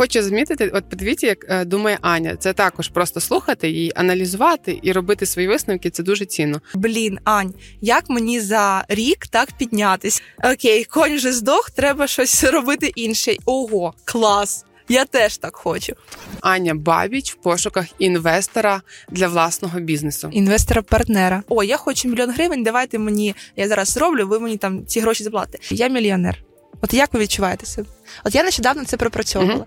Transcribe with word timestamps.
Хочу 0.00 0.22
замітити, 0.22 0.68
от 0.68 0.84
подивіться, 0.88 1.26
як 1.26 1.46
е, 1.48 1.64
думає 1.64 1.98
Аня. 2.00 2.36
Це 2.36 2.52
також 2.52 2.88
просто 2.88 3.20
слухати 3.20 3.70
її, 3.70 3.92
аналізувати 3.94 4.78
і 4.82 4.92
робити 4.92 5.26
свої 5.26 5.48
висновки. 5.48 5.90
Це 5.90 6.02
дуже 6.02 6.26
цінно. 6.26 6.60
Блін, 6.74 7.18
Ань, 7.24 7.54
як 7.80 8.10
мені 8.10 8.40
за 8.40 8.84
рік 8.88 9.26
так 9.26 9.48
піднятись? 9.58 10.22
Окей, 10.44 10.84
конь 10.84 11.16
вже 11.16 11.32
здох, 11.32 11.70
треба 11.70 12.06
щось 12.06 12.44
робити 12.44 12.92
інше. 12.94 13.36
Ого, 13.44 13.94
клас! 14.04 14.64
Я 14.88 15.04
теж 15.04 15.36
так 15.36 15.56
хочу. 15.56 15.92
Аня 16.40 16.74
Бабіч 16.74 17.32
в 17.32 17.34
пошуках 17.34 17.86
інвестора 17.98 18.82
для 19.10 19.28
власного 19.28 19.80
бізнесу. 19.80 20.28
Інвестора-партнера. 20.32 21.42
О, 21.48 21.62
я 21.62 21.76
хочу 21.76 22.08
мільйон 22.08 22.30
гривень. 22.30 22.62
Давайте 22.62 22.98
мені 22.98 23.34
я 23.56 23.68
зараз 23.68 23.88
зроблю. 23.88 24.28
Ви 24.28 24.40
мені 24.40 24.56
там 24.56 24.86
ці 24.86 25.00
гроші 25.00 25.24
заплатите. 25.24 25.58
Я 25.74 25.88
мільйонер. 25.88 26.44
От 26.82 26.94
як 26.94 27.14
ви 27.14 27.20
відчуваєте 27.20 27.66
себе? 27.66 27.88
От 28.24 28.34
я 28.34 28.42
нещодавно 28.42 28.84
це 28.84 28.96
пропрацьовувала. 28.96 29.64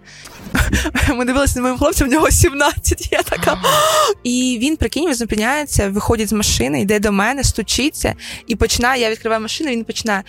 Mm-hmm. 0.54 1.14
Ми 1.16 1.26
дивилися 1.26 1.56
на 1.56 1.62
моїм 1.62 1.78
хлопцем, 1.78 2.08
у 2.08 2.12
нього 2.12 2.32
17, 2.32 3.12
Я 3.12 3.24
така. 3.24 3.58
І 4.24 4.58
він, 4.62 4.78
прикинь, 4.78 5.16
зупиняється, 5.16 5.90
виходить 5.90 6.30
з 6.30 6.34
машини, 6.34 6.82
йде 6.82 7.00
до 7.00 7.12
мене, 7.12 7.44
стучиться 7.44 8.14
і 8.48 8.56
починає. 8.56 9.02
Я 9.02 9.10
відкриваю 9.10 9.42
машину, 9.42 9.70
він 9.70 9.84
починає. 9.84 10.24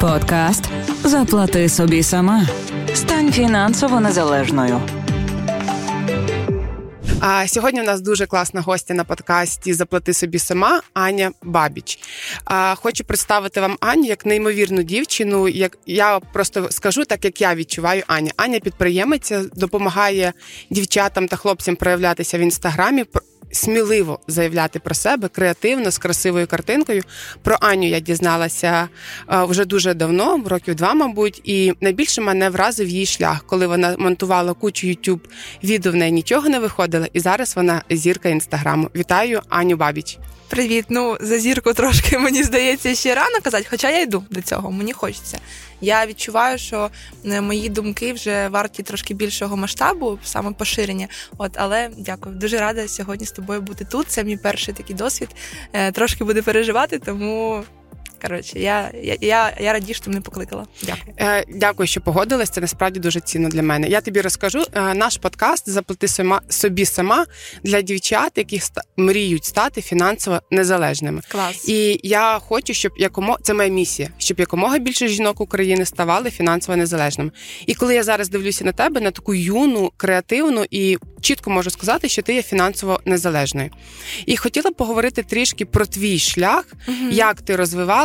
Подкаст 0.00 0.64
Заплати 1.04 1.68
собі 1.68 2.02
сама. 2.02 2.46
Стань 2.94 3.32
фінансово 3.32 4.00
незалежною. 4.00 4.80
А 7.26 7.48
сьогодні 7.48 7.80
у 7.80 7.84
нас 7.84 8.00
дуже 8.00 8.26
класна 8.26 8.60
гостя 8.60 8.94
на 8.94 9.04
подкасті 9.04 9.74
Заплати 9.74 10.12
собі 10.12 10.38
сама 10.38 10.82
Аня 10.94 11.32
Бабіч. 11.42 11.98
А, 12.44 12.74
Хочу 12.74 13.04
представити 13.04 13.60
вам 13.60 13.76
Аню 13.80 14.04
як 14.04 14.26
неймовірну 14.26 14.82
дівчину. 14.82 15.48
Як 15.48 15.78
я 15.86 16.20
просто 16.20 16.70
скажу, 16.70 17.04
так 17.04 17.24
як 17.24 17.40
я 17.40 17.54
відчуваю 17.54 18.02
Аня. 18.06 18.32
Аня 18.36 18.60
підприємиця 18.60 19.44
допомагає 19.56 20.32
дівчатам 20.70 21.28
та 21.28 21.36
хлопцям 21.36 21.76
проявлятися 21.76 22.38
в 22.38 22.40
інстаграмі 22.40 23.04
сміливо 23.52 24.18
заявляти 24.28 24.78
про 24.78 24.94
себе 24.94 25.28
креативно 25.28 25.90
з 25.90 25.98
красивою 25.98 26.46
картинкою. 26.46 27.02
Про 27.42 27.56
Аню 27.60 27.88
я 27.88 28.00
дізналася 28.00 28.88
е, 29.32 29.44
вже 29.44 29.64
дуже 29.64 29.94
давно, 29.94 30.42
років 30.46 30.74
два, 30.74 30.94
мабуть, 30.94 31.40
і 31.44 31.72
найбільше 31.80 32.20
мене 32.20 32.50
вразив 32.50 32.88
її 32.88 33.06
шлях, 33.06 33.44
коли 33.46 33.66
вона 33.66 33.96
монтувала 33.98 34.52
кучу 34.52 34.86
youtube 34.86 35.20
відео 35.64 35.92
в 35.92 35.94
неї 35.94 36.12
нічого 36.12 36.48
не 36.48 36.58
виходило, 36.58 37.06
і 37.12 37.20
зараз 37.20 37.56
вона 37.56 37.82
зірка 37.90 38.28
інстаграму. 38.28 38.90
Вітаю 38.94 39.42
Аню 39.48 39.76
Бабіч. 39.76 40.18
Привіт, 40.48 40.84
ну 40.88 41.16
за 41.20 41.38
зірку 41.38 41.72
трошки 41.72 42.18
мені 42.24 42.42
здається 42.42 42.94
ще 42.94 43.14
рано 43.14 43.38
казати, 43.42 43.66
хоча 43.70 43.90
я 43.90 44.00
йду 44.00 44.24
до 44.30 44.42
цього, 44.42 44.70
мені 44.70 44.92
хочеться. 44.92 45.38
Я 45.84 46.06
відчуваю, 46.06 46.58
що 46.58 46.90
е, 47.24 47.40
мої 47.40 47.68
думки 47.68 48.12
вже 48.12 48.48
варті 48.48 48.82
трошки 48.82 49.14
більшого 49.14 49.56
масштабу, 49.56 50.18
саме 50.24 50.52
поширення. 50.52 51.08
От, 51.38 51.52
але 51.54 51.90
дякую, 51.98 52.34
дуже 52.34 52.58
рада 52.58 52.88
сьогодні 52.88 53.26
з 53.26 53.32
тобою 53.32 53.60
бути 53.60 53.84
тут. 53.84 54.08
Це 54.08 54.24
мій 54.24 54.36
перший 54.36 54.74
такий 54.74 54.96
досвід. 54.96 55.28
Е, 55.72 55.92
трошки 55.92 56.24
буде 56.24 56.42
переживати, 56.42 56.98
тому 56.98 57.64
Коротше, 58.26 58.58
я 58.58 58.90
я, 59.02 59.16
я, 59.20 59.56
я 59.60 59.72
раді, 59.72 59.94
що 59.94 60.04
ти 60.04 60.10
мене 60.10 60.20
покликала. 60.20 60.66
Дякую. 60.82 61.14
Е, 61.20 61.44
Дякую, 61.48 61.86
що 61.86 62.00
погодилась. 62.00 62.50
Це 62.50 62.60
насправді 62.60 63.00
дуже 63.00 63.20
цінно 63.20 63.48
для 63.48 63.62
мене. 63.62 63.88
Я 63.88 64.00
тобі 64.00 64.20
розкажу 64.20 64.64
е, 64.74 64.94
наш 64.94 65.16
подкаст 65.16 65.68
Заплати 65.68 66.08
сама 66.08 66.40
собі 66.48 66.84
сама 66.84 67.26
для 67.64 67.80
дівчат, 67.80 68.32
які 68.36 68.56
ста 68.56 68.82
мріють 68.96 69.44
стати 69.44 69.82
фінансово 69.82 70.40
незалежними. 70.50 71.20
Клас. 71.28 71.68
І 71.68 72.00
я 72.02 72.38
хочу, 72.38 72.74
щоб 72.74 72.92
якомога 72.96 73.38
це 73.42 73.54
моя 73.54 73.68
місія, 73.68 74.08
щоб 74.18 74.40
якомога 74.40 74.78
більше 74.78 75.08
жінок 75.08 75.40
України 75.40 75.84
ставали 75.84 76.30
фінансово 76.30 76.76
незалежними. 76.76 77.30
І 77.66 77.74
коли 77.74 77.94
я 77.94 78.02
зараз 78.02 78.28
дивлюся 78.28 78.64
на 78.64 78.72
тебе, 78.72 79.00
на 79.00 79.10
таку 79.10 79.34
юну, 79.34 79.92
креативну 79.96 80.64
і 80.70 80.98
чітко 81.24 81.50
можу 81.50 81.70
сказати, 81.70 82.08
що 82.08 82.22
ти 82.22 82.34
є 82.34 82.42
фінансово 82.42 83.00
незалежною. 83.04 83.70
І 84.26 84.36
хотіла 84.36 84.70
б 84.70 84.74
поговорити 84.74 85.22
трішки 85.22 85.64
про 85.64 85.86
твій 85.86 86.18
шлях, 86.18 86.64
угу. 86.88 87.10
як 87.10 87.42
ти 87.42 87.56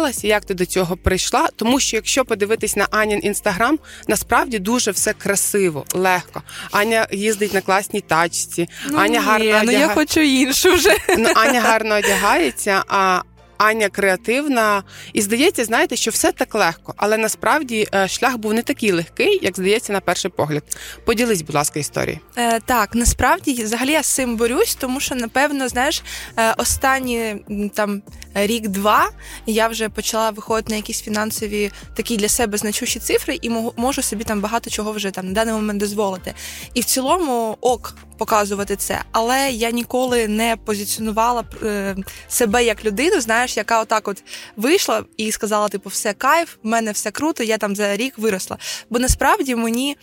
розвивалася, 0.10 0.28
як 0.28 0.46
ти 0.46 0.54
до 0.54 0.66
цього 0.66 0.98
прийшла. 0.98 1.50
Тому 1.56 1.80
що 1.80 1.98
якщо 1.98 2.26
подивитись 2.26 2.76
на 2.76 2.88
Анін 2.92 3.20
інстаграм, 3.24 3.80
насправді 4.08 4.60
дуже 4.60 4.92
все 4.92 5.14
красиво, 5.14 5.86
легко. 5.94 6.42
Аня 6.72 7.08
їздить 7.12 7.54
на 7.54 7.62
класній 7.62 8.02
тачці, 8.02 8.68
ну, 8.90 8.98
Аня 8.98 9.20
ні, 9.20 9.26
гарно 9.26 9.46
одяга... 9.46 9.64
ну 9.64 9.72
я 9.72 9.88
хочу 9.88 10.20
іншу 10.20 10.74
вже. 10.74 10.96
Ну, 11.18 11.30
Аня 11.36 11.62
гарно 11.62 11.96
одягається. 11.96 12.84
а 12.88 13.22
Аня 13.60 13.90
креативна, 13.90 14.84
і 15.14 15.22
здається, 15.22 15.66
знаєте, 15.66 15.96
що 15.96 16.12
все 16.12 16.32
так 16.32 16.56
легко, 16.56 16.94
але 16.98 17.18
насправді 17.18 17.88
е, 17.94 18.08
шлях 18.08 18.38
був 18.38 18.54
не 18.54 18.62
такий 18.62 18.92
легкий, 18.92 19.40
як 19.42 19.56
здається, 19.56 19.94
на 19.94 20.00
перший 20.00 20.32
погляд. 20.32 20.64
Поділись, 21.06 21.42
будь 21.42 21.56
ласка, 21.56 21.80
історією. 21.80 22.20
Е, 22.38 22.60
Так, 22.60 22.96
насправді 22.96 23.64
взагалі 23.64 23.92
я 23.92 24.04
з 24.04 24.08
цим 24.08 24.36
борюсь, 24.36 24.76
тому 24.76 25.00
що 25.00 25.16
напевно, 25.16 25.68
знаєш, 25.68 26.04
е, 26.38 26.54
останні 26.58 27.36
там 27.74 28.02
рік-два 28.34 29.12
я 29.46 29.68
вже 29.68 29.90
почала 29.90 30.30
виходити 30.30 30.70
на 30.70 30.76
якісь 30.76 31.02
фінансові 31.02 31.72
такі 31.96 32.18
для 32.18 32.30
себе 32.30 32.58
значущі 32.58 33.00
цифри, 33.00 33.40
і 33.42 33.50
можу 33.78 34.02
собі 34.02 34.24
там 34.24 34.42
багато 34.42 34.70
чого 34.70 34.92
вже 34.92 35.12
там 35.12 35.28
на 35.28 35.34
даний 35.34 35.54
момент 35.54 35.80
дозволити. 35.80 36.34
І 36.74 36.82
в 36.82 36.86
цілому 36.86 37.58
ок 37.62 37.96
показувати 38.18 38.76
це, 38.76 39.02
але 39.12 39.52
я 39.52 39.72
ніколи 39.72 40.28
не 40.28 40.58
позиціонувала 40.66 41.44
е, 41.64 41.96
себе 42.28 42.64
як 42.64 42.86
людину, 42.86 43.22
знаєш, 43.22 43.58
яка 43.58 43.82
отак 43.82 44.08
от 44.08 44.24
вийшла 44.56 45.04
і 45.18 45.32
сказала: 45.32 45.68
типу, 45.68 45.90
все 45.90 46.14
кайф, 46.14 46.56
в 46.64 46.68
мене 46.68 46.92
все 46.92 47.12
круто, 47.12 47.44
я 47.44 47.58
там 47.58 47.76
за 47.76 47.96
рік 47.96 48.18
виросла. 48.18 48.58
Бо 48.90 49.00
насправді 49.00 49.56
мені 49.56 49.98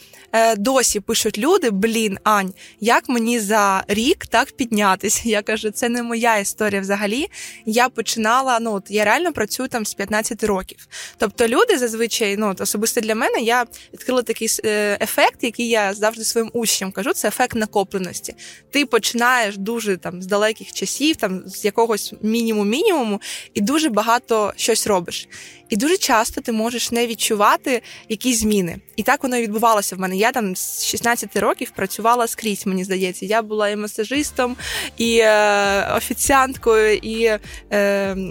досі 0.56 1.00
пишуть 1.00 1.38
люди: 1.38 1.70
блін, 1.70 2.18
Ань, 2.24 2.54
як 2.80 3.08
мені 3.08 3.40
за 3.40 3.84
рік 3.88 4.26
так 4.26 4.52
піднятися? 4.52 5.22
Я 5.28 5.42
кажу, 5.42 5.70
це 5.70 5.88
не 5.88 6.02
моя 6.02 6.38
історія 6.38 6.80
взагалі. 6.80 7.26
Я 7.66 7.88
починала, 7.88 8.60
ну 8.60 8.72
от 8.72 8.90
я 8.90 9.04
реально 9.04 9.32
працюю 9.32 9.68
там 9.68 9.86
з 9.86 9.94
15 9.94 10.44
років. 10.44 10.88
Тобто, 11.18 11.48
люди 11.48 11.78
зазвичай, 11.78 12.36
ну 12.36 12.54
особисто 12.58 13.00
для 13.00 13.14
мене, 13.14 13.40
я 13.40 13.64
відкрила 13.92 14.22
такий 14.22 14.48
е, 14.64 14.98
ефект, 15.00 15.44
який 15.44 15.68
я 15.68 15.94
завжди 15.94 16.24
своїм 16.24 16.50
учням 16.52 16.92
кажу, 16.92 17.12
це 17.12 17.28
ефект 17.28 17.56
накоплення 17.56 18.06
активності. 18.06 18.34
Ти 18.70 18.86
починаєш 18.86 19.56
дуже 19.56 19.96
там 19.96 20.22
з 20.22 20.26
далеких 20.26 20.72
часів, 20.72 21.16
там 21.16 21.42
з 21.46 21.64
якогось 21.64 22.14
мінімум-мінімуму, 22.22 23.20
і 23.54 23.60
дуже 23.60 23.88
багато 23.90 24.52
щось 24.56 24.86
робиш. 24.86 25.28
І 25.68 25.76
дуже 25.76 25.96
часто 25.96 26.40
ти 26.40 26.52
можеш 26.52 26.92
не 26.92 27.06
відчувати 27.06 27.82
якісь 28.08 28.40
зміни. 28.40 28.78
І 28.96 29.02
так 29.02 29.22
воно 29.22 29.36
і 29.36 29.42
відбувалося 29.42 29.96
в 29.96 29.98
мене. 29.98 30.16
Я 30.16 30.32
там 30.32 30.56
з 30.56 30.84
16 30.84 31.36
років 31.36 31.72
працювала 31.76 32.26
скрізь, 32.26 32.66
мені 32.66 32.84
здається. 32.84 33.26
Я 33.26 33.42
була 33.42 33.68
і 33.68 33.76
масажистом, 33.76 34.56
і 34.96 35.18
е, 35.18 35.92
офіціанткою, 35.96 36.96
і 36.96 37.24
е, 37.24 37.38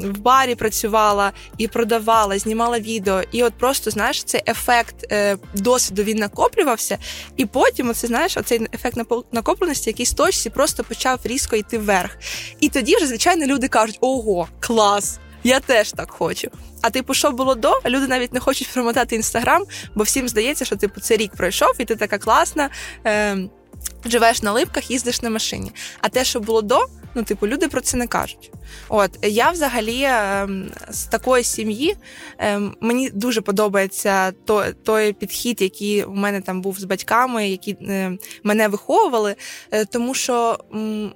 в 0.06 0.18
барі 0.18 0.56
працювала, 0.56 1.32
і 1.58 1.68
продавала, 1.68 2.40
знімала 2.40 2.80
відео. 2.80 3.22
І 3.32 3.44
от 3.44 3.54
просто 3.54 3.92
знаєш, 3.92 4.24
цей 4.24 4.42
ефект 4.48 5.06
е, 5.12 5.38
досвіду 5.54 6.04
він 6.04 6.18
накоплювався. 6.18 6.98
І 7.38 7.46
потім, 7.46 7.90
оце 7.90 8.08
знаєш, 8.08 8.38
оцей 8.38 8.68
ефект 8.74 8.98
накопленості, 9.32 9.90
якийсь 9.90 10.14
точці 10.14 10.50
просто 10.50 10.84
почав 10.84 11.20
різко 11.24 11.56
йти 11.56 11.78
вверх. 11.78 12.18
І 12.60 12.70
тоді 12.70 12.96
вже, 12.96 13.08
звичайно, 13.08 13.46
люди 13.46 13.68
кажуть: 13.68 13.98
ого, 14.02 14.48
клас! 14.60 15.20
Я 15.46 15.60
теж 15.60 15.92
так 15.92 16.12
хочу. 16.12 16.48
А 16.82 16.90
типу, 16.90 17.14
що 17.14 17.32
було 17.32 17.56
до? 17.56 17.74
Люди 17.86 18.08
навіть 18.08 18.34
не 18.34 18.40
хочуть 18.40 18.68
промотати 18.74 19.16
інстаграм, 19.16 19.66
бо 19.96 20.04
всім 20.04 20.28
здається, 20.28 20.66
що 20.66 20.76
типу 20.76 21.02
це 21.02 21.18
рік 21.18 21.32
пройшов, 21.36 21.74
і 21.80 21.86
ти 21.86 21.96
така 21.96 22.18
класна. 22.18 22.70
Е- 23.06 23.38
Живеш 24.06 24.42
на 24.42 24.52
липках, 24.52 24.92
їздиш 24.92 25.22
на 25.22 25.30
машині. 25.30 25.72
А 26.02 26.10
те, 26.10 26.24
що 26.24 26.40
було 26.40 26.62
до, 26.62 26.86
ну 27.16 27.24
типу, 27.24 27.48
люди 27.48 27.68
про 27.68 27.82
це 27.82 27.98
не 27.98 28.08
кажуть. 28.08 28.52
От 28.90 29.12
я 29.22 29.52
взагалі 29.52 30.02
ем, 30.04 30.72
з 30.90 31.06
такої 31.06 31.44
сім'ї 31.44 31.96
ем, 32.38 32.76
мені 32.82 33.10
дуже 33.10 33.42
подобається 33.42 34.32
той, 34.84 35.14
підхід, 35.14 35.62
який 35.62 36.04
у 36.04 36.14
мене 36.14 36.42
там 36.42 36.62
був 36.62 36.80
з 36.80 36.84
батьками, 36.84 37.50
які 37.50 37.78
ем, 37.82 38.20
мене 38.44 38.68
виховували, 38.68 39.36
е, 39.72 39.86
тому 39.86 40.14
що 40.14 40.60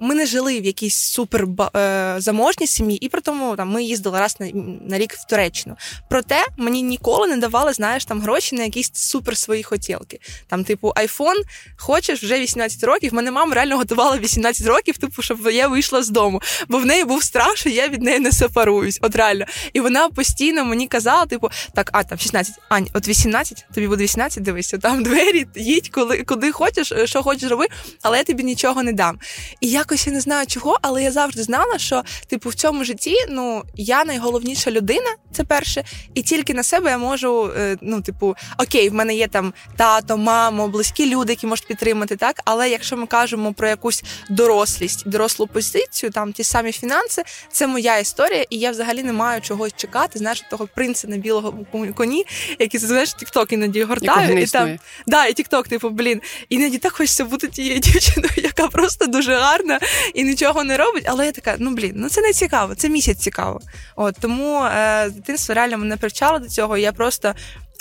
ми 0.00 0.14
не 0.14 0.26
жили 0.26 0.60
в 0.60 0.64
якійсь 0.64 0.96
супер 0.96 1.46
е, 1.76 2.14
заможній 2.18 2.66
сім'ї, 2.66 2.96
і 2.96 3.08
при 3.08 3.20
тому 3.20 3.56
там 3.56 3.68
ми 3.68 3.84
їздили 3.84 4.18
раз 4.18 4.36
на, 4.40 4.50
на 4.86 4.98
рік 4.98 5.12
в 5.12 5.26
Туреччину. 5.26 5.76
Проте 6.08 6.44
мені 6.56 6.82
ніколи 6.82 7.26
не 7.28 7.36
давали, 7.36 7.72
знаєш, 7.72 8.04
там 8.04 8.20
гроші 8.20 8.56
на 8.56 8.64
якісь 8.64 8.90
супер 8.94 9.36
свої 9.36 9.62
хотілки. 9.62 10.20
Там, 10.48 10.64
типу, 10.64 10.92
айфон, 10.96 11.36
хочеш 11.76 12.22
вже 12.22 12.38
18 12.38 12.84
років. 12.84 13.14
Мене 13.14 13.30
мама 13.30 13.54
реально 13.54 13.76
готувала 13.76 14.18
18 14.18 14.66
років, 14.66 14.98
типу, 14.98 15.22
щоб 15.22 15.46
я 15.52 15.68
вийшла 15.68 16.02
з 16.02 16.08
дому, 16.08 16.42
бо 16.68 16.78
в 16.78 16.86
неї 16.86 17.04
був 17.04 17.22
страх 17.22 17.39
страх, 17.40 17.66
я 17.66 17.88
від 17.88 18.02
неї 18.02 18.18
не 18.18 18.32
сепаруюсь. 18.32 18.98
От 19.02 19.16
реально. 19.16 19.44
І 19.72 19.80
вона 19.80 20.08
постійно 20.08 20.64
мені 20.64 20.86
казала, 20.86 21.26
типу, 21.26 21.50
так, 21.74 21.90
а 21.92 22.04
там 22.04 22.18
16, 22.18 22.54
Ань, 22.68 22.88
от 22.94 23.08
18, 23.08 23.66
тобі 23.74 23.88
буде 23.88 24.04
18, 24.04 24.42
дивися, 24.42 24.78
там 24.78 25.02
двері, 25.02 25.46
їдь, 25.56 25.88
коли 25.88 26.22
куди 26.22 26.52
хочеш, 26.52 26.92
е, 26.92 27.06
що 27.06 27.22
хочеш 27.22 27.50
роби, 27.50 27.66
але 28.02 28.18
я 28.18 28.24
тобі 28.24 28.44
нічого 28.44 28.82
не 28.82 28.92
дам. 28.92 29.18
І 29.60 29.70
якось 29.70 30.06
я 30.06 30.12
не 30.12 30.20
знаю 30.20 30.46
чого, 30.46 30.78
але 30.82 31.02
я 31.02 31.12
завжди 31.12 31.42
знала, 31.42 31.78
що 31.78 32.02
типу 32.26 32.48
в 32.48 32.54
цьому 32.54 32.84
житті 32.84 33.14
ну 33.28 33.62
я 33.74 34.04
найголовніша 34.04 34.70
людина, 34.70 35.16
це 35.32 35.44
перше, 35.44 35.84
і 36.14 36.22
тільки 36.22 36.54
на 36.54 36.62
себе 36.62 36.90
я 36.90 36.98
можу, 36.98 37.52
е, 37.56 37.76
ну, 37.80 38.00
типу, 38.00 38.36
окей, 38.58 38.88
в 38.88 38.94
мене 38.94 39.14
є 39.14 39.28
там 39.28 39.52
тато, 39.76 40.16
мамо, 40.16 40.68
близькі 40.68 41.14
люди, 41.14 41.32
які 41.32 41.46
можуть 41.46 41.66
підтримати, 41.66 42.16
так. 42.16 42.40
Але 42.44 42.70
якщо 42.70 42.96
ми 42.96 43.06
кажемо 43.06 43.52
про 43.52 43.68
якусь 43.68 44.04
дорослість, 44.28 45.08
дорослу 45.08 45.46
позицію, 45.46 46.12
там 46.12 46.32
ті 46.32 46.44
самі 46.44 46.72
фінанси, 46.72 47.22
це 47.52 47.66
моя 47.66 47.98
історія, 47.98 48.44
і 48.50 48.58
я 48.58 48.70
взагалі 48.70 49.02
не 49.02 49.12
маю 49.12 49.40
чогось 49.40 49.72
чекати. 49.76 50.18
Знаєш, 50.18 50.44
того 50.50 50.68
принца 50.74 51.08
на 51.08 51.16
білого 51.16 51.54
коні, 51.94 52.26
який 52.58 52.80
знаєш, 52.80 53.14
тікток 53.14 53.52
іноді 53.52 53.84
гортаю, 53.84 54.38
і 54.38 54.46
там 54.46 54.78
да, 55.06 55.26
і 55.26 55.32
тікток, 55.32 55.68
типу, 55.68 55.90
блін, 55.90 56.20
іноді 56.48 56.78
так 56.78 56.92
хочеться 56.92 57.24
бути 57.24 57.48
тією 57.48 57.78
дівчиною, 57.78 58.32
яка 58.36 58.68
просто 58.68 59.06
дуже 59.06 59.34
гарна 59.34 59.80
і 60.14 60.24
нічого 60.24 60.64
не 60.64 60.76
робить. 60.76 61.04
Але 61.06 61.26
я 61.26 61.32
така, 61.32 61.56
ну 61.58 61.70
блін, 61.70 61.92
ну 61.96 62.08
це 62.08 62.20
не 62.20 62.32
цікаво, 62.32 62.74
це 62.74 62.88
місяць 62.88 63.18
цікаво. 63.18 63.60
От 63.96 64.16
тому 64.20 64.62
е, 64.64 65.10
дитинство 65.10 65.54
реально 65.54 65.78
мене 65.78 65.96
привчало 65.96 66.38
до 66.38 66.48
цього. 66.48 66.78
і 66.78 66.82
Я 66.82 66.92
просто 66.92 67.34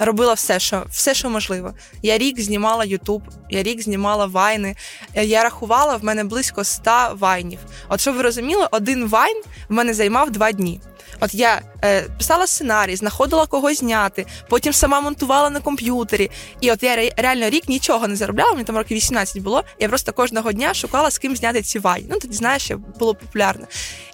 робила 0.06 0.34
все, 0.34 0.60
що 0.60 0.84
все, 0.90 1.14
що 1.14 1.30
можливо. 1.30 1.74
Я 2.02 2.18
рік 2.18 2.40
знімала 2.40 2.86
Ютуб, 2.86 3.22
я 3.50 3.64
рік 3.64 3.82
знімала 3.82 4.26
вайни. 4.26 4.76
Е, 5.16 5.26
я 5.26 5.44
рахувала 5.44 5.96
в 5.96 6.04
мене 6.04 6.24
близько 6.24 6.62
ста 6.62 7.14
вайнів. 7.14 7.60
От 7.90 8.02
щоб 8.02 8.16
ви 8.16 8.22
розуміли, 8.22 8.68
один 8.72 9.08
вайн 9.08 9.42
в 9.70 9.74
мене 9.74 9.94
займав 9.94 10.32
два 10.32 10.52
дні. 10.52 10.82
От 11.20 11.36
я 11.36 11.62
е, 11.84 12.02
писала 12.02 12.48
сценарій, 12.48 12.96
знаходила 12.96 13.46
когось 13.46 13.80
зняти, 13.80 14.26
потім 14.50 14.74
сама 14.74 15.02
монтувала 15.02 15.50
на 15.50 15.60
комп'ютері. 15.60 16.32
І 16.62 16.72
от 16.72 16.84
я 16.84 17.10
реально 17.18 17.50
рік 17.50 17.70
нічого 17.70 18.08
не 18.08 18.16
заробляла, 18.16 18.52
мені 18.52 18.64
там 18.64 18.78
років 18.78 18.98
18 18.98 19.42
було. 19.42 19.64
Я 19.80 19.90
просто 19.90 20.14
кожного 20.14 20.52
дня 20.52 20.74
шукала 20.74 21.12
з 21.12 21.18
ким 21.18 21.36
зняти 21.36 21.62
ці 21.62 21.80
вайни. 21.80 22.08
Ну 22.10 22.20
тоді 22.20 22.34
знаєш, 22.34 22.72
було 23.00 23.16
популярно. 23.16 23.68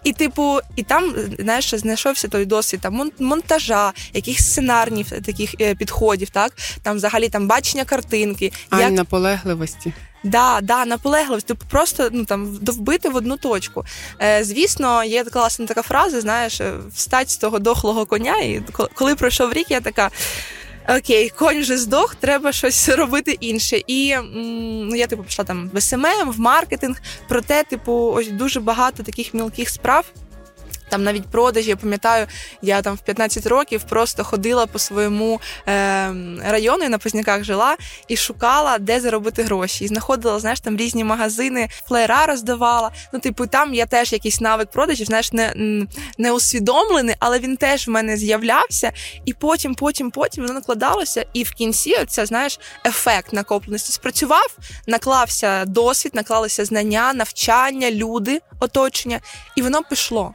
І, 0.04 0.14
типу, 0.14 0.60
і 0.76 0.84
там, 0.84 1.16
знаєш, 1.40 1.76
знайшовся 1.76 2.28
той 2.28 2.46
досвід 2.46 2.82
там 2.82 3.12
монтажа, 3.20 3.94
якихось 4.14 4.46
сценаріїв, 4.46 5.10
таких 5.10 5.56
е, 5.62 5.76
підходів, 5.76 6.30
так 6.30 6.54
там 6.84 6.96
взагалі 6.96 7.30
там 7.30 7.48
бачення 7.48 7.86
картинки, 7.86 8.52
а 8.70 8.82
як... 8.82 8.92
наполегливості. 8.92 9.94
Да, 10.26 10.60
да, 10.62 10.86
наполегливість, 10.86 11.48
типу 11.48 11.66
просто 11.70 12.10
ну 12.12 12.26
там 12.26 12.46
вбити 12.46 13.10
в 13.10 13.16
одну 13.16 13.38
точку. 13.38 13.86
Е, 14.22 14.44
Звісно, 14.44 15.04
є 15.04 15.24
класна 15.24 15.66
така 15.66 15.82
фраза, 15.82 16.22
знаєш, 16.22 16.62
е, 16.62 16.74
встать 16.96 17.30
з 17.30 17.38
того 17.38 17.60
дохлого 17.60 18.06
коня. 18.06 18.38
І 18.38 18.64
коли 18.94 19.16
пройшов 19.16 19.54
рік, 19.54 19.72
я 19.72 19.82
така. 19.82 20.12
Окей, 20.98 21.30
конь 21.30 21.62
вже 21.62 21.78
здох, 21.78 22.16
треба 22.16 22.52
щось 22.52 22.90
робити 22.90 23.38
інше. 23.40 23.82
І 23.88 24.16
ну, 24.34 24.96
я 24.96 25.08
типу 25.08 25.24
пішла 25.24 25.46
там 25.46 25.70
в 25.74 25.82
СММ, 25.82 26.32
в 26.32 26.40
маркетинг. 26.40 27.02
Проте, 27.28 27.64
типу, 27.64 27.94
ось 27.94 28.28
дуже 28.28 28.60
багато 28.60 29.04
таких 29.04 29.34
мілких 29.34 29.70
справ 29.70 30.06
там 30.90 31.04
навіть 31.04 31.26
продажі. 31.26 31.70
Я 31.70 31.76
пам'ятаю, 31.76 32.28
я 32.62 32.82
там 32.82 32.96
в 32.96 33.00
15 33.00 33.46
років 33.46 33.84
просто 33.84 34.24
ходила 34.24 34.66
по 34.66 34.80
своєму 34.80 35.42
е, 35.68 36.14
району 36.44 36.86
і 36.86 36.90
на 36.90 36.98
Позняках 36.98 37.44
жила 37.44 37.78
і 38.08 38.18
шукала, 38.18 38.78
де 38.78 39.00
заробити 39.00 39.44
гроші. 39.44 39.86
І 39.86 39.88
знаходила, 39.88 40.40
знаєш, 40.40 40.60
там 40.60 40.78
різні 40.78 41.04
магазини, 41.04 41.70
флеєра 41.88 42.26
роздавала. 42.26 42.92
Ну, 43.14 43.20
типу, 43.20 43.48
там 43.48 43.74
я 43.74 43.86
теж 43.86 44.14
якийсь 44.14 44.42
навик 44.42 44.72
продажів, 44.72 45.06
знаєш, 45.06 45.34
не 45.34 45.54
не 46.18 46.32
усвідомлений, 46.32 47.16
але 47.20 47.40
він 47.40 47.58
теж 47.58 47.88
в 47.88 47.92
мене 47.92 48.18
з'являвся. 48.18 48.92
І 49.26 49.34
потім, 49.34 49.76
потім, 49.76 50.12
потім 50.12 50.44
воно 50.44 50.54
накладалося. 50.54 51.26
І 51.34 51.44
в 51.44 51.52
кінці 51.52 51.96
оця, 52.02 52.26
знаєш, 52.26 52.60
ефект 52.86 53.34
накопленості 53.34 53.92
спрацював, 53.92 54.58
наклався 54.88 55.66
досвід, 55.66 56.16
наклалися 56.16 56.66
знання, 56.66 57.14
навчання, 57.14 57.92
люди, 57.92 58.42
оточення, 58.60 59.20
і 59.56 59.62
воно 59.62 59.84
пішло. 59.84 60.34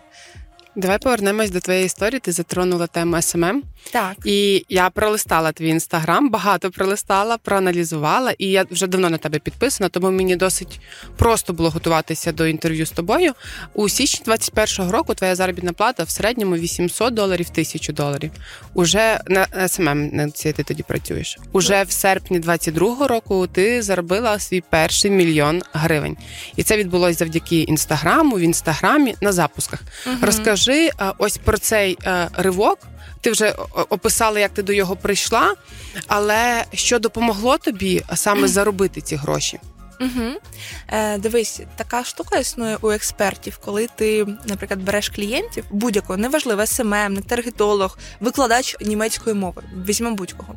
Давай 0.77 0.99
повернемось 0.99 1.51
до 1.51 1.61
твоєї 1.61 1.87
історії. 1.87 2.21
Ти 2.21 2.33
затронула 2.33 2.87
тему 2.87 3.23
СММ. 3.23 3.63
Так. 3.91 4.17
І 4.25 4.65
я 4.69 4.91
пролистала 4.91 5.53
твій 5.53 5.69
інстаграм, 5.69 6.31
багато 6.31 6.71
пролистала, 6.71 7.39
проаналізувала, 7.39 8.33
і 8.39 8.47
я 8.47 8.65
вже 8.71 8.87
давно 8.87 9.11
на 9.11 9.19
тебе 9.19 9.39
підписана, 9.39 9.89
тому 9.89 10.11
мені 10.11 10.37
досить 10.37 10.81
просто 11.17 11.53
було 11.53 11.71
готуватися 11.71 12.33
до 12.33 12.47
інтерв'ю 12.47 12.87
з 12.87 12.91
тобою. 12.91 13.33
У 13.75 13.89
січні 13.89 14.33
21-го 14.33 14.93
року 14.93 15.15
твоя 15.15 15.35
заробітна 15.35 15.73
плата 15.73 16.05
в 16.05 16.11
середньому 16.11 16.57
800 16.57 17.15
доларів, 17.15 17.47
1000 17.51 17.93
доларів. 17.93 18.31
Уже 18.75 19.21
на 19.29 19.69
СММ 19.69 20.09
на 20.13 20.31
ці 20.31 20.53
ти 20.53 20.63
тоді 20.63 20.83
працюєш. 20.83 21.39
Уже 21.53 21.83
в 21.83 21.91
серпні 21.93 22.41
22-го 22.41 23.09
року 23.09 23.47
ти 23.47 23.83
заробила 23.83 24.39
свій 24.39 24.61
перший 24.71 25.11
мільйон 25.11 25.63
гривень. 25.73 26.17
І 26.57 26.63
це 26.63 26.77
відбулося 26.77 27.19
завдяки 27.19 27.61
інстаграму, 27.61 28.37
в 28.37 28.41
інстаграмі 28.41 29.15
на 29.21 29.33
запусках. 29.33 29.81
Угу. 30.07 30.17
Розкажи 30.23 30.70
ось 31.19 31.37
про 31.37 31.59
цей 31.59 31.99
е, 32.05 32.29
ривок. 32.33 32.79
Ти 33.21 33.31
вже 33.31 33.55
описала, 33.89 34.41
як 34.41 34.51
ти 34.55 34.63
до 34.63 34.73
його 34.73 34.97
прийшла, 34.97 35.55
але 36.07 36.65
що 36.75 36.99
допомогло 36.99 37.59
тобі 37.59 38.03
саме 38.15 38.49
заробити 38.57 39.01
ці 39.01 39.17
гроші? 39.17 39.61
Угу. 40.01 40.33
Е, 40.89 41.19
Дивись, 41.19 41.61
така 41.77 42.05
штука 42.05 42.39
існує 42.39 42.79
у 42.81 42.91
експертів, 42.91 43.59
коли 43.65 43.89
ти, 43.97 44.27
наприклад, 44.47 44.83
береш 44.83 45.09
клієнтів 45.09 45.65
будь-якого, 45.71 46.17
неважливо, 46.17 46.67
СММ, 46.67 47.17
таргетолог, 47.29 47.99
викладач 48.21 48.77
німецької 48.81 49.37
мови, 49.37 49.63
візьмемо 49.87 50.17
будь-кого. 50.17 50.55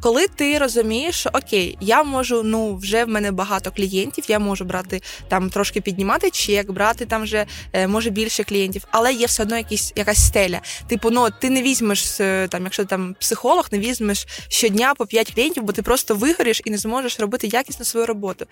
Коли 0.00 0.28
ти 0.28 0.58
розумієш, 0.58 1.16
що 1.16 1.30
окей, 1.32 1.78
я 1.80 2.02
можу, 2.02 2.42
ну 2.42 2.76
вже 2.76 3.04
в 3.04 3.08
мене 3.08 3.32
багато 3.32 3.70
клієнтів, 3.70 4.24
я 4.28 4.38
можу 4.38 4.64
брати 4.64 5.02
там 5.28 5.50
трошки 5.50 5.80
піднімати 5.80 6.30
чек, 6.30 6.70
брати 6.70 7.06
там 7.06 7.22
вже 7.22 7.46
е, 7.72 7.86
може 7.86 8.10
більше 8.10 8.44
клієнтів, 8.44 8.84
але 8.90 9.12
є 9.12 9.26
все 9.26 9.42
одно 9.42 9.56
якісь 9.56 9.92
якась 9.96 10.26
стеля. 10.26 10.60
Типу, 10.88 11.10
ну 11.10 11.28
ти 11.40 11.50
не 11.50 11.62
візьмеш 11.62 12.10
там, 12.48 12.64
якщо 12.64 12.84
там 12.84 13.16
психолог, 13.20 13.68
не 13.72 13.78
візьмеш 13.78 14.26
щодня 14.48 14.94
по 14.94 15.06
5 15.06 15.32
клієнтів, 15.34 15.62
бо 15.62 15.72
ти 15.72 15.82
просто 15.82 16.14
вигориш 16.14 16.62
і 16.64 16.70
не 16.70 16.78
зможеш 16.78 17.20
робити 17.20 17.46
якісно 17.46 17.84
свою 17.84 18.06
роботу. 18.06 18.46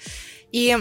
І 0.53 0.77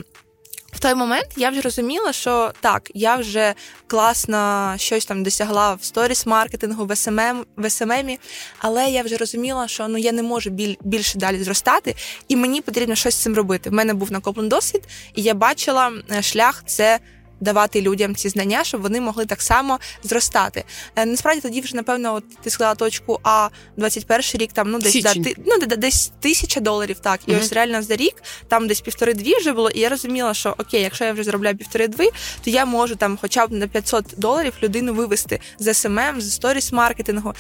в 0.74 0.80
той 0.80 0.96
момент 0.96 1.28
я 1.38 1.50
вже 1.50 1.62
розуміла, 1.62 2.14
що 2.14 2.52
так, 2.60 2.92
я 2.94 3.16
вже 3.16 3.54
класно 3.88 4.74
щось 4.78 5.06
там 5.06 5.24
досягла 5.24 5.74
в 5.74 5.84
сторіс-маркетингу, 5.84 6.86
в 6.86 6.96
СММ, 6.96 7.46
в 7.58 7.70
СММі, 7.70 8.20
але 8.60 8.90
я 8.90 9.04
вже 9.04 9.18
розуміла, 9.18 9.68
що 9.68 9.88
ну 9.88 9.98
я 9.98 10.12
не 10.12 10.24
можу 10.24 10.50
біль, 10.50 10.76
більше 10.82 11.18
далі 11.18 11.44
зростати, 11.44 11.96
і 12.28 12.36
мені 12.36 12.62
потрібно 12.62 12.96
щось 12.96 13.16
з 13.16 13.18
цим 13.18 13.36
робити. 13.36 13.70
В 13.70 13.74
мене 13.74 13.94
був 13.94 14.12
накоплений 14.12 14.50
досвід, 14.50 14.82
і 15.16 15.22
я 15.22 15.34
бачила 15.34 15.92
е, 16.12 16.22
шлях 16.22 16.64
це 16.66 17.00
давати 17.40 17.82
людям 17.82 18.16
ці 18.16 18.30
знання, 18.30 18.64
щоб 18.64 18.82
вони 18.82 19.02
могли 19.02 19.26
так 19.26 19.42
само 19.42 19.80
зростати. 20.04 20.64
Е, 20.96 21.06
насправді 21.06 21.42
тоді 21.42 21.62
вже 21.62 21.76
напевно, 21.76 22.14
от 22.14 22.24
ти 22.42 22.50
сказала 22.50 22.76
точку 22.76 23.20
А 23.24 23.50
21 23.78 24.22
рік, 24.34 24.54
там 24.54 24.72
ну 24.72 24.80
десь 24.80 25.04
да, 25.04 25.14
ти, 25.14 25.36
ну 25.46 25.58
десь 25.78 26.12
тисяча 26.20 26.60
доларів. 26.60 27.00
Так, 27.00 27.20
і 27.26 27.32
uh 27.32 27.40
ось 27.40 27.54
реально 27.54 27.82
за 27.82 27.96
рік 27.96 28.16
там 28.48 28.68
десь 28.68 28.82
півтори-дві 28.82 29.36
вже 29.36 29.54
було. 29.54 29.70
І 29.70 29.80
я 29.80 29.90
розуміла, 29.90 30.34
що 30.34 30.56
окей, 30.58 30.82
якщо 30.82 31.06
я 31.06 31.14
вже 31.14 31.24
заробляю 31.24 31.58
півтори-дві, 31.58 32.10
то 32.44 32.50
я 32.50 32.66
можу 32.66 32.96
там, 32.96 33.18
хоча 33.22 33.48
б 33.48 33.52
на 33.52 33.68
500 33.68 34.06
доларів 34.18 34.54
людину 34.64 34.94
вивести 34.94 35.40
з 35.60 35.74
СММ, 35.74 36.22
з 36.22 36.34
сторіс 36.34 36.72
маркетингу. 36.72 37.34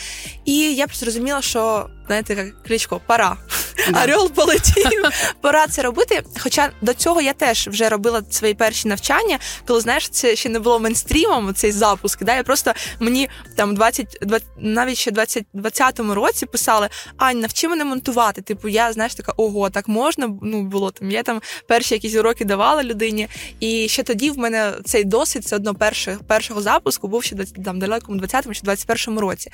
І 0.46 0.75
я 0.75 0.86
просто 0.86 1.06
зрозуміла, 1.06 1.42
що 1.42 1.89
знаєте, 2.08 2.34
як 2.34 2.64
кличко, 2.64 3.02
пора. 3.08 3.38
Да. 3.92 4.04
Орел 4.04 4.32
полетів. 4.32 5.02
Пора 5.42 5.68
це 5.68 5.82
робити. 5.82 6.24
Хоча 6.40 6.70
до 6.82 6.94
цього 6.94 7.22
я 7.22 7.34
теж 7.34 7.68
вже 7.68 7.90
робила 7.90 8.22
свої 8.30 8.54
перші 8.54 8.88
навчання, 8.88 9.40
коли 9.68 9.82
знаєш, 9.82 10.10
це 10.10 10.36
ще 10.36 10.50
не 10.50 10.60
було 10.60 10.80
мейнстрімом, 10.80 11.54
цей 11.54 11.72
запуск. 11.72 12.24
Да? 12.24 12.36
Я 12.36 12.44
просто 12.44 12.74
мені 13.00 13.30
там 13.56 13.76
20, 13.76 14.18
20 14.22 14.48
навіть 14.58 14.98
ще 14.98 15.12
в 15.12 15.14
2020 15.14 16.00
році 16.00 16.46
писали: 16.46 16.90
Ань, 17.18 17.40
навчи 17.40 17.68
мене 17.68 17.86
монтувати. 17.86 18.42
Типу, 18.42 18.68
я 18.68 18.94
знаєш, 18.94 19.16
така 19.16 19.34
ого, 19.38 19.70
так 19.70 19.88
можна. 19.88 20.30
Ну 20.42 20.64
було 20.64 20.92
там. 20.92 21.12
Я 21.12 21.24
там 21.24 21.42
перші 21.68 21.94
якісь 21.94 22.16
уроки 22.16 22.46
давала 22.46 22.84
людині. 22.84 23.28
І 23.60 23.88
ще 23.88 24.04
тоді 24.04 24.30
в 24.30 24.38
мене 24.38 24.74
цей 24.86 25.04
досвід 25.04 25.44
все 25.44 25.56
одно 25.56 25.76
перших, 25.76 26.20
першого 26.24 26.62
запуску 26.62 27.08
був 27.08 27.24
ще 27.24 27.36
там 27.66 27.80
далекому 27.80 28.20
20-му 28.20 28.54
чи 28.54 28.62
21-му 28.62 29.22
році. 29.22 29.52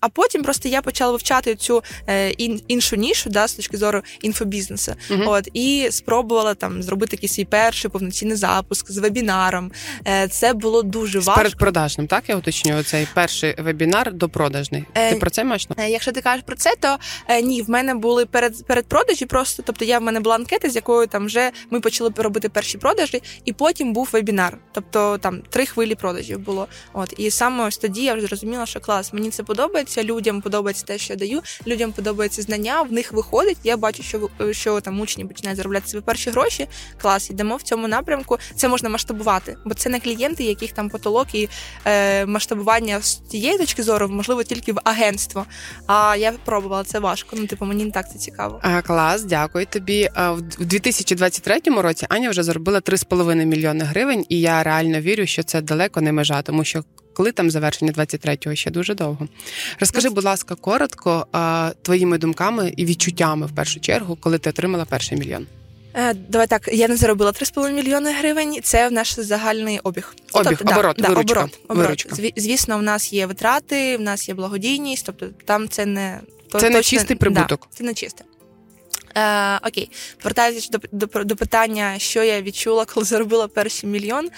А 0.00 0.08
потім 0.08 0.42
просто 0.42 0.68
я 0.68 0.82
почала 0.82 1.12
вивчати 1.12 1.54
цю 1.54 1.81
таку 1.82 2.12
е, 2.12 2.30
іншу 2.68 2.96
нішу, 2.96 3.30
да, 3.30 3.48
з 3.48 3.54
точки 3.54 3.76
зору 3.76 4.02
інфобізнесу. 4.22 4.92
uh 5.10 5.28
От 5.28 5.48
і 5.54 5.88
спробувала 5.90 6.54
там 6.54 6.82
зробити 6.82 7.16
якийсь 7.16 7.32
свій 7.32 7.44
перший 7.44 7.90
повноцінний 7.90 8.36
запуск 8.36 8.90
з 8.90 8.98
вебінаром. 8.98 9.72
Е, 10.08 10.28
Це 10.28 10.52
було 10.54 10.82
дуже 10.82 11.18
важко. 11.18 11.32
З 11.32 11.36
передпродажним, 11.36 12.06
так 12.06 12.24
я 12.28 12.36
уточнюю 12.36 12.82
цей 12.82 13.08
перший 13.14 13.54
вебінар 13.58 14.12
допродажний. 14.12 14.84
Е, 14.94 15.12
ти 15.12 15.18
про 15.18 15.30
це 15.30 15.44
маєш? 15.44 15.68
Е, 15.76 15.90
якщо 15.90 16.12
ти 16.12 16.20
кажеш 16.20 16.44
про 16.46 16.56
це, 16.56 16.72
то 16.80 16.96
е, 17.28 17.42
ні, 17.42 17.62
в 17.62 17.70
мене 17.70 17.94
були 17.94 18.26
перед 18.26 18.66
передпродажі 18.66 19.26
просто, 19.26 19.62
тобто 19.66 19.84
я 19.84 19.98
в 19.98 20.02
мене 20.02 20.20
була 20.20 20.34
анкета, 20.34 20.70
з 20.70 20.74
якою 20.74 21.06
там 21.06 21.26
вже 21.26 21.50
ми 21.70 21.80
почали 21.80 22.12
робити 22.16 22.48
перші 22.48 22.78
продажі, 22.78 23.22
і 23.44 23.52
потім 23.52 23.92
був 23.92 24.08
вебінар. 24.12 24.58
Тобто 24.72 25.18
там 25.18 25.42
три 25.50 25.66
хвилі 25.66 25.94
продажів 25.94 26.38
було. 26.38 26.66
От 26.92 27.14
і 27.16 27.30
саме 27.30 27.64
ось 27.64 27.78
тоді 27.78 28.02
я 28.02 28.14
вже 28.14 28.26
зрозуміла, 28.26 28.66
що 28.66 28.80
клас, 28.80 29.12
мені 29.12 29.30
це 29.30 29.42
подобається. 29.42 30.04
Людям 30.04 30.40
подобається 30.40 30.84
те, 30.86 30.98
що 30.98 31.12
я 31.12 31.18
даю. 31.18 31.42
Людям 31.72 31.92
подобається 31.92 32.42
знання, 32.42 32.82
в 32.82 32.92
них 32.92 33.12
виходить. 33.12 33.58
Я 33.64 33.76
бачу, 33.76 34.02
що 34.02 34.28
що 34.50 34.80
там 34.80 35.00
учні 35.00 35.24
починають 35.24 35.56
заробляти 35.56 35.88
свої 35.88 36.02
перші 36.02 36.30
гроші. 36.30 36.68
Клас, 37.02 37.30
йдемо 37.30 37.56
в 37.56 37.62
цьому 37.62 37.88
напрямку. 37.88 38.38
Це 38.56 38.68
можна 38.68 38.88
масштабувати, 38.88 39.56
бо 39.64 39.74
це 39.74 39.90
не 39.90 40.00
клієнти, 40.00 40.44
яких 40.44 40.72
там 40.72 40.88
потолок 40.88 41.34
і 41.34 41.48
е, 41.84 42.26
масштабування 42.26 43.00
з 43.00 43.14
тієї 43.14 43.58
точки 43.58 43.82
зору, 43.82 44.08
можливо, 44.08 44.42
тільки 44.42 44.72
в 44.72 44.78
агентство. 44.84 45.46
А 45.86 46.16
я 46.16 46.32
пробувала 46.44 46.84
це 46.84 46.98
важко. 46.98 47.36
Ну, 47.38 47.46
типу, 47.46 47.64
мені 47.64 47.84
не 47.84 47.90
так 47.90 48.12
це 48.12 48.18
цікаво. 48.18 48.60
А, 48.62 48.82
Клас, 48.82 49.22
дякую 49.22 49.66
тобі. 49.66 50.08
В 50.58 50.64
2023 50.64 51.60
році 51.76 52.06
Аня 52.08 52.30
вже 52.30 52.42
заробила 52.42 52.78
3,5 52.78 53.44
мільйони 53.44 53.84
гривень, 53.84 54.26
і 54.28 54.40
я 54.40 54.62
реально 54.62 55.00
вірю, 55.00 55.26
що 55.26 55.42
це 55.42 55.60
далеко 55.60 56.00
не 56.00 56.12
межа, 56.12 56.42
тому 56.42 56.64
що. 56.64 56.84
Коли 57.14 57.32
там 57.32 57.50
завершення 57.50 57.92
23-го 57.92 58.54
ще 58.54 58.70
дуже 58.70 58.94
довго. 58.94 59.28
Розкажи, 59.80 60.08
будь 60.08 60.24
ласка, 60.24 60.54
коротко 60.54 61.26
твоїми 61.82 62.18
думками 62.18 62.72
і 62.76 62.84
відчуттями 62.84 63.46
в 63.46 63.52
першу 63.52 63.80
чергу, 63.80 64.16
коли 64.20 64.38
ти 64.38 64.50
отримала 64.50 64.84
перший 64.84 65.18
мільйон. 65.18 65.46
Е, 65.94 66.14
давай 66.14 66.46
так, 66.46 66.68
я 66.72 66.88
не 66.88 66.96
заробила 66.96 67.30
3,5 67.30 67.72
мільйони 67.72 68.12
гривень. 68.12 68.60
Це 68.62 68.88
в 68.88 68.92
наш 68.92 69.20
загальний 69.20 69.78
обіг. 69.78 70.14
Обіг, 70.32 70.58
тобто, 70.58 70.74
оборот, 70.74 70.96
да, 70.98 71.08
виручка. 71.08 71.40
оборот, 71.40 71.58
оборот. 71.68 71.86
виручка. 71.86 72.32
Звісно, 72.36 72.78
в 72.78 72.82
нас 72.82 73.12
є 73.12 73.26
витрати, 73.26 73.96
в 73.96 74.00
нас 74.00 74.28
є 74.28 74.34
благодійність, 74.34 75.06
тобто 75.06 75.26
там 75.44 75.68
це 75.68 75.86
не 75.86 76.20
то, 76.48 76.58
це 76.58 76.66
точно, 76.66 76.76
не 76.76 76.82
чистий 76.82 77.16
прибуток. 77.16 77.60
Да, 77.60 77.76
це 77.76 77.84
не 77.84 77.94
чисте. 77.94 78.24
Е, 79.16 79.56
Окей, 79.68 79.90
повертаючись 80.22 80.70
до, 80.70 80.78
до, 80.92 81.24
до 81.24 81.36
питання, 81.36 81.94
що 81.98 82.22
я 82.22 82.42
відчула, 82.42 82.84
коли 82.84 83.06
заробила 83.06 83.48
перший 83.48 83.88
мільйон. 83.88 84.30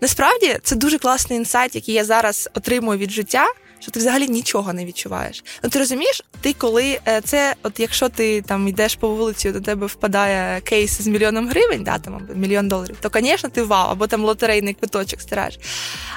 Насправді 0.00 0.58
це 0.62 0.76
дуже 0.76 0.98
класний 0.98 1.38
інсайт, 1.38 1.74
який 1.74 1.94
я 1.94 2.04
зараз 2.04 2.48
отримую 2.54 2.98
від 2.98 3.10
життя 3.10 3.46
що 3.86 3.90
ти 3.90 4.00
взагалі 4.00 4.28
нічого 4.28 4.72
не 4.72 4.84
відчуваєш. 4.84 5.44
Ну 5.62 5.70
ти 5.70 5.78
розумієш, 5.78 6.22
ти 6.40 6.52
коли 6.52 7.00
е, 7.08 7.20
це, 7.20 7.54
от 7.62 7.80
якщо 7.80 8.08
ти 8.08 8.42
там 8.42 8.68
йдеш 8.68 8.94
по 8.96 9.08
вулиці, 9.08 9.52
до 9.52 9.60
тебе 9.60 9.86
впадає 9.86 10.60
кейс 10.60 11.00
з 11.00 11.06
мільйоном 11.06 11.48
гривень, 11.48 11.84
да, 11.84 11.98
там 11.98 12.14
або 12.14 12.34
мільйон 12.34 12.68
доларів, 12.68 12.96
то, 13.00 13.10
звісно, 13.14 13.48
ти 13.48 13.62
вау, 13.62 13.90
або 13.90 14.06
там 14.06 14.24
лотерейний 14.24 14.74
квиточок 14.74 15.20
стираєш. 15.20 15.58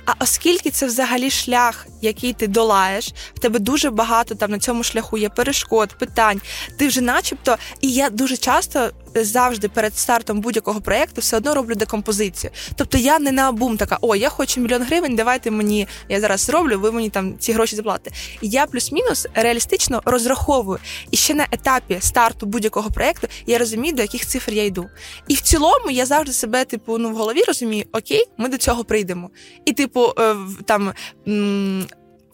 А 0.06 0.14
оскільки 0.20 0.70
це 0.70 0.86
взагалі 0.86 1.30
шлях, 1.30 1.88
який 2.02 2.34
ти 2.34 2.48
долаєш, 2.48 3.14
в 3.36 3.40
тебе 3.40 3.60
дуже 3.60 3.90
багато 3.90 4.36
там 4.36 4.52
на 4.52 4.60
цьому 4.60 4.84
шляху 4.84 5.18
є 5.18 5.30
перешкод, 5.30 5.90
питань. 5.90 6.42
Ти 6.78 6.88
вже, 6.88 7.02
начебто, 7.02 7.58
і 7.82 7.94
я 7.94 8.10
дуже 8.10 8.38
часто 8.38 8.90
завжди 9.16 9.70
перед 9.70 9.98
стартом 9.98 10.42
будь-якого 10.42 10.82
проєкту 10.82 11.22
все 11.22 11.38
одно 11.38 11.54
роблю 11.54 11.76
декомпозицію. 11.76 12.52
Тобто 12.76 12.98
я 12.98 13.20
не 13.20 13.32
на 13.32 13.52
бум 13.52 13.78
така, 13.78 13.98
о, 14.02 14.16
я 14.16 14.30
хочу 14.30 14.62
мільйон 14.62 14.84
гривень, 14.84 15.16
давайте 15.16 15.52
мені, 15.52 15.88
я 16.10 16.20
зараз 16.20 16.42
зроблю, 16.42 16.80
ви 16.80 16.92
мені 16.92 17.10
там 17.10 17.38
ці 17.40 17.52
гроші 17.52 17.76
заплатите. 17.76 18.16
Я 18.42 18.66
плюс-мінус 18.66 19.28
реалістично 19.34 20.02
розраховую. 20.06 20.80
І 21.12 21.18
ще 21.18 21.34
на 21.34 21.48
етапі 21.52 21.98
старту 22.02 22.46
будь-якого 22.46 22.92
проєкту 22.92 23.28
я 23.46 23.58
розумію, 23.58 23.96
до 23.96 24.02
яких 24.02 24.26
цифр 24.26 24.52
я 24.52 24.66
йду. 24.66 24.90
І 25.28 25.34
в 25.34 25.42
цілому 25.42 25.90
я 25.90 26.06
завжди 26.06 26.34
себе, 26.34 26.66
типу, 26.66 26.98
ну 26.98 27.10
в 27.10 27.16
голові 27.16 27.44
розумію, 27.48 27.86
окей, 27.92 28.26
ми 28.38 28.50
до 28.50 28.58
цього 28.58 28.84
прийдемо. 28.84 29.30
І, 29.66 29.74
типу, 29.74 30.14
е, 30.20 30.36
там 30.66 30.94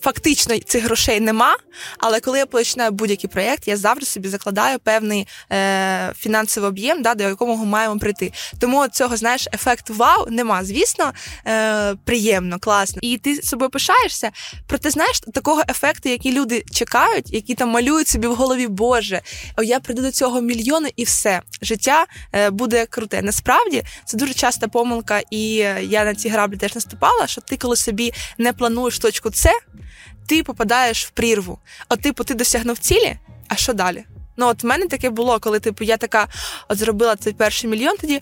фактично 0.05 0.59
цих 0.59 0.83
грошей 0.83 1.19
нема. 1.19 1.57
Але 1.97 2.19
коли 2.19 2.38
я 2.38 2.45
починаю 2.45 2.91
будь-який 2.91 3.29
проєкт, 3.29 3.67
я 3.67 3.77
завжди 3.77 4.05
собі 4.05 4.27
закладаю 4.27 4.79
певний 4.79 5.27
е, 5.51 6.13
фінансовий 6.17 6.69
об'єм, 6.69 7.01
да, 7.01 7.15
до 7.15 7.24
якого 7.24 7.65
маємо 7.65 8.00
прийти. 8.00 8.33
Тому 8.59 8.88
цього 8.88 9.17
знаєш 9.17 9.47
ефект 9.53 9.89
вау 9.89 10.25
нема. 10.29 10.63
Звісно, 10.63 11.12
е, 11.47 11.95
приємно, 12.03 12.59
класно. 12.59 13.00
І 13.01 13.17
ти 13.17 13.41
собою 13.41 13.69
пишаєшся. 13.69 14.31
Проте 14.67 14.89
знаєш 14.89 15.19
такого 15.19 15.63
ефекту, 15.69 16.09
який 16.09 16.31
люди 16.31 16.63
чекають, 16.71 17.33
які 17.33 17.55
там 17.55 17.69
малюють 17.69 18.07
собі 18.07 18.27
в 18.27 18.35
голові, 18.35 18.67
Боже, 18.67 19.21
о, 19.57 19.63
я 19.63 19.79
прийду 19.79 20.01
до 20.01 20.12
цього 20.12 20.41
мільйону, 20.41 20.88
і 20.95 21.03
все 21.03 21.41
життя 21.62 22.05
е, 22.33 22.50
буде 22.50 22.85
круте. 22.85 23.21
Насправді 23.21 23.83
це 24.05 24.17
дуже 24.17 24.33
часта 24.33 24.67
помилка, 24.67 25.21
і 25.31 25.47
я 25.81 26.05
на 26.05 26.15
ці 26.15 26.29
граблі 26.29 26.57
теж 26.57 26.75
наступала. 26.75 27.27
Що 27.27 27.41
ти, 27.41 27.57
коли 27.57 27.75
собі 27.75 28.13
не 28.38 28.53
плануєш 28.53 29.00
точку 29.00 29.31
С, 29.33 29.50
ти 30.27 30.44
попадаєш 30.44 31.05
в 31.05 31.10
прірву. 31.10 31.60
От, 31.89 32.01
типу, 32.01 32.24
ти 32.24 32.34
досягнув 32.34 32.77
цілі, 32.77 33.17
а 33.48 33.55
що 33.55 33.74
далі? 33.74 34.05
Ну, 34.38 34.48
от 34.48 34.63
в 34.63 34.65
мене 34.65 34.88
таке 34.88 35.10
було, 35.10 35.39
коли 35.39 35.60
типу 35.60 35.84
я 35.84 35.98
така 35.98 36.27
от 36.67 36.77
зробила 36.77 37.15
цей 37.15 37.34
перший 37.34 37.70
мільйон 37.70 37.98
тоді. 37.98 38.22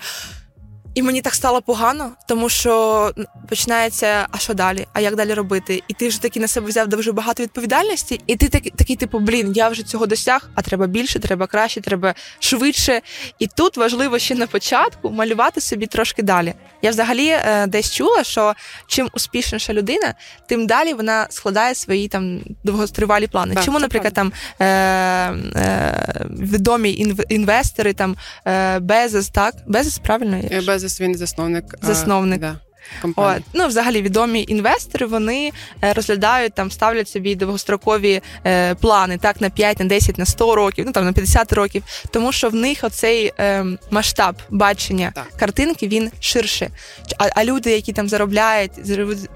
І 0.94 1.02
мені 1.02 1.22
так 1.22 1.36
стало 1.36 1.62
погано, 1.62 2.12
тому 2.28 2.50
що 2.50 3.12
починається, 3.50 4.28
а 4.32 4.38
що 4.38 4.54
далі? 4.54 4.88
А 4.94 5.00
як 5.00 5.16
далі 5.16 5.34
робити? 5.34 5.84
І 5.88 5.94
ти 5.94 6.08
вже 6.08 6.22
таки 6.22 6.40
на 6.40 6.48
себе 6.48 6.68
взяв 6.68 6.88
дуже 6.88 7.12
багато 7.12 7.44
відповідальності, 7.44 8.22
і 8.28 8.36
ти 8.36 8.50
такий, 8.50 8.72
такий, 8.76 8.96
типу, 8.96 9.20
блін, 9.20 9.54
я 9.56 9.70
вже 9.70 9.84
цього 9.84 10.06
досяг, 10.06 10.50
а 10.56 10.62
треба 10.62 10.88
більше, 10.88 11.20
треба 11.20 11.48
краще, 11.48 11.82
треба 11.82 12.14
швидше. 12.40 13.02
І 13.40 13.48
тут 13.48 13.78
важливо 13.78 14.20
ще 14.20 14.36
на 14.36 14.48
початку 14.48 15.12
малювати 15.12 15.62
собі 15.62 15.88
трошки 15.88 16.24
далі. 16.24 16.54
Я 16.82 16.90
взагалі 16.90 17.28
е, 17.28 17.68
десь 17.68 17.92
чула, 17.94 18.24
що 18.24 18.54
чим 18.88 19.10
успішніша 19.14 19.74
людина, 19.74 20.14
тим 20.48 20.68
далі 20.68 20.94
вона 20.94 21.28
складає 21.30 21.76
свої 21.76 22.08
там 22.08 22.40
довгостривалі 22.64 23.28
плани. 23.28 23.56
Так, 23.56 23.64
Чому, 23.64 23.80
наприклад, 23.80 24.14
правда. 24.14 24.36
там 24.58 24.68
е, 24.68 25.62
е, 25.62 26.26
відомі 26.30 27.16
інвестори, 27.30 27.94
там 27.94 28.16
е, 28.48 28.80
Безос, 28.80 29.30
так 29.30 29.56
Безос, 29.68 29.98
правильно? 29.98 30.42
Безос 30.68 30.83
zasnovnik. 31.18 31.66
Zasnovnik. 31.82 32.42
Uh, 32.42 32.42
da. 32.42 32.73
От. 33.16 33.42
Ну, 33.54 33.68
взагалі, 33.68 34.02
відомі 34.02 34.46
інвестори 34.48 35.06
вони 35.06 35.52
е, 35.84 35.94
розглядають 35.94 36.54
там, 36.54 36.72
ставлять 36.72 37.10
собі 37.10 37.36
довгострокові 37.36 38.22
е, 38.46 38.76
плани 38.76 39.18
так 39.18 39.42
на 39.42 39.50
5, 39.50 39.80
на 39.80 39.86
10, 39.86 40.18
на 40.18 40.26
100 40.26 40.56
років, 40.56 40.86
ну 40.86 40.92
там 40.92 41.06
на 41.06 41.14
50 41.14 41.54
років, 41.54 41.84
тому 42.12 42.32
що 42.32 42.50
в 42.50 42.56
них 42.56 42.84
оцей 42.84 43.34
е, 43.40 43.66
масштаб 43.92 44.36
бачення 44.50 45.12
так. 45.16 45.28
картинки 45.40 45.88
він 45.88 46.12
ширше. 46.20 46.70
А 47.18 47.30
а 47.36 47.46
люди, 47.46 47.72
які 47.72 47.94
там 47.94 48.10
заробляють 48.10 48.72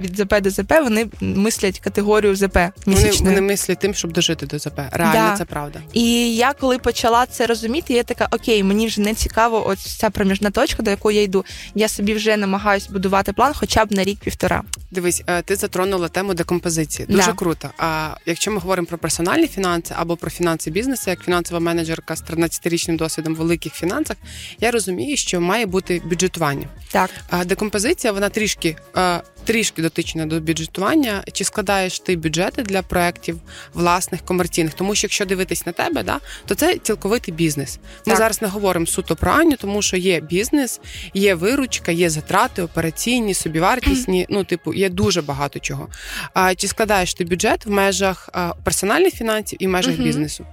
від 0.01 0.18
ЗП 0.18 0.42
до 0.42 0.50
ЗП, 0.50 0.74
вони 0.84 1.08
мислять 1.22 1.80
категорію 1.80 2.36
ЗП. 2.36 2.58
Вони, 2.86 3.12
вони 3.22 3.42
мислять 3.42 3.80
тим, 3.80 3.94
щоб 3.94 4.12
дожити 4.12 4.46
до 4.46 4.60
ЗП. 4.60 4.80
Реально, 4.92 5.30
да. 5.30 5.38
це 5.38 5.46
правда. 5.46 5.80
І 5.94 6.36
я 6.36 6.54
коли 6.54 6.77
почала 6.77 7.25
це 7.25 7.46
розуміти, 7.46 7.94
я 7.94 8.04
така: 8.04 8.27
окей, 8.32 8.63
мені 8.63 8.88
вже 8.88 9.01
не 9.01 9.13
цікаво, 9.13 9.68
ось 9.68 9.98
ця 9.98 10.10
проміжна 10.10 10.51
точка, 10.51 10.84
до 10.84 10.89
якої 10.89 11.18
я 11.18 11.24
йду. 11.24 11.46
Я 11.75 11.88
собі 11.88 12.13
вже 12.13 12.38
намагаюсь 12.38 12.88
будувати 12.88 13.34
план, 13.38 13.53
хоча 13.56 13.86
б 13.86 13.91
на 13.91 14.03
рік-півтора. 14.03 14.63
Дивись, 14.91 15.24
е, 15.27 15.41
ти 15.41 15.56
затронула 15.56 16.08
тему 16.08 16.34
декомпозиції. 16.34 17.06
Дуже 17.10 17.27
да. 17.27 17.34
круто. 17.34 17.70
А 17.77 18.10
якщо 18.25 18.51
ми 18.51 18.58
говоримо 18.58 18.88
про 18.88 18.98
персональні 18.98 19.48
фінанси 19.48 19.94
або 19.98 20.15
про 20.15 20.29
фінанси 20.29 20.72
бізнесу, 20.72 21.10
як 21.10 21.24
фінансова 21.24 21.60
менеджерка 21.60 22.15
з 22.15 22.24
13-річним 22.24 22.98
досвідом 22.98 23.36
в 23.36 23.38
великих 23.38 23.74
фінансах, 23.74 24.17
я 24.60 24.72
розумію, 24.72 25.17
що 25.17 25.41
має 25.41 25.65
бути 25.65 26.01
бюджетування. 26.06 26.67
Так, 26.91 27.10
декомпозиція 27.46 28.13
вона 28.13 28.29
трішки 28.29 28.75
е, 28.98 29.22
трішки 29.48 29.82
дотична 29.82 30.25
до 30.25 30.39
бюджетування, 30.39 31.24
чи 31.34 31.44
складаєш 31.44 32.00
ти 32.00 32.16
бюджети 32.16 32.63
для 32.63 32.82
проєктів 32.82 33.39
власних 33.74 34.22
комерційних? 34.22 34.74
Тому 34.74 34.96
що 34.96 35.06
якщо 35.06 35.25
дивитись 35.25 35.66
на 35.66 35.72
тебе, 35.72 36.04
да, 36.04 36.20
то 36.46 36.56
це 36.56 36.77
цілковитий 36.77 37.34
бізнес. 37.34 37.80
Ми 38.06 38.12
так. 38.12 38.18
зараз 38.18 38.42
не 38.42 38.48
говоримо 38.48 38.86
суто 38.86 39.16
про 39.16 39.32
Аню, 39.32 39.56
тому 39.56 39.82
що 39.82 39.98
є 39.98 40.20
бізнес, 40.20 40.80
є 41.13 41.36
виручка, 41.36 41.92
є 41.92 42.10
затрати, 42.10 42.62
операційні, 42.62 43.34
собівартісні. 43.34 44.25
Ну, 44.30 44.44
типу, 44.44 44.74
є 44.74 44.89
дуже 44.89 45.22
багато 45.22 45.60
чого. 45.60 45.88
А 46.34 46.56
чи 46.56 46.68
складаєш 46.68 47.13
ти 47.13 47.25
бюджет 47.25 47.66
в 47.66 47.70
межах 47.70 48.30
персональних 48.63 49.13
фінансів 49.13 49.63
і 49.63 49.68
в 49.68 49.70
межах 49.70 49.96
бізнесу? 49.96 50.46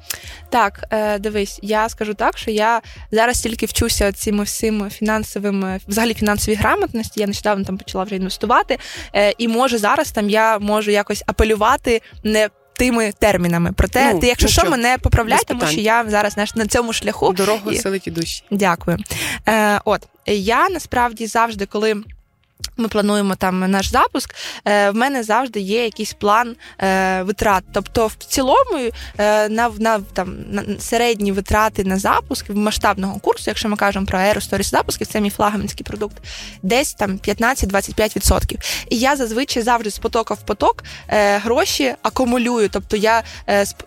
Так, 0.50 0.84
е, 0.90 1.18
дивись, 1.18 1.58
я 1.62 1.88
скажу 1.88 2.14
так, 2.14 2.38
що 2.38 2.50
я 2.50 2.82
зараз 3.10 3.40
тільки 3.40 3.66
вчуся 3.66 4.12
цими 4.12 4.44
всім 4.44 4.90
фінансовим, 4.90 5.80
взагалі 5.88 6.14
фінансовій 6.14 6.54
грамотності. 6.54 7.20
Я 7.20 7.26
нещодавно 7.26 7.64
там 7.64 7.78
почала 7.78 8.04
вже 8.04 8.16
інвестувати. 8.16 8.78
Е, 9.14 9.34
і 9.38 9.48
може 9.48 9.78
зараз 9.78 10.12
там 10.12 10.30
я 10.30 10.58
можу 10.58 10.90
якось 10.90 11.22
апелювати 11.26 12.02
не. 12.24 12.48
Тими 12.76 13.12
термінами, 13.18 13.72
проте 13.76 14.12
ну, 14.12 14.20
ти, 14.20 14.26
якщо 14.26 14.46
ну, 14.46 14.52
що, 14.52 14.70
мене 14.70 14.96
поправляй, 15.02 15.38
тому 15.46 15.66
що 15.66 15.80
я 15.80 16.04
зараз 16.08 16.32
знаєш, 16.32 16.54
на 16.54 16.66
цьому 16.66 16.92
шляху 16.92 17.32
дорогу 17.32 17.70
і... 17.70 17.76
селить 17.76 18.06
і 18.06 18.10
душі. 18.10 18.44
Дякую. 18.50 18.98
Е, 19.48 19.80
От 19.84 20.08
я 20.26 20.68
насправді 20.68 21.26
завжди, 21.26 21.66
коли 21.66 22.02
ми 22.76 22.88
плануємо 22.88 23.34
там 23.34 23.70
наш 23.70 23.90
запуск. 23.90 24.34
Е, 24.64 24.90
В 24.90 24.94
мене 24.94 25.22
завжди 25.22 25.60
є 25.60 25.84
якийсь 25.84 26.12
план 26.12 26.56
е, 26.82 27.22
витрат. 27.22 27.64
Тобто, 27.72 28.06
в 28.06 28.14
цілому 28.14 28.90
е, 29.18 29.48
на 29.48 29.70
на, 29.78 30.00
там 30.00 30.36
на 30.50 30.62
середні 30.80 31.32
витрати 31.32 31.84
на 31.84 31.98
запуск 31.98 32.50
масштабного 32.50 33.18
курсу, 33.18 33.44
якщо 33.46 33.68
ми 33.68 33.76
кажемо 33.76 34.06
про 34.06 34.18
аеросторіс 34.18 34.70
запусків, 34.70 35.06
це 35.06 35.20
мій 35.20 35.30
флагманський 35.30 35.84
продукт, 35.84 36.16
десь 36.62 36.94
там 36.94 37.10
15-25%. 37.10 38.56
І 38.90 38.98
я 38.98 39.16
зазвичай 39.16 39.62
завжди 39.62 39.90
з 39.90 39.98
потока 39.98 40.34
в 40.34 40.42
поток 40.42 40.84
гроші 41.08 41.94
акумулюю. 42.02 42.68
Тобто 42.68 42.96
я 42.96 43.22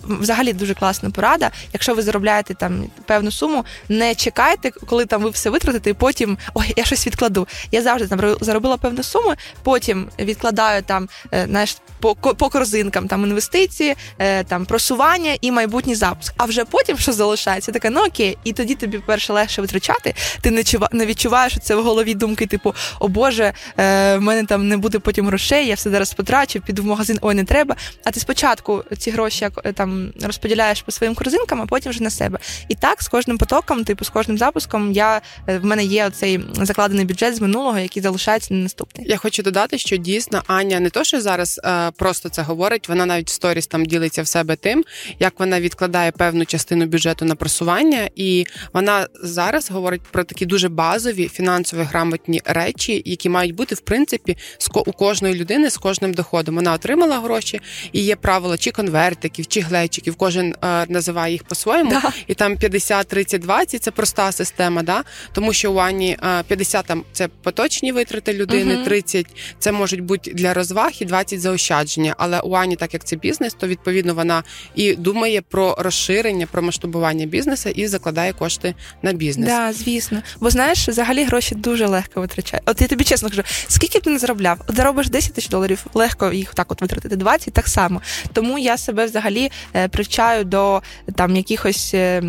взагалі 0.02 0.54
дуже 0.54 0.74
класна 0.74 1.10
порада. 1.10 1.52
Якщо 1.74 1.96
ви 1.96 2.02
заробляєте 2.02 2.54
там 2.54 2.86
певну 3.06 3.32
суму, 3.32 3.66
не 3.90 4.16
чекайте, 4.16 4.72
коли 4.72 5.06
там 5.06 5.24
ви 5.24 5.30
все 5.30 5.50
витратите, 5.50 5.90
і 5.90 5.94
потім 5.94 6.38
ой, 6.54 6.74
я 6.78 6.86
щось 6.86 7.08
відкладу. 7.08 7.48
Я 7.72 7.82
завжди 7.82 8.08
там 8.08 8.36
заробила 8.42 8.67
певну 8.76 9.04
суму, 9.04 9.34
потім 9.64 10.10
відкладаю 10.20 10.82
там 10.82 11.10
е, 11.34 11.46
знаєш, 11.50 11.78
по 12.00 12.16
по 12.16 12.50
корзинкам 12.50 13.08
там 13.08 13.24
інвестиції, 13.24 13.96
е, 14.20 14.44
там 14.44 14.66
просування 14.66 15.38
і 15.42 15.52
майбутній 15.52 15.96
запуск. 15.96 16.34
А 16.38 16.46
вже 16.46 16.66
потім, 16.66 16.98
що 16.98 17.14
залишається, 17.14 17.72
таке, 17.72 17.90
ну 17.90 18.06
окей, 18.06 18.38
і 18.44 18.54
тоді 18.54 18.76
тобі 18.76 19.00
перше 19.06 19.34
легше 19.34 19.62
витрачати. 19.62 20.16
Ти 20.42 20.52
не 20.52 20.64
чува, 20.64 20.90
не 20.92 21.06
відчуваєш 21.06 21.58
це 21.62 21.76
в 21.76 21.84
голові 21.84 22.14
думки, 22.14 22.46
типу, 22.46 22.76
о 23.00 23.08
Боже, 23.08 23.54
е, 23.78 24.18
в 24.18 24.22
мене 24.22 24.46
там 24.46 24.68
не 24.68 24.78
буде 24.78 25.00
потім 25.00 25.28
грошей, 25.28 25.68
я 25.68 25.76
все 25.76 25.90
зараз 25.90 26.14
потрачу, 26.14 26.62
піду 26.62 26.84
в 26.84 26.86
магазин, 26.86 27.18
ой, 27.22 27.36
не 27.36 27.44
треба. 27.44 27.76
А 28.04 28.12
ти 28.12 28.20
спочатку 28.20 28.84
ці 28.98 29.12
гроші 29.12 29.44
як 29.44 29.74
там 29.74 30.12
розподіляєш 30.22 30.82
по 30.82 30.92
своїм 30.92 31.16
корзинкам, 31.16 31.62
а 31.62 31.66
потім 31.66 31.90
вже 31.90 32.04
на 32.04 32.10
себе. 32.10 32.40
І 32.68 32.76
так 32.76 33.04
з 33.04 33.08
кожним 33.08 33.38
потоком, 33.38 33.84
типу, 33.84 34.06
з 34.06 34.10
кожним 34.10 34.38
запуском, 34.38 34.92
я 34.92 35.22
в 35.48 35.66
мене 35.66 35.84
є 35.84 36.08
оцей 36.08 36.40
закладений 36.54 37.06
бюджет 37.06 37.36
з 37.36 37.42
минулого, 37.42 37.80
який 37.80 38.04
залишається 38.04 38.54
на 38.58 38.64
наступний. 38.64 39.08
Я 39.10 39.18
хочу 39.18 39.44
додати, 39.44 39.78
що 39.78 39.98
дійсно 39.98 40.44
Аня 40.48 40.80
не 40.80 40.90
то, 40.90 41.04
що 41.04 41.22
зараз 41.22 41.62
е, 41.64 41.92
просто 41.92 42.30
це 42.30 42.42
говорить, 42.42 42.90
вона 42.90 43.06
навіть 43.06 43.28
в 43.28 43.34
сторіс 43.34 43.68
там 43.68 43.86
ділиться 43.86 44.22
в 44.22 44.28
себе 44.28 44.56
тим, 44.56 44.84
як 45.20 45.40
вона 45.40 45.60
відкладає 45.60 46.12
певну 46.12 46.46
частину 46.46 46.86
бюджету 46.86 47.26
на 47.26 47.36
просування, 47.36 48.10
і 48.16 48.46
вона 48.74 49.08
зараз 49.24 49.72
говорить 49.72 50.02
про 50.12 50.24
такі 50.24 50.46
дуже 50.46 50.70
базові 50.70 51.28
фінансові 51.28 51.82
грамотні 51.82 52.42
речі, 52.46 53.02
які 53.06 53.30
мають 53.30 53.56
бути 53.56 53.76
в 53.76 53.80
принципі 53.80 54.38
у 54.86 54.92
кожної 54.92 55.36
людини 55.36 55.70
з 55.70 55.78
кожним 55.78 56.14
доходом. 56.14 56.56
Вона 56.56 56.74
отримала 56.74 57.20
гроші, 57.20 57.62
і 57.92 58.02
є 58.02 58.16
правила 58.16 58.58
чи 58.58 58.72
конвертиків, 58.72 59.48
чи 59.48 59.60
глечиків. 59.60 60.16
Кожен 60.16 60.56
е, 60.64 60.86
називає 60.90 61.34
їх 61.34 61.44
по-своєму, 61.44 61.92
да. 61.92 62.12
і 62.28 62.34
там 62.34 62.58
50, 62.58 63.08
30, 63.08 63.42
20– 63.42 63.82
це 63.84 63.92
проста 63.92 64.32
система, 64.32 64.84
да 64.84 65.04
тому 65.34 65.54
що 65.54 65.72
у 65.72 65.78
Ані 65.78 66.18
е, 66.24 66.44
50 66.44 66.86
там 66.86 67.04
це 67.12 67.28
поточні 67.28 67.92
витрати 67.92 68.34
людини. 68.38 68.76
Угу. 68.76 68.86
30– 68.86 69.26
це 69.60 69.72
можуть 69.72 70.02
бути 70.02 70.32
для 70.34 70.54
розваг 70.54 70.92
і 71.00 71.06
20– 71.06 71.42
заощадження. 71.42 72.16
Але 72.18 72.40
у 72.40 72.54
Ані, 72.54 72.76
так 72.76 72.94
як 72.94 73.04
це 73.04 73.16
бізнес, 73.16 73.54
то 73.54 73.68
відповідно 73.68 74.14
вона 74.14 74.44
і 74.76 74.96
думає 74.96 75.42
про 75.42 75.76
розширення, 75.80 76.48
про 76.52 76.62
масштабування 76.62 77.26
бізнесу 77.26 77.70
і 77.70 77.88
закладає 77.88 78.34
кошти 78.34 78.76
на 79.02 79.14
бізнес. 79.14 79.50
Да, 79.50 79.74
звісно. 79.74 80.22
Бо 80.40 80.50
знаєш, 80.50 80.88
взагалі 80.88 81.24
гроші 81.24 81.56
дуже 81.56 81.88
легко 81.88 82.22
витрачають. 82.22 82.64
От 82.70 82.82
я 82.82 82.88
тобі 82.88 83.04
чесно 83.04 83.30
кажу, 83.30 83.42
скільки 83.68 84.00
б 84.00 84.02
ти 84.02 84.10
не 84.10 84.20
заробляв? 84.20 84.62
От 84.68 84.76
заробиш 84.76 85.10
10 85.10 85.34
тисяч 85.34 85.50
доларів, 85.50 85.86
легко 85.94 86.32
їх 86.32 86.54
так 86.54 86.72
от 86.72 86.82
витратити 86.82 87.16
20 87.16 87.54
так 87.54 87.68
само. 87.68 88.02
Тому 88.34 88.60
я 88.60 88.78
себе 88.78 89.06
взагалі 89.06 89.52
е, 89.76 89.88
привчаю 89.88 90.44
до 90.44 90.82
там 91.16 91.36
якихось 91.36 91.92
е, 91.94 92.24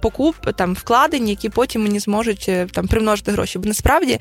покуп, 0.00 0.36
там 0.56 0.74
вкладень, 0.74 1.28
які 1.28 1.48
потім 1.48 1.82
мені 1.82 1.98
зможуть 1.98 2.46
е, 2.48 2.66
там 2.72 2.86
примножити 2.86 3.32
гроші. 3.32 3.58
Бо 3.58 3.68
насправді, 3.68 4.18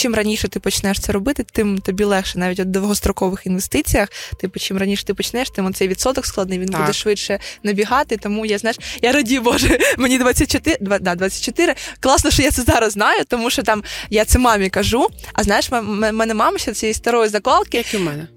чим 0.00 0.14
раніше 0.14 0.48
ти 0.48 0.60
почнеш 0.60 1.00
це 1.00 1.12
робити, 1.12 1.46
тим 1.52 1.78
тобі 1.78 2.04
легше, 2.04 2.38
навіть 2.38 2.60
у 2.60 2.64
довгострокових 2.64 3.46
інвестиціях. 3.46 4.08
Типу, 4.40 4.58
чим 4.58 4.78
раніше 4.78 5.04
ти 5.04 5.14
почнеш, 5.14 5.50
тим 5.50 5.74
цей 5.74 5.88
відсоток 5.88 6.26
складний, 6.26 6.58
він 6.58 6.68
так. 6.68 6.80
буде 6.80 6.92
швидше 6.92 7.38
набігати. 7.62 8.16
Тому 8.16 8.46
я 8.46 8.58
знаєш, 8.58 8.78
я 9.02 9.12
радію, 9.12 9.42
Боже, 9.42 9.78
мені 9.98 10.18
24, 10.18 10.76
2, 10.80 10.98
да, 10.98 11.14
24. 11.14 11.74
Класно, 12.00 12.30
що 12.30 12.42
я 12.42 12.50
це 12.50 12.62
зараз 12.62 12.92
знаю, 12.92 13.24
тому 13.28 13.50
що 13.50 13.62
там 13.62 13.84
я 14.10 14.24
це 14.24 14.38
мамі 14.38 14.70
кажу. 14.70 15.06
А 15.32 15.42
знаєш, 15.42 15.70
в 15.70 15.82
мене 16.12 16.34
мама 16.34 16.58
ще 16.58 16.72
цієї 16.72 16.94
старої 16.94 17.28
заколки. 17.28 17.76
Як 17.76 17.94
і 17.94 17.96
в 17.96 18.00
мене. 18.00 18.28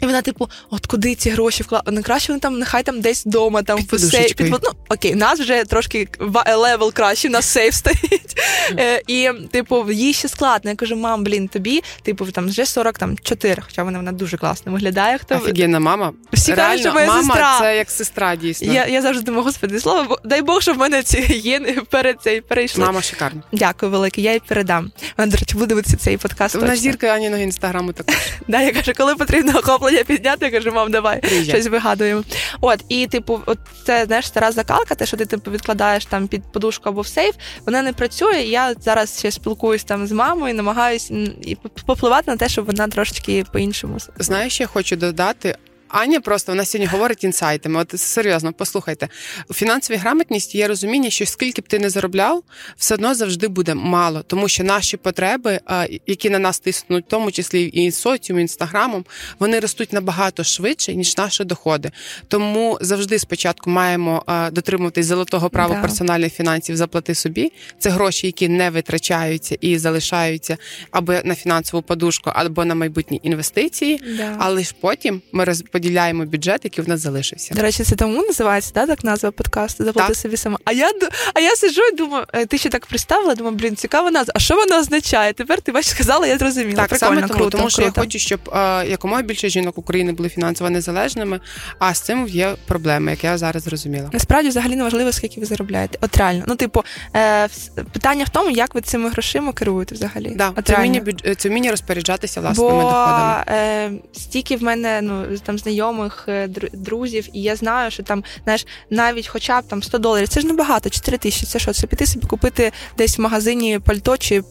І 0.00 0.06
вона, 0.06 0.22
типу, 0.22 0.50
от 0.70 0.86
куди 0.86 1.14
ці 1.14 1.30
гроші 1.30 1.62
вкладати? 1.62 1.90
Не 1.90 2.02
краще 2.02 2.32
вони 2.32 2.40
там, 2.40 2.58
нехай 2.58 2.82
там 2.82 3.00
десь 3.00 3.26
вдома, 3.26 3.62
там 3.62 3.82
під 3.82 4.00
сейф. 4.00 4.34
Під... 4.34 4.50
Ну, 4.50 4.58
окей, 4.88 5.14
нас 5.14 5.40
вже 5.40 5.64
трошки 5.64 6.08
level 6.56 6.92
краще, 6.92 7.28
у 7.28 7.30
нас 7.30 7.46
сейф 7.46 7.74
стоїть. 7.74 8.40
Е, 8.78 9.02
і, 9.06 9.30
типу, 9.52 9.92
їй 9.92 10.12
ще 10.12 10.28
складно. 10.28 10.70
Я 10.70 10.76
кажу, 10.76 10.96
мам, 10.96 11.24
блін, 11.24 11.48
тобі, 11.48 11.82
типу, 12.02 12.26
там 12.26 12.48
вже 12.48 12.66
44, 12.66 13.62
хоча 13.66 13.82
вона 13.82 13.98
вона 13.98 14.12
дуже 14.12 14.36
класно 14.36 14.72
виглядає. 14.72 15.18
Хто 15.18 15.34
Офігенна 15.34 15.80
мама. 15.80 16.12
Всі 16.32 16.52
кажуть, 16.52 16.80
що 16.80 16.92
моя 16.92 17.06
мама 17.06 17.22
сестра. 17.22 17.58
це 17.60 17.76
як 17.76 17.90
сестра, 17.90 18.36
дійсно. 18.36 18.72
Я 18.72 18.86
я 18.86 19.02
завжди 19.02 19.24
думаю, 19.24 19.44
господи, 19.44 19.80
слово, 19.80 20.18
дай 20.24 20.42
Бог, 20.42 20.62
щоб 20.62 20.76
в 20.76 20.78
мене 20.78 21.02
ці 21.02 21.20
гени 21.20 21.72
перед 21.90 22.22
цей 22.22 22.40
перейшли. 22.40 22.84
Мама 22.84 23.02
шикарна. 23.02 23.42
Дякую, 23.52 23.92
велике, 23.92 24.20
я 24.20 24.32
їй 24.32 24.42
передам. 24.48 24.90
Вона, 25.18 25.30
до 25.30 25.36
речі, 25.36 25.54
буде 25.54 25.66
дивитися 25.66 25.96
цей 25.96 26.16
подкаст. 26.16 26.54
Вона 26.54 26.76
зірка 26.76 27.06
Аніного 27.06 27.42
інстаграму 27.42 27.92
також. 27.92 28.14
Да, 28.48 28.60
я 28.60 28.72
кажу, 28.72 28.92
коли 28.96 29.14
потрібно 29.14 29.58
охоплення 29.58 29.87
підняти, 29.90 30.44
я 30.44 30.50
кажу, 30.50 30.68
кажу, 30.68 30.76
мам, 30.76 30.90
давай 30.90 31.20
Приїжджай. 31.20 31.54
щось 31.54 31.66
вигадуємо. 31.66 32.24
От, 32.60 32.84
і 32.88 33.06
типу, 33.06 33.40
от 33.46 33.58
це 33.86 34.04
знаєш, 34.04 34.26
стара 34.26 34.52
закалка, 34.52 34.94
те, 34.94 35.06
що 35.06 35.16
ти 35.16 35.26
типу 35.26 35.50
відкладаєш 35.50 36.06
там 36.06 36.28
під 36.28 36.52
подушку 36.52 36.88
або 36.88 37.00
в 37.00 37.06
сейф, 37.06 37.34
вона 37.66 37.82
не 37.82 37.92
працює. 37.92 38.36
Я 38.42 38.74
зараз 38.80 39.18
ще 39.18 39.30
спілкуюсь 39.30 39.84
там 39.84 40.06
з 40.06 40.12
мамою, 40.12 40.54
намагаюсь 40.54 41.10
і 41.42 41.56
попливати 41.86 42.30
на 42.30 42.36
те, 42.36 42.48
щоб 42.48 42.64
вона 42.64 42.88
трошечки 42.88 43.44
по-іншому. 43.52 43.98
Знаєш, 44.18 44.60
я 44.60 44.66
хочу 44.66 44.96
додати. 44.96 45.56
Аня 45.88 46.20
просто 46.20 46.52
вона 46.52 46.64
сьогодні 46.64 46.86
говорить 46.86 47.24
інсайтами. 47.24 47.80
От 47.80 48.00
серйозно, 48.00 48.52
послухайте, 48.52 49.08
у 49.48 49.54
фінансовій 49.54 49.98
грамотності 49.98 50.58
є 50.58 50.68
розуміння, 50.68 51.10
що 51.10 51.26
скільки 51.26 51.62
б 51.62 51.68
ти 51.68 51.78
не 51.78 51.90
заробляв, 51.90 52.42
все 52.76 52.94
одно 52.94 53.14
завжди 53.14 53.48
буде 53.48 53.74
мало, 53.74 54.22
тому 54.22 54.48
що 54.48 54.64
наші 54.64 54.96
потреби, 54.96 55.60
які 56.06 56.30
на 56.30 56.38
нас 56.38 56.60
тиснуть, 56.60 57.04
в 57.04 57.08
тому 57.08 57.32
числі 57.32 57.64
і 57.64 57.90
соціум, 57.90 58.38
і 58.38 58.42
інстаграмом, 58.42 59.04
вони 59.38 59.60
ростуть 59.60 59.92
набагато 59.92 60.44
швидше 60.44 60.94
ніж 60.94 61.16
наші 61.16 61.44
доходи. 61.44 61.90
Тому 62.28 62.78
завжди 62.80 63.18
спочатку 63.18 63.70
маємо 63.70 64.24
дотримуватись 64.52 65.06
золотого 65.06 65.50
права 65.50 65.74
да. 65.74 65.80
персональних 65.80 66.32
фінансів 66.32 66.76
заплати 66.76 67.14
собі. 67.14 67.52
Це 67.78 67.90
гроші, 67.90 68.26
які 68.26 68.48
не 68.48 68.70
витрачаються 68.70 69.56
і 69.60 69.78
залишаються 69.78 70.56
або 70.90 71.14
на 71.24 71.34
фінансову 71.34 71.82
подушку, 71.82 72.30
або 72.34 72.64
на 72.64 72.74
майбутні 72.74 73.20
інвестиції. 73.22 74.02
Да. 74.16 74.36
Але 74.38 74.62
ж 74.62 74.74
потім 74.80 75.22
ми 75.32 75.44
розподіляємо 75.44 75.77
розподіляємо 75.78 76.24
бюджет, 76.24 76.60
який 76.64 76.84
в 76.84 76.88
нас 76.88 77.00
залишився. 77.00 77.54
До 77.54 77.62
речі, 77.62 77.84
це 77.84 77.96
тому 77.96 78.22
називається 78.22 78.70
да, 78.74 78.86
так 78.86 79.04
назва 79.04 79.30
подкасту 79.30 79.84
Заплати 79.84 80.14
собі 80.14 80.36
сама. 80.36 80.58
А 80.64 80.72
я 80.72 80.90
а 81.34 81.40
я 81.40 81.56
сиджу 81.56 81.82
і 81.92 81.96
думаю, 81.96 82.24
е, 82.32 82.46
ти 82.46 82.58
ще 82.58 82.68
так 82.68 82.86
представила, 82.86 83.34
думаю, 83.34 83.56
блін, 83.56 83.76
цікава 83.76 84.10
назва. 84.10 84.32
А 84.36 84.38
що 84.38 84.54
вона 84.54 84.78
означає? 84.78 85.32
Тепер 85.32 85.60
ти 85.60 85.72
бачиш, 85.72 85.90
сказала, 85.90 86.26
я 86.26 86.38
зрозуміла. 86.38 86.76
Так, 86.76 86.88
Прикольно, 86.88 87.14
саме 87.14 87.28
тому, 87.28 87.40
круто, 87.40 87.58
тому 87.58 87.70
що 87.70 87.82
круто. 87.82 87.92
я 87.96 88.02
хочу, 88.04 88.18
щоб 88.18 88.40
е, 88.54 88.86
якомога 88.88 89.22
більше 89.22 89.48
жінок 89.48 89.78
України 89.78 90.12
були 90.12 90.28
фінансово 90.28 90.70
незалежними. 90.70 91.40
А 91.78 91.94
з 91.94 92.00
цим 92.00 92.26
є 92.28 92.54
проблеми, 92.66 93.10
як 93.10 93.24
я 93.24 93.38
зараз 93.38 93.62
зрозуміла. 93.62 94.10
Насправді, 94.12 94.48
взагалі 94.48 94.76
не 94.76 94.82
важливо, 94.82 95.12
скільки 95.12 95.40
ви 95.40 95.46
заробляєте. 95.46 95.98
От 96.00 96.16
реально, 96.16 96.44
ну 96.46 96.56
типу, 96.56 96.84
е, 97.16 97.48
питання 97.92 98.24
в 98.24 98.28
тому, 98.28 98.50
як 98.50 98.74
ви 98.74 98.80
цими 98.80 99.10
грошима 99.10 99.52
керуєте 99.52 99.94
взагалі. 99.94 100.32
Да, 100.36 100.52
От 100.56 100.66
це 100.66 100.76
вміння 100.76 101.02
це 101.36 101.48
вміння 101.48 101.70
розпоряджатися 101.70 102.40
власними 102.40 102.70
Бо, 102.70 102.82
доходами. 102.82 103.44
Е, 103.48 103.90
Стільки 104.12 104.56
в 104.56 104.62
мене 104.62 105.00
ну 105.02 105.38
там 105.38 105.58
знайомих 105.68 106.24
е, 106.28 106.48
друзів, 106.72 107.28
і 107.32 107.42
я 107.42 107.56
знаю, 107.56 107.90
що 107.90 108.02
там 108.02 108.24
знаєш, 108.44 108.66
навіть 108.90 109.26
хоча 109.26 109.60
б 109.60 109.68
там 109.68 109.82
100 109.82 109.98
доларів, 109.98 110.28
це 110.28 110.40
ж 110.40 110.46
небагато, 110.46 110.90
4 110.90 111.18
тисячі. 111.18 111.46
Це 111.46 111.58
що? 111.58 111.72
Це 111.72 111.86
піти 111.86 112.06
собі 112.06 112.26
купити 112.26 112.72
десь 112.98 113.18
в 113.18 113.20
магазині 113.20 113.78
пальто 113.78 114.16
чи. 114.16 114.42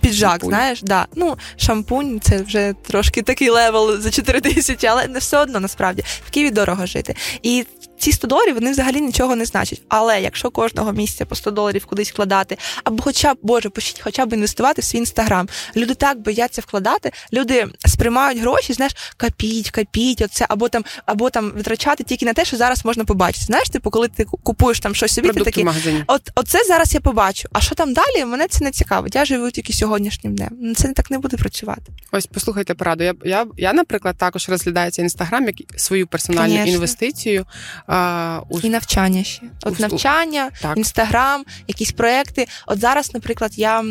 Піджак, 0.00 0.30
шампунь. 0.30 0.48
знаєш, 0.48 0.82
да. 0.82 1.06
Ну, 1.14 1.36
шампунь 1.56 2.20
це 2.20 2.42
вже 2.42 2.74
трошки 2.86 3.22
такий 3.22 3.50
level 3.50 4.00
за 4.00 4.10
4 4.10 4.40
тисячі, 4.40 4.86
але 4.86 5.08
не 5.08 5.18
все 5.18 5.38
одно 5.38 5.60
насправді 5.60 6.04
в 6.26 6.30
Києві 6.30 6.50
дорого 6.50 6.86
жити. 6.86 7.14
І 7.42 7.66
ці 7.98 8.12
100 8.12 8.26
доларів 8.26 8.54
вони 8.54 8.70
взагалі 8.70 9.00
нічого 9.00 9.36
не 9.36 9.44
значать. 9.44 9.82
Але 9.88 10.20
якщо 10.20 10.50
кожного 10.50 10.92
місяця 10.92 11.26
по 11.26 11.34
100 11.34 11.50
доларів 11.50 11.86
кудись 11.86 12.12
вкладати, 12.12 12.58
або 12.84 13.02
хоча 13.02 13.34
б 13.34 13.38
боже, 13.42 13.68
почніть 13.68 14.00
хоча 14.00 14.26
б 14.26 14.32
інвестувати 14.32 14.82
в 14.82 14.84
свій 14.84 14.98
інстаграм. 14.98 15.48
Люди 15.76 15.94
так 15.94 16.18
бояться 16.20 16.60
вкладати, 16.60 17.12
люди 17.32 17.66
сприймають 17.86 18.40
гроші, 18.40 18.72
знаєш, 18.72 18.96
копить, 19.16 19.70
копить, 19.70 20.22
оце, 20.22 20.46
або 20.48 20.68
там, 20.68 20.84
або 21.06 21.30
там 21.30 21.50
витрачати 21.50 22.04
тільки 22.04 22.26
на 22.26 22.32
те, 22.32 22.44
що 22.44 22.56
зараз 22.56 22.84
можна 22.84 23.04
побачити. 23.04 23.44
Знаєш, 23.44 23.68
типу, 23.68 23.90
коли 23.90 24.08
ти 24.08 24.24
купуєш 24.24 24.80
там 24.80 24.94
щось 24.94 25.14
собі, 25.14 25.28
Продукти 25.28 25.50
ти 25.50 25.64
такий, 25.64 26.04
от 26.06 26.30
оце 26.34 26.64
зараз 26.64 26.94
я 26.94 27.00
побачу. 27.00 27.48
А 27.52 27.60
що 27.60 27.74
там 27.74 27.92
далі? 27.92 28.24
Мене 28.24 28.48
це 28.48 28.64
не 28.64 28.70
цікаво. 28.70 29.06
Я 29.12 29.24
живу 29.24 29.50
тільки 29.50 29.72
сьогоднішнім 29.72 30.34
днем. 30.34 30.50
Ну, 30.60 30.74
це 30.74 30.92
так 30.92 31.10
не 31.10 31.18
буде 31.18 31.36
працювати. 31.36 31.92
Ось 32.12 32.26
послухайте 32.26 32.74
пораду. 32.74 33.04
Я 33.04 33.14
я, 33.24 33.46
я 33.56 33.72
наприклад, 33.72 34.16
також 34.18 34.48
розглядаю 34.48 34.90
цей 34.90 35.02
інстаграм 35.02 35.46
як 35.46 35.56
свою 35.76 36.06
персональну 36.06 36.54
Конечно. 36.54 36.74
інвестицію. 36.74 37.46
А, 37.86 38.40
у... 38.48 38.60
І 38.60 38.68
навчання 38.68 39.24
ще. 39.24 39.42
От 39.64 39.80
навчання, 39.80 40.50
інстаграм, 40.76 41.44
якісь 41.68 41.92
проекти. 41.92 42.46
От 42.66 42.80
зараз, 42.80 43.14
наприклад, 43.14 43.52
я 43.56 43.84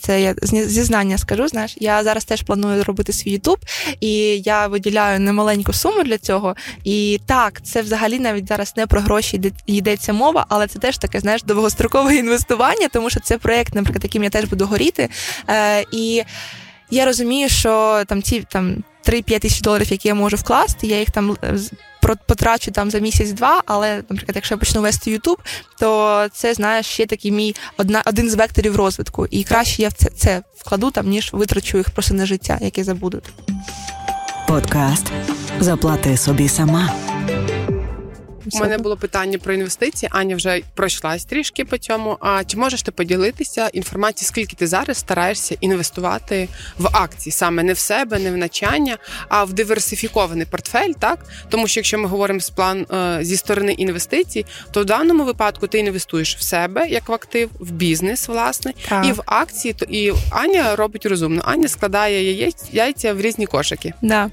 це 0.00 0.22
я 0.22 0.34
зізнання 0.42 1.18
скажу. 1.18 1.48
Знаєш, 1.48 1.76
я 1.80 2.04
зараз 2.04 2.24
теж 2.24 2.42
планую 2.42 2.84
робити 2.84 3.12
свій 3.12 3.30
Ютуб, 3.30 3.58
і 4.00 4.12
я 4.44 4.66
виділяю 4.66 5.20
немаленьку 5.20 5.72
суму 5.72 6.02
для 6.02 6.18
цього. 6.18 6.56
І 6.84 7.20
так, 7.26 7.62
це 7.62 7.82
взагалі 7.82 8.18
навіть 8.18 8.48
зараз 8.48 8.76
не 8.76 8.86
про 8.86 9.00
гроші 9.00 9.52
йдеться 9.66 10.12
мова, 10.12 10.46
але 10.48 10.66
це 10.66 10.78
теж 10.78 10.98
таке, 10.98 11.20
знаєш, 11.20 11.42
довгострокове 11.42 12.14
інвестування, 12.16 12.88
тому 12.88 13.10
що 13.10 13.20
це 13.20 13.38
проект, 13.38 13.74
наприклад, 13.74 14.04
яким 14.04 14.24
я 14.24 14.30
теж 14.30 14.44
буду 14.44 14.66
горіти. 14.66 15.08
Е, 15.48 15.84
І 15.92 16.22
я 16.90 17.04
розумію, 17.04 17.48
що 17.48 18.04
там 18.06 18.22
ці 18.22 18.44
там 18.50 18.82
3-5 19.06 19.38
тисяч 19.38 19.60
доларів, 19.60 19.86
які 19.90 20.08
я 20.08 20.14
можу 20.14 20.36
вкласти, 20.36 20.86
я 20.86 20.98
їх 20.98 21.10
там 21.10 21.36
е, 21.44 21.56
потрачу 22.26 22.70
там 22.70 22.90
за 22.90 22.98
місяць-два, 22.98 23.62
але, 23.66 23.96
наприклад, 23.96 24.32
якщо 24.34 24.54
я 24.54 24.58
почну 24.58 24.80
вести 24.82 25.10
Ютуб, 25.10 25.38
то 25.78 26.26
це 26.32 26.54
знаєш 26.54 26.86
ще 26.86 27.06
такий 27.06 27.30
мій 27.30 27.54
одна 27.76 28.02
один 28.06 28.30
з 28.30 28.34
векторів 28.34 28.76
розвитку. 28.76 29.26
І 29.30 29.44
краще 29.44 29.82
я 29.82 29.88
в 29.88 29.92
це 29.92 30.10
це 30.16 30.42
вкладу 30.56 30.90
там, 30.90 31.08
ніж 31.08 31.30
витрачу 31.32 31.78
їх 31.78 31.90
просто 31.90 32.14
на 32.14 32.26
життя, 32.26 32.58
яке 32.60 32.84
забуду. 32.84 33.22
Подкаст 34.48 35.06
заплати 35.60 36.16
собі 36.16 36.48
сама. 36.48 37.09
У 38.52 38.58
мене 38.58 38.78
було 38.78 38.96
питання 38.96 39.38
про 39.38 39.54
інвестиції. 39.54 40.10
Аня 40.12 40.36
вже 40.36 40.60
пройшлась 40.74 41.24
трішки 41.24 41.64
по 41.64 41.78
цьому. 41.78 42.16
А 42.20 42.44
чи 42.44 42.56
можеш 42.56 42.82
ти 42.82 42.90
поділитися 42.90 43.68
інформацією, 43.68 44.28
скільки 44.28 44.56
ти 44.56 44.66
зараз 44.66 44.98
стараєшся 44.98 45.56
інвестувати 45.60 46.48
в 46.78 46.86
акції, 46.92 47.32
саме 47.32 47.62
не 47.62 47.72
в 47.72 47.78
себе, 47.78 48.18
не 48.18 48.30
в 48.30 48.36
навчання, 48.36 48.98
а 49.28 49.44
в 49.44 49.52
диверсифікований 49.52 50.46
портфель, 50.46 50.92
так 50.98 51.18
тому 51.48 51.68
що 51.68 51.80
якщо 51.80 51.98
ми 51.98 52.08
говоримо 52.08 52.40
з 52.40 52.50
план 52.50 52.86
е, 52.92 53.18
зі 53.22 53.36
сторони 53.36 53.72
інвестицій, 53.72 54.46
то 54.70 54.80
в 54.80 54.84
даному 54.84 55.24
випадку 55.24 55.66
ти 55.66 55.78
інвестуєш 55.78 56.36
в 56.36 56.42
себе 56.42 56.88
як 56.88 57.08
в 57.08 57.12
актив, 57.12 57.50
в 57.58 57.70
бізнес, 57.70 58.28
власне, 58.28 58.72
так. 58.88 59.06
і 59.06 59.12
в 59.12 59.22
акції. 59.26 59.74
То 59.74 59.84
і 59.84 60.12
Аня 60.30 60.76
робить 60.76 61.06
розумно. 61.06 61.42
Аня 61.44 61.68
складає 61.68 62.52
яйця 62.72 63.14
в 63.14 63.20
різні 63.20 63.46
кошики. 63.46 63.92
Да. 64.02 64.30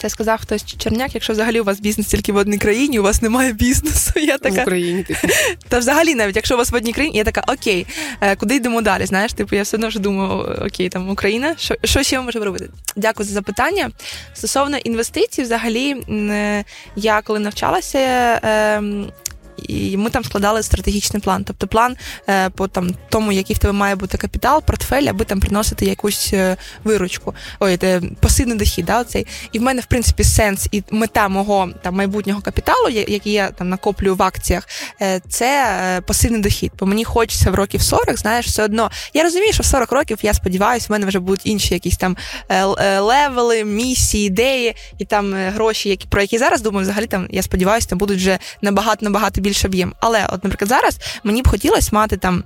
Це 0.00 0.08
сказав 0.08 0.40
хтось 0.40 0.64
Черняк, 0.64 1.14
якщо 1.14 1.32
взагалі 1.32 1.60
у 1.60 1.64
вас 1.64 1.80
бізнес 1.80 2.06
тільки 2.06 2.32
в 2.32 2.36
одній 2.36 2.58
країні, 2.58 2.98
у 2.98 3.02
вас 3.02 3.22
немає 3.22 3.52
бізнесу. 3.52 4.12
Я 4.16 4.38
така... 4.38 4.60
В 4.60 4.62
Україні 4.62 5.02
типу. 5.02 5.28
Та 5.68 5.78
взагалі, 5.78 6.14
навіть 6.14 6.36
якщо 6.36 6.54
у 6.54 6.58
вас 6.58 6.70
в 6.70 6.74
одній 6.74 6.92
країні, 6.92 7.18
я 7.18 7.24
така, 7.24 7.44
окей, 7.52 7.86
е, 8.20 8.36
куди 8.36 8.54
йдемо 8.54 8.82
далі? 8.82 9.06
Знаєш, 9.06 9.32
типу, 9.32 9.56
я 9.56 9.62
все 9.62 9.76
одно 9.76 9.88
вже 9.88 9.98
думаю, 9.98 10.58
окей, 10.66 10.88
там 10.88 11.10
Україна, 11.10 11.54
що 11.58 11.76
що 11.84 12.02
ще 12.02 12.18
ми 12.18 12.24
можемо 12.24 12.44
робити? 12.44 12.68
Дякую 12.96 13.28
за 13.28 13.34
запитання. 13.34 13.90
Стосовно 14.34 14.76
інвестицій, 14.76 15.42
взагалі, 15.42 15.96
е, 16.10 16.64
я 16.96 17.22
коли 17.22 17.38
навчалася. 17.38 17.98
І 19.68 19.96
ми 19.96 20.10
там 20.10 20.24
складали 20.24 20.62
стратегічний 20.62 21.22
план. 21.22 21.44
Тобто 21.44 21.66
план 21.66 21.96
е, 22.28 22.50
по 22.50 22.68
там 22.68 22.94
тому, 23.08 23.32
який 23.32 23.56
в 23.56 23.58
тебе 23.58 23.72
має 23.72 23.96
бути 23.96 24.18
капітал, 24.18 24.62
портфель, 24.62 25.02
аби 25.02 25.24
там 25.24 25.40
приносити 25.40 25.86
якусь 25.86 26.30
е, 26.32 26.56
виручку, 26.84 27.34
ой, 27.60 27.78
е, 27.82 28.02
пасивний 28.20 28.58
дохід. 28.58 28.86
Да, 28.86 29.00
оцей. 29.00 29.26
І 29.52 29.58
в 29.58 29.62
мене, 29.62 29.80
в 29.80 29.86
принципі, 29.86 30.24
сенс 30.24 30.68
і 30.72 30.82
мета 30.90 31.28
мого 31.28 31.70
там 31.82 31.94
майбутнього 31.94 32.40
капіталу, 32.40 32.88
який 32.88 33.32
я 33.32 33.50
там 33.50 33.68
накоплюю 33.68 34.14
в 34.16 34.22
акціях, 34.22 34.68
це 35.28 36.02
пасивний 36.06 36.40
дохід. 36.40 36.72
Бо 36.78 36.86
мені 36.86 37.04
хочеться 37.04 37.50
в 37.50 37.54
років 37.54 37.82
40, 37.82 38.18
знаєш, 38.18 38.46
все 38.46 38.64
одно. 38.64 38.90
Я 39.14 39.22
розумію, 39.22 39.52
що 39.52 39.62
в 39.62 39.66
40 39.66 39.92
років 39.92 40.18
я 40.22 40.34
сподіваюся, 40.34 40.86
в 40.88 40.92
мене 40.92 41.06
вже 41.06 41.18
будуть 41.18 41.46
інші 41.46 41.74
якісь 41.74 41.96
там 41.96 42.16
левели, 42.98 43.64
місії, 43.64 44.26
ідеї 44.26 44.74
і 44.98 45.04
там 45.04 45.34
гроші, 45.34 45.88
які 45.88 46.08
про 46.08 46.20
які 46.20 46.38
зараз 46.38 46.62
думаю, 46.62 46.82
взагалі 46.82 47.06
там 47.06 47.26
я 47.30 47.42
сподіваюся, 47.42 47.88
там 47.88 47.98
будуть 47.98 48.18
вже 48.18 48.38
набагато 48.62 49.04
набагато 49.04 49.40
більше 49.40 49.49
більш 49.50 49.64
об'єм. 49.64 49.94
Але, 50.00 50.26
от, 50.26 50.44
наприклад, 50.44 50.68
зараз 50.68 50.98
мені 51.24 51.42
б 51.42 51.48
хотілося 51.48 51.90
мати 51.92 52.16
там 52.16 52.44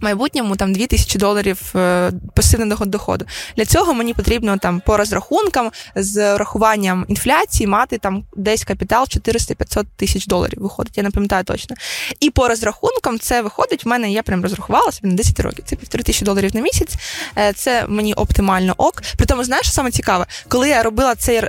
майбутньому 0.00 0.56
там 0.56 0.72
2 0.72 0.86
тисячі 0.86 1.18
доларів 1.18 1.72
е, 1.76 2.12
пасивного 2.34 2.86
доходу. 2.86 3.24
Для 3.56 3.64
цього 3.64 3.94
мені 3.94 4.14
потрібно 4.14 4.58
там 4.58 4.80
по 4.80 4.96
розрахункам 4.96 5.70
з 5.94 6.34
урахуванням 6.34 7.04
інфляції 7.08 7.66
мати 7.66 7.98
там 7.98 8.24
десь 8.36 8.64
капітал 8.64 9.04
400-500 9.04 9.84
тисяч 9.96 10.26
доларів. 10.26 10.58
Виходить, 10.60 10.96
я 10.96 11.02
не 11.02 11.10
пам'ятаю 11.10 11.44
точно. 11.44 11.76
І 12.20 12.30
по 12.30 12.48
розрахункам 12.48 13.18
це 13.18 13.42
виходить. 13.42 13.84
В 13.84 13.88
мене 13.88 14.12
я 14.12 14.22
прям 14.22 14.42
розрахувалася 14.42 15.00
на 15.02 15.14
10 15.14 15.40
років. 15.40 15.64
Це 15.64 15.76
півтори 15.76 16.04
тисячі 16.04 16.24
доларів 16.24 16.54
на 16.54 16.60
місяць. 16.60 16.94
Е, 17.38 17.52
це 17.52 17.84
мені 17.88 18.14
оптимально 18.14 18.74
ок. 18.76 19.02
При 19.16 19.26
тому, 19.26 19.44
знаєш, 19.44 19.66
що 19.66 19.74
саме 19.74 19.90
цікаве, 19.90 20.26
коли 20.48 20.68
я 20.68 20.82
робила 20.82 21.14
цей 21.14 21.42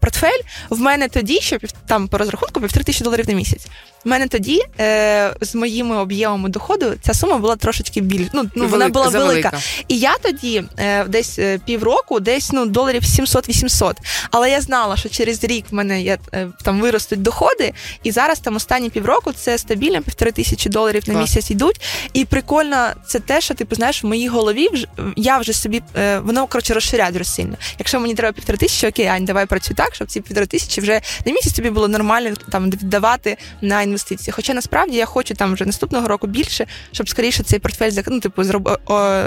портфель, 0.00 0.40
в 0.70 0.80
мене 0.80 1.08
тоді, 1.08 1.40
що 1.40 1.58
там 1.86 2.08
по 2.08 2.18
розрахунку 2.18 2.60
півтори 2.60 2.84
тисячі 2.84 3.04
доларів 3.04 3.28
на 3.28 3.34
місяць. 3.34 3.66
У 4.04 4.08
мене 4.08 4.28
тоді 4.28 4.62
е, 4.80 5.34
з 5.40 5.54
моїми 5.54 5.96
об'ємами 5.96 6.48
доходу 6.48 6.94
ця 7.02 7.14
сума 7.14 7.38
була 7.38 7.56
трошечки 7.56 8.00
більш. 8.00 8.28
Ну, 8.32 8.44
ну 8.54 8.66
вона 8.66 8.88
була 8.88 9.08
велика. 9.08 9.28
велика. 9.28 9.52
І 9.88 9.98
я 9.98 10.16
тоді 10.22 10.64
е, 10.78 11.04
десь 11.04 11.38
е, 11.38 11.58
півроку, 11.66 12.20
десь 12.20 12.52
ну 12.52 12.66
доларів 12.66 13.02
700-800. 13.02 13.92
Але 14.30 14.50
я 14.50 14.60
знала, 14.60 14.96
що 14.96 15.08
через 15.08 15.44
рік 15.44 15.64
в 15.70 15.74
мене 15.74 16.02
є 16.02 16.18
е, 16.34 16.48
там 16.64 16.80
виростуть 16.80 17.22
доходи, 17.22 17.72
і 18.02 18.10
зараз 18.10 18.40
там 18.40 18.56
останні 18.56 18.90
півроку 18.90 19.32
це 19.32 19.58
стабільно 19.58 20.02
півтори 20.02 20.32
тисячі 20.32 20.70
доларів 20.70 21.02
на 21.06 21.20
місяць 21.20 21.50
йдуть. 21.50 21.80
І 22.12 22.24
прикольно 22.24 22.88
це 23.06 23.20
те, 23.20 23.40
що 23.40 23.54
ти 23.54 23.66
знаєш, 23.70 24.04
в 24.04 24.06
моїй 24.06 24.28
голові 24.28 24.68
вже 24.72 24.86
я 25.16 25.38
вже 25.38 25.52
собі 25.52 25.82
е, 25.96 26.18
воно 26.18 26.46
коротше 26.46 26.74
розширяє 26.74 27.12
дуже 27.12 27.24
сильно. 27.24 27.56
Якщо 27.78 28.00
мені 28.00 28.14
треба 28.14 28.32
півтори 28.32 28.58
тисячі, 28.58 28.88
окей, 28.88 29.06
Ань, 29.06 29.24
давай 29.24 29.46
працюй 29.46 29.76
так, 29.76 29.94
щоб 29.94 30.08
ці 30.08 30.20
півтори 30.20 30.46
тисячі 30.46 30.82
вже 30.82 31.00
на 31.26 31.32
місяць 31.32 31.52
тобі 31.52 31.70
було 31.70 31.88
нормально 31.88 32.34
там 32.50 32.70
віддавати 32.70 33.36
на 33.60 33.91
інвестиції. 33.92 34.32
Хоча 34.32 34.54
насправді 34.54 34.96
я 34.96 35.06
хочу 35.06 35.34
там 35.34 35.54
вже 35.54 35.64
наступного 35.64 36.08
року 36.08 36.26
більше, 36.26 36.66
щоб 36.92 37.08
скоріше 37.08 37.42
цей 37.42 37.58
портфель 37.58 37.90
ну, 38.06 38.20
типу, 38.20 38.44
зроб... 38.44 38.78
о, 38.86 39.22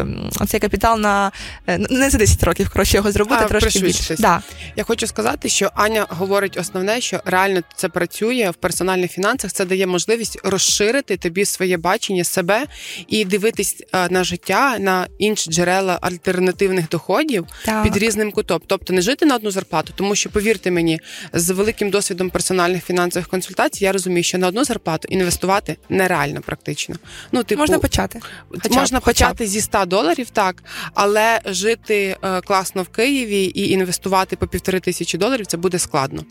цей 0.48 0.60
капітал 0.60 1.00
на 1.00 1.32
е, 1.68 1.78
не 1.90 2.10
за 2.10 2.18
10 2.18 2.44
років, 2.44 2.70
коротше, 2.70 2.98
його 2.98 3.12
зробити 3.12 3.42
а, 3.46 3.48
трошки 3.48 3.80
більше. 3.80 4.16
Да. 4.20 4.42
Я 4.76 4.84
хочу 4.84 5.08
сказати, 5.08 5.50
що 5.50 5.72
Аня 5.76 6.06
говорить 6.10 6.58
основне, 6.58 7.02
що 7.02 7.22
реально 7.26 7.62
це 7.76 7.90
працює 7.90 8.50
в 8.50 8.56
персональних 8.56 9.12
фінансах. 9.12 9.54
Це 9.54 9.66
дає 9.66 9.88
можливість 9.88 10.40
розширити 10.44 11.18
тобі 11.18 11.46
своє 11.46 11.78
бачення 11.78 12.24
себе 12.24 12.66
і 13.08 13.26
дивитись 13.26 13.84
е, 13.94 14.08
на 14.10 14.24
життя 14.24 14.78
на 14.80 15.08
інші 15.18 15.52
джерела 15.52 16.00
альтернативних 16.02 16.90
доходів 16.90 17.48
так. 17.66 17.84
під 17.84 17.98
різним 17.98 18.32
кутом. 18.32 18.62
Тобто 18.68 18.94
не 18.94 19.02
жити 19.02 19.26
на 19.26 19.36
одну 19.36 19.52
зарплату, 19.52 19.94
тому 19.96 20.16
що 20.16 20.30
повірте 20.30 20.72
мені, 20.72 21.00
з 21.34 21.50
великим 21.50 21.90
досвідом 21.90 22.30
персональних 22.30 22.86
фінансових 22.86 23.28
консультацій 23.28 23.84
я 23.84 23.92
розумію, 23.92 24.24
що 24.24 24.38
на 24.38 24.48
одну 24.56 24.66
зарплату 24.66 25.08
інвестувати 25.12 25.78
нереально 25.90 26.42
практично. 26.42 26.96
Ну, 27.32 27.44
типу, 27.44 27.60
можна 27.60 27.80
почати. 27.80 28.20
Хоча 28.50 28.80
можна 28.80 29.00
хоча 29.00 29.26
почати 29.26 29.48
зі 29.48 29.62
100 29.62 29.86
доларів, 29.86 30.30
так, 30.30 30.64
але 30.94 31.40
жити 31.46 32.18
е, 32.24 32.42
класно 32.42 32.84
в 32.84 32.88
Києві 32.88 33.44
і 33.44 33.70
інвестувати 33.70 34.36
по 34.36 34.48
півтори 34.48 34.80
тисячі 34.80 35.18
доларів 35.18 35.46
це 35.46 35.58
буде 35.58 35.80
складно. 35.80 36.24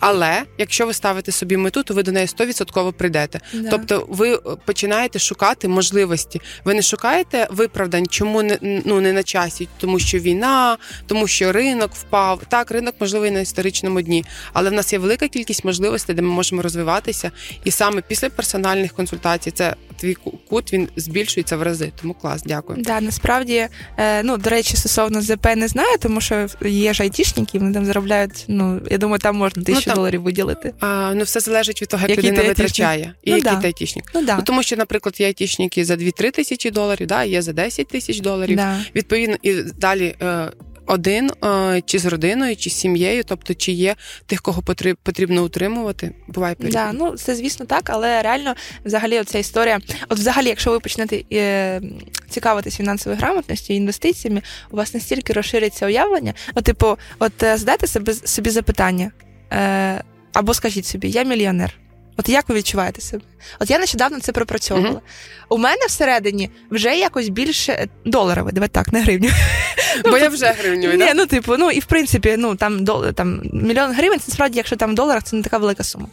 Але 0.00 0.42
якщо 0.58 0.86
ви 0.86 0.94
ставите 0.94 1.32
собі 1.32 1.56
мету, 1.56 1.82
то 1.82 1.94
ви 1.94 2.02
до 2.02 2.12
неї 2.12 2.26
100% 2.26 2.92
прийдете. 2.92 3.40
Да. 3.54 3.70
Тобто, 3.70 4.06
ви 4.08 4.34
е, 4.34 4.38
починаєте 4.64 5.18
шукати 5.18 5.68
можливості. 5.68 6.40
Ви 6.64 6.74
не 6.74 6.82
шукаєте 6.82 7.48
виправдань, 7.50 8.06
чому 8.06 8.42
не 8.42 8.58
ну 8.84 9.00
не 9.00 9.12
на 9.12 9.22
часі, 9.22 9.68
тому 9.78 9.98
що 9.98 10.18
війна, 10.18 10.76
тому 11.06 11.26
що 11.26 11.52
ринок 11.52 11.90
впав. 11.94 12.40
Так, 12.48 12.70
ринок 12.70 12.94
можливий 13.00 13.30
на 13.30 13.40
історичному 13.40 14.02
дні, 14.02 14.24
але 14.52 14.70
в 14.70 14.72
нас 14.72 14.92
є 14.92 14.98
велика 14.98 15.28
кількість 15.28 15.64
можливостей, 15.64 16.14
де 16.14 16.22
ми 16.22 16.28
можемо 16.28 16.62
розвиватися, 16.62 17.30
і 17.64 17.70
саме 17.70 18.02
після 18.08 18.30
персональних 18.30 18.92
консультацій 18.92 19.50
це 19.50 19.74
твій 19.96 20.16
кут 20.48 20.72
він 20.72 20.88
збільшується 20.96 21.56
в 21.56 21.62
рази. 21.62 21.92
Тому 22.00 22.14
клас, 22.14 22.42
дякую. 22.46 22.82
Да, 22.82 23.00
насправді, 23.00 23.68
е, 23.96 24.22
ну 24.22 24.36
до 24.36 24.50
речі, 24.50 24.76
стосовно 24.76 25.22
ЗП 25.22 25.46
не 25.56 25.68
знаю, 25.68 25.98
тому 26.00 26.20
що 26.20 26.46
є 26.60 26.92
ж 26.92 27.02
айтішники, 27.02 27.58
вони 27.58 27.74
там 27.74 27.84
заробляють. 27.84 28.44
Ну 28.48 28.80
я 28.90 28.98
думаю, 28.98 29.18
там 29.18 29.36
можна 29.36 29.60
ну, 29.60 29.64
тисячу 29.64 29.90
ну, 29.90 29.94
доларів 29.96 30.22
виділити. 30.22 30.74
А, 30.80 31.12
Ну 31.14 31.24
все 31.24 31.40
залежить 31.40 31.82
від 31.82 31.88
того, 31.88 32.02
як 32.02 32.10
який 32.10 32.30
людина 32.30 32.48
витрачає 32.48 33.14
і 33.22 33.30
ну, 33.30 33.36
який 33.36 33.52
да. 33.52 33.60
ти 33.60 33.66
айтішник. 33.66 34.04
Ну, 34.14 34.24
да. 34.24 34.36
ну 34.36 34.42
тому 34.42 34.62
що, 34.62 34.76
наприклад, 34.76 35.20
є 35.20 35.26
айтішники 35.26 35.84
за 35.84 35.94
2-3 35.94 36.30
тисячі 36.30 36.70
доларів, 36.70 37.06
да, 37.06 37.24
є 37.24 37.42
за 37.42 37.52
10 37.52 37.88
тисяч 37.88 38.20
доларів. 38.20 38.56
Да. 38.56 38.84
Відповідно, 38.94 39.36
і 39.42 39.54
далі. 39.62 40.14
Один 40.86 41.30
е, 41.44 41.82
чи 41.86 41.98
з 41.98 42.06
родиною, 42.06 42.56
чи 42.56 42.70
з 42.70 42.74
сім'єю, 42.74 43.24
тобто 43.24 43.54
чи 43.54 43.72
є 43.72 43.94
тих, 44.26 44.42
кого 44.42 44.62
потрібно 45.02 45.44
утримувати, 45.44 46.14
буває. 46.28 46.56
Да, 46.58 46.92
ну 46.92 47.16
це 47.16 47.34
звісно 47.34 47.66
так, 47.66 47.90
але 47.90 48.22
реально, 48.22 48.54
взагалі, 48.84 49.20
оця 49.20 49.38
історія. 49.38 49.78
От, 50.08 50.18
взагалі, 50.18 50.46
якщо 50.46 50.70
ви 50.70 50.80
почнете 50.80 51.22
е, 51.32 51.80
цікавитись 52.30 52.76
фінансовою 52.76 53.20
грамотністю 53.20 53.72
і 53.72 53.76
інвестиціями, 53.76 54.42
у 54.70 54.76
вас 54.76 54.94
настільки 54.94 55.32
розшириться 55.32 55.86
уявлення. 55.86 56.34
Ну, 56.56 56.62
типу, 56.62 56.96
от 57.18 57.42
е, 57.42 57.56
задайте 57.56 57.86
собі 57.86 58.12
собі 58.12 58.50
запитання, 58.50 59.12
або 60.32 60.54
скажіть 60.54 60.86
собі, 60.86 61.10
я 61.10 61.22
мільйонер. 61.22 61.78
От 62.16 62.28
як 62.28 62.48
ви 62.48 62.54
відчуваєте 62.54 63.00
себе? 63.00 63.22
От 63.58 63.70
я 63.70 63.78
нещодавно 63.78 64.20
це 64.20 64.32
пропрацьовувала. 64.32 64.94
Mm-hmm. 64.94 65.46
У 65.48 65.58
мене 65.58 65.86
всередині 65.88 66.50
вже 66.70 66.96
якось 66.96 67.28
більше 67.28 67.88
доларове, 68.04 68.52
давай 68.52 68.68
так, 68.68 68.92
не 68.92 69.02
гривню. 69.02 69.30
Бо 70.04 70.18
я 70.18 70.28
вже 70.28 70.46
гривню. 70.46 70.92
Ні, 70.92 71.12
ну 71.14 71.26
типу, 71.26 71.56
ну 71.56 71.70
і 71.70 71.80
в 71.80 71.84
принципі, 71.84 72.34
ну 72.38 72.56
там 72.56 72.84
там 73.14 73.42
мільйон 73.52 73.92
гривень, 73.92 74.18
це 74.18 74.24
насправді, 74.28 74.56
якщо 74.56 74.76
там 74.76 74.90
в 74.90 74.94
доларах, 74.94 75.22
це 75.22 75.36
не 75.36 75.42
така 75.42 75.58
велика 75.58 75.84
сума. 75.84 76.06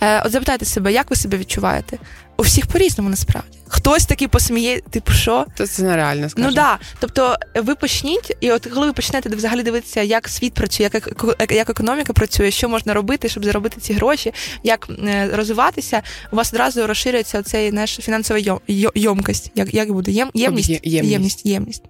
Е, 0.00 0.22
От 0.22 0.32
запитайте 0.32 0.64
себе, 0.64 0.92
як 0.92 1.10
ви 1.10 1.16
себе 1.16 1.38
відчуваєте? 1.38 1.98
У 2.38 2.42
всіх 2.42 2.66
по-різному 2.66 3.10
насправді. 3.10 3.58
Хтось 3.68 4.06
такий 4.06 4.28
посміє, 4.28 4.80
типу, 4.90 5.12
що? 5.12 5.46
То 5.56 5.66
це 5.66 5.82
нереально 5.82 6.28
скажімо. 6.28 6.48
Ну 6.50 6.54
да. 6.54 6.78
Тобто 7.00 7.36
ви 7.54 7.74
почніть, 7.74 8.36
і 8.40 8.52
от 8.52 8.66
коли 8.74 8.86
ви 8.86 8.92
почнете 8.92 9.28
взагалі 9.28 9.62
дивитися, 9.62 10.02
як 10.02 10.28
світ 10.28 10.54
працює, 10.54 10.90
як 10.92 10.94
ек- 10.94 11.54
як 11.54 11.70
економіка 11.70 12.12
працює, 12.12 12.50
що 12.50 12.68
можна 12.68 12.94
робити, 12.94 13.28
щоб 13.28 13.44
заробити 13.44 13.80
ці 13.80 13.92
гроші, 13.92 14.32
як 14.62 14.88
е, 15.04 15.30
розвиватися, 15.32 16.02
у 16.32 16.36
вас 16.36 16.52
одразу 16.52 16.86
розширюється 16.86 17.42
цей 17.42 17.72
наш 17.72 17.96
фінансова 18.02 18.40
йом, 18.40 18.60
йо- 18.68 18.92
йомкость. 18.94 19.50
Як, 19.54 19.74
як 19.74 19.92
буде? 19.92 20.10
Єм, 20.10 20.30
ємність? 20.34 20.70
Об'є- 20.70 20.80
ємність. 20.82 21.12
ємність. 21.12 21.46
ємність. 21.46 21.82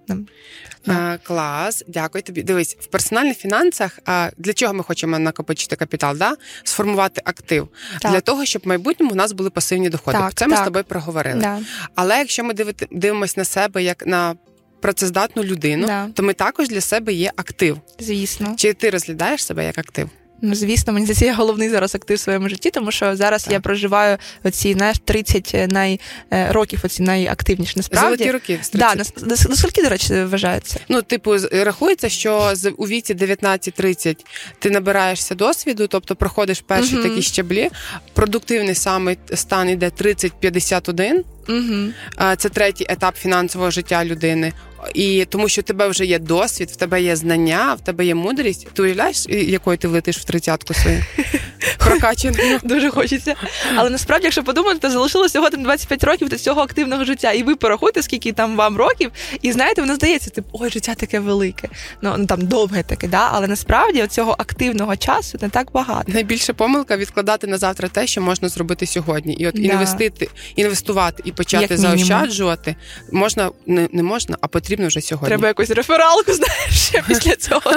Нам. 0.95 1.19
Клас, 1.23 1.85
дякую 1.89 2.23
тобі. 2.23 2.43
Дивись, 2.43 2.77
в 2.81 2.87
персональних 2.87 3.39
фінансах 3.39 3.99
а, 4.07 4.31
для 4.37 4.53
чого 4.53 4.75
ми 4.75 4.83
хочемо 4.85 5.19
накопичити 5.19 5.77
капітал? 5.77 6.17
Да? 6.17 6.35
Сформувати 6.65 7.23
актив 7.25 7.69
Так. 8.01 8.13
для 8.13 8.21
того, 8.21 8.45
щоб 8.45 8.63
в 8.65 8.69
майбутньому 8.69 9.13
у 9.13 9.15
нас 9.15 9.33
були 9.33 9.51
пасивні 9.51 9.89
доходи. 9.89 10.19
Так, 10.19 10.35
Це 10.35 10.49
ми 10.49 10.57
з 10.57 10.61
тобою 10.61 10.85
проговорили. 10.85 11.41
Да. 11.41 11.59
Але 11.95 12.19
якщо 12.19 12.45
ми 12.45 12.55
дивимося 12.91 13.35
на 13.37 13.45
себе 13.45 13.83
як 13.83 14.07
на 14.07 14.35
працездатну 14.81 15.45
людину, 15.45 15.87
Да. 15.87 16.09
то 16.15 16.23
ми 16.23 16.33
також 16.33 16.69
для 16.69 16.81
себе 16.81 17.13
є 17.13 17.33
актив. 17.37 17.81
Звісно. 18.01 18.55
Чи 18.57 18.73
ти 18.73 18.91
розглядаєш 18.91 19.45
себе 19.45 19.65
як 19.65 19.79
актив? 19.79 20.11
Ну, 20.43 20.55
звісно, 20.55 20.93
мені 20.93 21.07
здається, 21.07 21.25
я 21.25 21.35
головний 21.35 21.69
зараз 21.69 21.95
актив 21.95 22.17
в 22.17 22.21
своєму 22.21 22.49
житті, 22.49 22.71
тому 22.71 22.91
що 22.93 23.17
зараз 23.17 23.45
Так. 23.45 23.53
я 23.53 23.61
проживаю 23.61 24.19
оці 24.45 24.73
знаєш, 24.73 24.97
30 25.05 25.55
най, 25.69 26.01
е, 26.33 26.53
років, 26.53 26.81
оці 26.85 27.03
найактивніші 27.03 27.73
насправді. 27.77 28.17
Золоті 28.25 28.33
роки. 28.33 28.59
з 28.63 28.71
Да, 28.71 28.95
30. 28.95 29.23
на, 29.23 29.29
на, 29.29 29.57
скільки, 29.57 29.83
до 29.83 29.89
речі, 29.89 30.25
вважається? 30.25 30.81
Ну, 30.89 31.03
типу, 31.03 31.37
рахується, 31.53 32.09
що 32.09 32.53
у 32.77 32.87
віці 32.89 33.15
19-30 33.15 34.17
ти 34.59 34.71
набираєшся 34.71 35.35
досвіду, 35.35 35.87
тобто 35.87 36.17
проходиш 36.17 36.61
перші 36.61 36.95
Мгм. 36.95 37.03
такі 37.09 37.23
щаблі. 37.23 37.71
Продуктивний 38.15 38.75
саме 38.75 39.17
стан 39.35 39.69
іде 39.71 39.91
30-51. 39.91 41.25
Угу. 41.49 41.93
Це 42.37 42.49
третій 42.49 42.87
етап 42.89 43.17
фінансового 43.17 43.71
життя 43.71 44.05
людини. 44.05 44.53
І 44.95 45.25
тому, 45.29 45.49
що 45.49 45.61
в 45.61 45.65
тебе 45.65 45.89
вже 45.89 46.07
є 46.07 46.19
досвід, 46.19 46.71
в 46.71 46.77
тебе 46.77 47.03
є 47.03 47.17
знання, 47.17 47.75
в 47.75 47.81
тебе 47.81 48.07
є 48.07 48.15
мудрість. 48.15 48.69
Ти 48.73 48.83
уявляєш, 48.83 49.27
якою 49.29 49.79
ти 49.79 49.89
влетиш 49.89 50.19
в 50.19 50.25
тридцятку 50.25 50.75
свою? 50.75 51.05
Прокачаною. 51.79 52.61
Дуже 52.63 52.91
хочеться. 52.91 53.35
Але 53.77 53.91
насправді, 53.91 54.27
якщо 54.27 54.43
подумати, 54.43 54.79
то 54.79 54.91
залишилося 54.91 55.29
всього 55.29 55.51
там 55.51 55.63
25 55.63 56.05
років 56.05 56.29
до 56.29 56.39
цього 56.39 56.61
активного 56.61 57.05
життя. 57.05 57.33
І 57.33 57.43
ви 57.43 57.57
порахуйте, 57.57 58.03
скільки 58.03 58.33
там 58.33 58.57
вам 58.57 58.77
років, 58.77 59.11
і 59.43 59.53
знаєте, 59.53 59.81
воно 59.81 59.95
здається, 59.95 60.31
типу, 60.31 60.49
ой, 60.53 60.71
життя 60.71 60.95
таке 60.95 61.21
велике. 61.21 61.69
Ну, 62.03 62.15
ну 62.19 62.27
там 62.27 62.41
довге 62.47 62.83
таке, 62.83 63.09
да? 63.09 63.29
але 63.33 63.47
насправді 63.47 64.07
цього 64.07 64.35
активного 64.39 64.97
часу 64.97 65.39
не 65.43 65.49
так 65.49 65.73
багато. 65.73 66.13
Найбільша 66.13 66.53
помилка 66.53 66.97
відкладати 66.97 67.47
на 67.47 67.59
завтра 67.59 67.89
те, 67.89 68.07
що 68.07 68.21
можна 68.21 68.49
зробити 68.49 68.87
сьогодні. 68.87 69.35
І 69.35 69.47
от 69.47 69.55
Да. 69.55 69.61
інвестити, 69.61 70.29
інвестувати 70.57 71.23
і 71.27 71.33
почати 71.33 71.67
Як 71.71 71.79
заощаджувати 71.79 72.77
можна 73.13 73.51
не, 73.67 73.89
не 73.93 74.03
можна, 74.03 74.37
а 74.41 74.49
потрібно 74.49 74.87
вже 74.87 75.01
сьогодні. 75.01 75.29
Треба 75.29 75.49
якусь 75.49 75.71
рефералку, 75.71 76.33
знаєш, 76.33 76.89
ще 76.89 77.03
після 77.09 77.37
цього. 77.37 77.63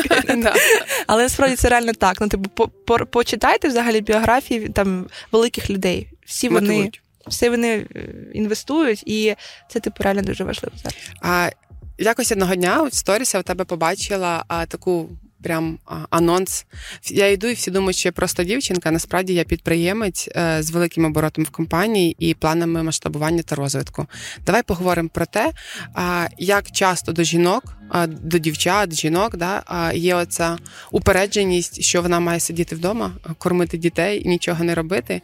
Але 1.08 1.24
насправді 1.24 1.56
це 1.56 1.70
реально 1.70 1.94
так. 1.94 2.22
Ну, 2.22 2.28
типу, 2.28 2.50
по, 2.50 2.68
по, 2.68 3.06
почитайте 3.06 3.68
взагалі 3.68 3.91
біографії 4.00 4.70
там 4.70 5.06
великих 5.32 5.70
людей. 5.70 6.08
Всі 6.26 6.50
вони, 6.50 6.62
Мотивують. 6.62 7.02
всі 7.28 7.50
вони 7.50 7.68
е, 7.96 8.06
інвестують, 8.34 9.04
і 9.06 9.36
це 9.70 9.80
типу 9.80 10.04
реально 10.04 10.22
дуже 10.22 10.44
важливо 10.44 10.76
зараз. 10.78 10.98
А 11.22 11.50
якось 11.98 12.32
одного 12.32 12.56
дня 12.56 12.84
в 12.84 12.94
сторіса 12.94 13.40
у 13.40 13.44
тебе 13.44 13.66
побачила 13.66 14.46
а, 14.48 14.66
таку. 14.66 15.10
Прям 15.44 15.80
анонс. 16.10 16.66
Я 17.06 17.32
йду 17.32 17.48
і 17.48 17.54
всі 17.54 17.72
думають, 17.72 17.96
що 17.98 18.08
я 18.08 18.14
просто 18.14 18.44
дівчинка. 18.44 18.92
Насправді 18.92 19.34
я 19.34 19.44
підприємець 19.44 20.30
е, 20.36 20.64
з 20.64 20.72
великим 20.72 21.06
оборотом 21.06 21.44
в 21.44 21.50
компанії 21.50 22.16
і 22.20 22.34
планами 22.34 22.84
масштабування 22.84 23.42
та 23.42 23.56
розвитку. 23.56 24.08
Давай 24.46 24.64
поговоримо 24.64 25.10
про 25.10 25.26
те, 25.26 25.52
як 26.38 26.72
часто 26.72 27.12
до 27.12 27.24
жінок, 27.24 27.64
до 28.08 28.38
дівчат, 28.38 28.94
жінок, 28.94 29.38
да, 29.38 29.92
є 29.94 30.16
оця 30.16 30.58
упередженість, 30.92 31.82
що 31.82 32.02
вона 32.02 32.20
має 32.20 32.40
сидіти 32.40 32.76
вдома, 32.76 33.12
кормити 33.38 33.78
дітей 33.78 34.22
і 34.26 34.30
нічого 34.30 34.64
не 34.64 34.76
робити. 34.76 35.22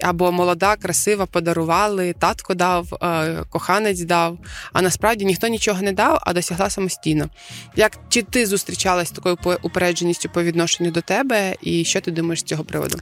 Або 0.00 0.32
молода, 0.32 0.76
красива, 0.76 1.26
подарували, 1.26 2.14
татко 2.18 2.54
дав, 2.54 2.94
е, 3.02 3.44
коханець 3.50 4.00
дав. 4.00 4.38
А 4.72 4.82
насправді 4.82 5.24
ніхто 5.24 5.48
нічого 5.48 5.82
не 5.82 5.92
дав, 5.92 6.22
а 6.22 6.32
досягла 6.32 6.70
самостійно. 6.70 7.28
Як 7.76 7.98
чи 8.08 8.22
ти 8.22 8.46
зустрічалась 8.46 9.08
з 9.08 9.10
такою 9.10 9.38
упередженістю 9.62 10.28
по 10.28 10.42
відношенню 10.42 10.90
до 10.90 11.00
тебе, 11.00 11.54
і 11.62 11.84
що 11.84 12.00
ти 12.00 12.10
думаєш 12.10 12.40
з 12.40 12.42
цього 12.42 12.64
приводу? 12.64 12.98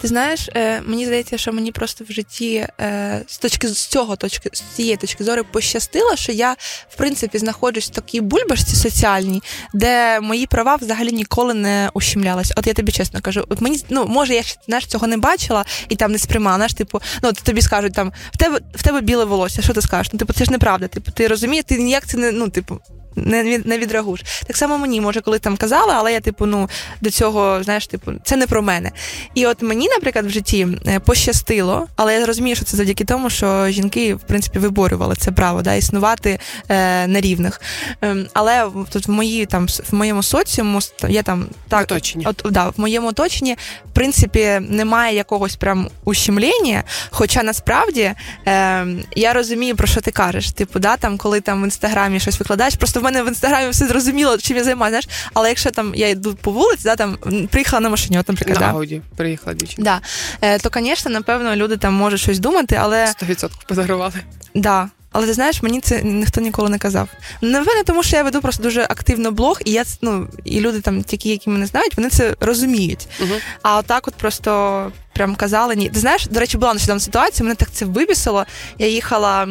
Ти 0.00 0.08
знаєш, 0.08 0.48
е, 0.54 0.80
мені 0.80 1.06
здається, 1.06 1.38
що 1.38 1.52
мені 1.52 1.72
просто 1.72 2.04
в 2.04 2.12
житті 2.12 2.66
е, 2.80 3.22
з 3.26 3.38
точки 3.38 3.68
з 3.68 3.86
цього 3.86 4.16
точки 4.16 4.50
з 4.52 4.60
цієї 4.60 4.96
точки 4.96 5.24
зору 5.24 5.42
пощастило, 5.52 6.16
що 6.16 6.32
я 6.32 6.56
в 6.88 6.96
принципі 6.96 7.38
знаходжусь 7.38 7.86
в 7.86 7.94
такій 7.94 8.20
бульбашці 8.20 8.76
соціальній, 8.76 9.42
де 9.74 10.20
мої 10.20 10.46
права 10.46 10.76
взагалі 10.76 11.12
ніколи 11.12 11.54
не 11.54 11.90
ущемлялись. 11.94 12.52
От 12.56 12.66
я 12.66 12.74
тобі 12.74 12.92
чесно 12.92 13.20
кажу, 13.20 13.44
от 13.48 13.60
мені 13.60 13.84
ну 13.88 14.06
може 14.06 14.34
я 14.34 14.42
знаєш, 14.66 14.86
цього 14.86 15.06
не 15.06 15.16
бачила 15.16 15.64
і 15.88 15.96
там 15.96 16.12
не 16.12 16.18
сприймала. 16.18 16.56
Знаєш, 16.56 16.74
типу, 16.74 17.00
ну 17.22 17.28
от 17.28 17.42
тобі 17.42 17.62
скажуть 17.62 17.94
там 17.94 18.12
в 18.32 18.36
тебе 18.36 18.60
в 18.74 18.82
тебе 18.82 19.00
біле 19.00 19.24
волосся. 19.24 19.62
Що 19.62 19.72
ти 19.72 19.82
скажеш? 19.82 20.12
Ну 20.12 20.18
типу, 20.18 20.32
це 20.32 20.44
ж 20.44 20.52
неправда. 20.52 20.88
Типу, 20.88 21.10
ти 21.10 21.28
розумієш, 21.28 21.64
ти 21.68 21.78
ніяк 21.78 22.06
це 22.06 22.16
не 22.16 22.32
ну, 22.32 22.48
типу. 22.48 22.80
Не, 23.16 23.58
не 23.64 23.78
відреагуєш. 23.78 24.20
Так 24.46 24.56
само 24.56 24.78
мені, 24.78 25.00
може, 25.00 25.20
коли 25.20 25.38
там 25.38 25.56
казали, 25.56 25.92
але 25.96 26.12
я, 26.12 26.20
типу, 26.20 26.46
ну, 26.46 26.68
до 27.00 27.10
цього, 27.10 27.62
знаєш, 27.62 27.86
типу, 27.86 28.12
це 28.24 28.36
не 28.36 28.46
про 28.46 28.62
мене. 28.62 28.90
І 29.34 29.46
от 29.46 29.62
мені, 29.62 29.88
наприклад, 29.88 30.26
в 30.26 30.30
житті 30.30 30.66
е, 30.86 31.00
пощастило, 31.00 31.86
але 31.96 32.14
я 32.14 32.26
розумію, 32.26 32.56
що 32.56 32.64
це 32.64 32.76
завдяки 32.76 33.04
тому, 33.04 33.30
що 33.30 33.68
жінки, 33.68 34.14
в 34.14 34.20
принципі, 34.20 34.58
виборювали 34.58 35.14
це 35.18 35.32
право, 35.32 35.62
да, 35.62 35.74
існувати 35.74 36.38
е, 36.68 37.06
на 37.06 37.20
рівних. 37.20 37.60
Ем, 38.00 38.26
але 38.32 38.70
тут 38.90 39.06
в 39.06 39.10
мої 39.10 39.46
там 39.46 39.66
в 39.90 39.94
моєму 39.94 40.22
соціуму 40.22 40.80
я 41.08 41.22
там 41.22 41.46
так 41.68 41.82
Оточенні. 41.82 42.26
От 42.26 42.46
да, 42.50 42.68
в 42.68 42.74
моєму 42.76 43.08
оточенні, 43.08 43.56
в 43.90 43.94
принципі, 43.94 44.58
немає 44.60 45.16
якогось 45.16 45.56
прям 45.56 45.88
ущемлення. 46.04 46.84
Хоча 47.10 47.42
насправді 47.42 48.12
е, 48.46 48.86
я 49.16 49.32
розумію, 49.32 49.76
про 49.76 49.86
що 49.86 50.00
ти 50.00 50.10
кажеш. 50.10 50.50
Типу, 50.52 50.78
да, 50.78 50.96
там, 50.96 51.18
коли 51.18 51.40
там 51.40 51.62
в 51.62 51.64
інстаграмі 51.64 52.20
щось 52.20 52.38
викладаєш, 52.38 52.74
просто 52.74 53.00
в 53.00 53.02
мене 53.06 53.22
в 53.22 53.28
інстаграмі 53.28 53.70
все 53.70 53.86
зрозуміло, 53.86 54.38
чим 54.38 54.56
я 54.56 54.64
займаюся. 54.64 55.08
Але 55.34 55.48
якщо 55.48 55.70
там 55.70 55.92
я 55.94 56.08
йду 56.08 56.34
по 56.34 56.50
вулиці, 56.50 56.82
да, 56.84 56.96
там 56.96 57.18
приїхала 57.50 57.80
на 57.80 57.88
машині, 57.88 58.18
от, 58.18 58.28
наприклад, 58.28 58.60
На 58.60 58.84
да, 58.86 59.00
приїхала 59.16 59.54
дівчинка. 59.54 59.82
да, 59.82 60.00
е, 60.48 60.58
то, 60.58 60.70
звісно, 60.74 61.10
напевно, 61.10 61.56
люди 61.56 61.76
там 61.76 61.94
можуть 61.94 62.20
щось 62.20 62.38
думати, 62.38 62.78
але 62.80 63.06
100% 63.06 63.50
подарували. 63.68 64.14
Да. 64.54 64.88
Але 65.12 65.26
ти 65.26 65.32
знаєш, 65.32 65.62
мені 65.62 65.80
це 65.80 66.02
ніхто 66.02 66.40
ніколи 66.40 66.68
не 66.68 66.78
казав. 66.78 67.08
Напевне, 67.40 67.82
тому 67.84 68.02
що 68.02 68.16
я 68.16 68.22
веду 68.22 68.40
просто 68.40 68.62
дуже 68.62 68.82
активно 68.82 69.30
блог, 69.30 69.60
і 69.64 69.70
я 69.70 69.84
ну, 70.02 70.28
і 70.44 70.60
люди 70.60 70.80
там, 70.80 71.02
такі, 71.02 71.28
які 71.28 71.50
мене 71.50 71.66
знають, 71.66 71.96
вони 71.96 72.10
це 72.10 72.36
розуміють. 72.40 73.08
Угу. 73.20 73.32
А 73.62 73.76
отак, 73.76 74.08
от 74.08 74.14
просто 74.14 74.92
прям 75.14 75.34
казали 75.34 75.76
ні. 75.76 75.88
Ти 75.90 76.00
знаєш, 76.00 76.26
до 76.26 76.40
речі, 76.40 76.58
була 76.58 76.74
нещодавно 76.74 77.00
ситуація, 77.00 77.44
мене 77.44 77.54
так 77.54 77.70
це 77.72 77.84
вибісило. 77.84 78.46
Я 78.78 78.88
їхала 78.88 79.48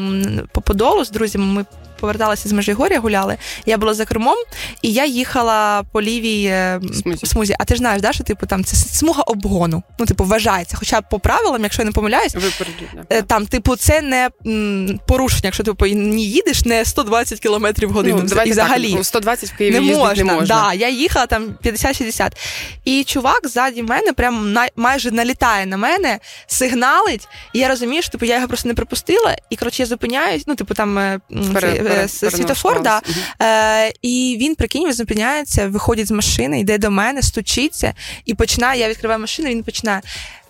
по 0.51 0.61
Подолу 0.61 1.05
з 1.05 1.11
друзями. 1.11 1.45
Ми 1.45 1.65
поверталися 1.99 2.49
з 2.49 2.51
Межигоря, 2.51 2.99
гуляли. 2.99 3.37
Я 3.65 3.77
була 3.77 3.93
за 3.93 4.05
кермом, 4.05 4.35
і 4.81 4.93
я 4.93 5.05
їхала 5.05 5.83
по 5.91 6.01
лівій 6.01 6.45
е, 6.45 6.79
Смузі. 7.03 7.25
смузі. 7.25 7.55
А 7.59 7.65
ти 7.65 7.75
ж 7.75 7.77
знаєш, 7.77 8.01
да, 8.01 8.13
що 8.13 8.23
типу 8.23 8.45
там 8.45 8.63
це 8.63 8.75
смуга 8.75 9.23
обгону. 9.23 9.83
Ну, 9.99 10.05
типу, 10.05 10.23
вважається. 10.23 10.77
Хоча 10.79 11.01
по 11.01 11.19
правилам, 11.19 11.63
якщо 11.63 11.81
я 11.81 11.85
не 11.85 11.91
помиляюсь, 11.91 12.35
Випередження. 12.35 13.05
Е, 13.09 13.21
Там, 13.21 13.45
типу, 13.45 13.75
це 13.75 14.01
не 14.01 14.29
порушення, 15.07 15.41
якщо 15.43 15.63
ти 15.63 15.73
по 15.73 15.87
не 15.87 16.21
їдеш, 16.21 16.65
не 16.65 16.85
120 16.85 17.39
км 17.39 17.67
в 17.85 17.91
годину. 17.91 18.17
Ну, 18.17 18.43
і 18.45 18.51
взагалі. 18.51 18.93
так, 18.93 19.05
120 19.05 19.49
в 19.49 19.57
Києві 19.57 19.73
не 19.73 19.81
можна. 19.81 20.23
не 20.23 20.33
можна. 20.33 20.55
Да, 20.55 20.73
я 20.73 20.89
їхала 20.89 21.25
там 21.25 21.55
50-60. 21.63 22.31
І 22.85 23.03
чувак 23.03 23.47
ззаді 23.47 23.83
мене 23.83 24.13
прям 24.13 24.53
на, 24.53 24.67
майже 24.75 25.11
налітає 25.11 25.65
на 25.65 25.77
мене, 25.77 26.19
сигналить, 26.47 27.27
і 27.53 27.59
я 27.59 27.67
розумію, 27.67 28.01
що 28.01 28.11
типу, 28.11 28.25
я 28.25 28.35
його 28.35 28.47
просто 28.47 28.67
не 28.69 28.75
пропустила. 28.75 29.35
І 29.49 29.55
коротше, 29.55 29.83
я 29.83 29.87
зупиняюсь. 29.87 30.43
Ну, 30.47 30.55
типу, 30.55 30.73
там 30.73 30.97
е, 30.97 31.19
е, 31.85 32.07
світофор, 32.07 32.81
да. 32.81 33.01
Е, 33.41 33.93
і 34.01 34.37
він 34.41 34.55
прикинь, 34.55 34.93
зупиняється, 34.93 35.67
виходить 35.67 36.07
з 36.07 36.11
машини, 36.11 36.59
йде 36.59 36.77
до 36.77 36.91
мене, 36.91 37.21
стучиться 37.21 37.93
і 38.25 38.33
починає. 38.33 38.81
Я 38.81 38.89
відкриваю 38.89 39.19
машину, 39.19 39.49
він 39.49 39.63
починає. 39.63 40.01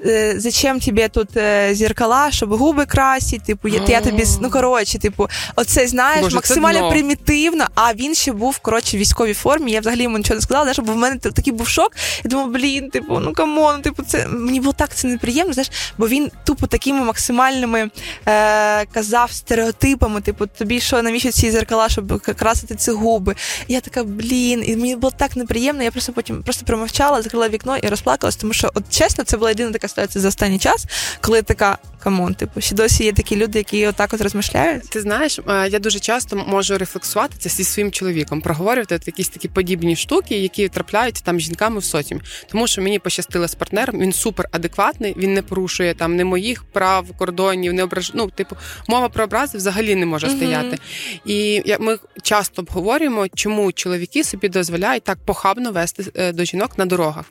«Е, 0.06 0.34
Зачем 0.38 0.80
тебе 0.80 1.10
тут 1.10 1.38
е, 1.38 1.76
зеркала, 1.76 2.32
щоб 2.32 2.54
губи 2.54 2.86
красити? 2.86 3.46
Типу, 3.46 3.68
я, 3.68 3.82
я 3.88 4.02
тобі 4.02 4.24
ну 4.42 4.50
коротше, 4.50 5.00
типу, 5.00 5.28
оце 5.56 5.88
знаєш, 5.88 6.22
Боже, 6.22 6.36
максимально 6.36 6.80
дно. 6.80 6.90
примітивно. 6.90 7.66
А 7.76 7.94
він 7.94 8.16
ще 8.16 8.32
був 8.32 8.60
коротше 8.60 8.98
в 8.98 9.00
військовій 9.00 9.34
формі. 9.34 9.72
Я 9.72 9.80
взагалі 9.80 10.04
йому 10.04 10.18
нічого 10.18 10.36
не 10.36 10.42
сказала. 10.42 10.64
Знаєш, 10.64 10.80
бо 10.80 10.94
в 10.94 10.98
мене 10.98 11.18
такий 11.18 11.54
був 11.54 11.68
шок. 11.68 11.92
Я 12.24 12.30
думаю, 12.30 12.50
блін, 12.50 12.90
типу, 12.90 13.20
ну 13.20 13.34
come 13.34 13.61
on, 13.61 13.82
типу, 13.82 14.04
це 14.04 14.28
мені 14.28 14.60
було 14.60 14.74
так 14.74 14.96
це 14.96 15.08
неприємно. 15.08 15.54
Знаєш, 15.54 15.72
бо 15.98 16.08
він 16.08 16.32
тупо 16.44 16.68
такими 16.68 17.02
максимальними 17.02 17.90
е, 18.28 18.86
казав 18.86 19.32
стереотипами. 19.32 20.22
Типу, 20.22 20.48
тобі 20.48 20.80
що 20.80 21.02
навіщо 21.02 21.32
ці 21.32 21.52
зеркала, 21.52 21.90
щоб 21.90 22.22
красити 22.22 22.76
ці 22.76 22.92
губи. 22.92 23.36
Я 23.68 23.82
така, 23.82 24.04
блін, 24.04 24.64
і 24.68 24.76
мені 24.76 24.96
було 24.96 25.14
так 25.18 25.36
неприємно. 25.36 25.84
Я 25.84 25.92
просто 25.92 26.14
потім 26.14 26.44
просто 26.44 26.66
промовчала, 26.66 27.22
закрила 27.22 27.50
вікно 27.50 27.78
і 27.78 27.88
розплакалась, 27.88 28.36
тому 28.36 28.54
що, 28.54 28.72
от 28.74 28.84
чесно, 28.90 29.24
це 29.24 29.38
була 29.38 29.50
єдина 29.50 29.72
така 29.72 29.85
ситуація 29.88 30.22
за 30.22 30.28
останній 30.28 30.60
час, 30.60 30.86
коли 31.22 31.42
така 31.42 31.78
come 32.06 32.22
on, 32.22 32.34
типу, 32.34 32.62
ще 32.62 32.76
досі 32.76 33.04
є 33.04 33.14
такі 33.14 33.36
люди, 33.36 33.60
які 33.60 33.88
отак 33.88 34.14
от 34.14 34.22
розмишляють. 34.22 34.90
Ти 34.90 35.02
знаєш, 35.02 35.40
е, 35.40 35.70
я 35.70 35.80
дуже 35.80 36.00
часто 36.00 36.36
можу 36.36 36.78
рефлексувати 36.78 37.36
це 37.40 37.50
зі 37.50 37.64
своїм 37.64 37.92
чоловіком, 37.92 38.42
проговорювати 38.42 39.00
якісь 39.06 39.30
такі 39.30 39.48
подібні 39.48 39.96
штуки, 39.96 40.38
які 40.38 40.70
трапляються 40.70 41.24
там 41.24 41.40
жінками 41.40 41.80
в 41.80 41.84
соціумі. 41.84 42.24
Тому 42.52 42.68
що 42.68 42.82
мені 42.82 43.00
пощастило 43.00 43.48
з 43.48 43.56
партнером, 43.56 44.00
він 44.00 44.14
супер 44.14 44.50
адекватний, 44.52 45.14
він 45.18 45.34
не 45.34 45.42
порушує 45.42 45.94
там 45.94 46.16
не 46.16 46.26
моїх 46.26 46.64
прав, 46.64 47.06
кордонів, 47.18 47.74
не 47.74 47.84
ображ... 47.84 48.12
Ну, 48.14 48.30
типу, 48.30 48.56
мова 48.88 49.10
про 49.10 49.24
образи 49.24 49.58
взагалі 49.58 49.96
не 49.96 50.06
може 50.06 50.30
стояти. 50.30 50.78
І 51.26 51.64
ми 51.80 51.98
часто 52.22 52.62
обговорюємо, 52.62 53.28
чому 53.28 53.72
чоловіки 53.72 54.24
собі 54.24 54.50
дозволяють 54.50 55.04
так 55.04 55.18
похабно 55.26 55.72
вести 55.72 56.06
е, 56.16 56.32
до 56.32 56.44
жінок 56.44 56.78
на 56.78 56.86
дорогах. 56.86 57.26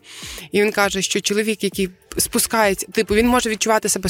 І 0.52 0.62
він 0.62 0.72
каже, 0.72 1.02
що 1.02 1.20
чоловік, 1.20 1.64
який 1.64 1.90
спускається, 2.16 2.87
типу, 2.92 3.14
він 3.14 3.28
може 3.28 3.50
відчувати 3.50 3.88
себе 3.88 4.08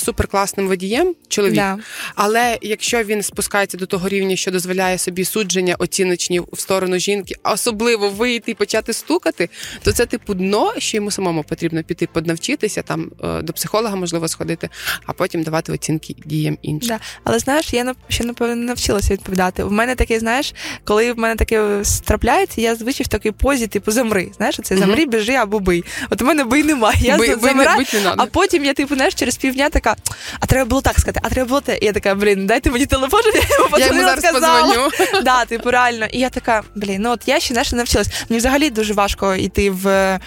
суперкласним 0.55 0.69
водієм, 0.69 1.15
чоловік, 1.29 1.55
да. 1.55 1.79
але 2.15 2.59
якщо 2.63 3.03
він 3.03 3.23
спускається 3.23 3.77
до 3.77 3.87
того 3.87 4.09
рівня, 4.09 4.37
що 4.37 4.51
дозволяє 4.51 4.99
собі 4.99 5.25
судження 5.25 5.77
оціночні 5.79 6.41
в 6.41 6.61
сторону 6.61 6.99
жінки, 6.99 7.35
особливо 7.45 8.09
вийти 8.09 8.51
і 8.51 8.55
почати 8.55 8.93
стукати, 8.93 9.49
то 9.83 9.93
це 9.93 10.07
типу 10.07 10.35
дно, 10.35 10.73
що 10.79 10.97
йому 10.97 11.11
самому 11.11 11.43
потрібно 11.43 11.83
піти 11.83 12.07
поднавчитися, 12.07 12.83
там 12.83 13.11
е, 13.25 13.43
до 13.43 13.53
психолога 13.53 13.97
можливо 13.97 14.29
сходити, 14.29 14.69
а 15.07 15.13
потім 15.13 15.43
давати 15.43 15.73
оцінки 15.73 16.15
діям 16.25 16.59
іншим. 16.63 16.89
Да. 16.89 17.01
Але 17.25 17.39
знаєш, 17.39 17.73
я 17.73 17.95
ще 18.09 18.25
напевно 18.25 18.57
навчилася 18.57 19.13
відповідати. 19.13 19.63
У 19.63 19.71
мене 19.71 19.95
таке, 19.95 20.19
знаєш, 20.19 20.55
коли 20.85 21.13
в 21.13 21.19
мене 21.19 21.37
таке 21.37 21.83
трапляється, 22.05 22.61
я 22.61 22.75
звичай 22.75 23.05
в 23.05 23.09
такій 23.09 23.31
позі, 23.31 23.67
типу, 23.67 23.91
замри. 23.91 24.29
Знаєш, 24.37 24.61
це 24.63 24.77
замри, 24.77 25.07
біжи 25.07 25.33
або 25.33 25.61
бий. 25.61 25.85
От 26.11 26.23
у 26.23 26.25
мене 26.25 26.45
бий 26.45 26.63
немає. 26.63 26.99
Я 27.01 27.19
бий, 27.19 27.35
замираю, 27.41 27.85
не 27.95 28.01
надо. 28.01 28.23
А 28.23 28.27
потім 28.27 28.65
я, 28.65 28.75
типу, 28.75 28.95
знаєш, 28.95 29.15
через 29.15 29.37
півдня 29.37 29.71
така, 29.71 29.97
а 30.45 30.47
треба 30.47 30.65
було 30.65 30.81
так 30.81 30.99
сказати, 30.99 31.21
а 31.23 31.29
треба 31.29 31.49
було 31.49 31.61
те. 31.61 31.79
І 31.83 31.87
я 31.87 31.93
така, 31.93 32.15
блін, 32.15 32.47
дайте 32.47 32.71
мені 32.71 32.87
телефон, 32.87 33.21
я 33.35 33.57
йому 33.59 33.79
Я 33.79 33.87
йому 33.87 34.01
зараз 34.01 34.33
позвоню. 34.33 34.91
Да, 35.25 35.45
типу, 35.45 35.71
реально. 35.71 36.07
І 36.07 36.19
я 36.19 36.31
така, 36.31 36.63
блін, 36.75 37.03
ну 37.03 37.11
от 37.11 37.21
я 37.27 37.41
ще 37.41 37.55
знаєш, 37.55 37.73
навчилась. 37.73 38.09
Мені 38.29 38.39
взагалі 38.39 38.71
дуже 38.71 38.95
важко 38.95 39.35
йти 39.35 39.71
в 39.71 40.19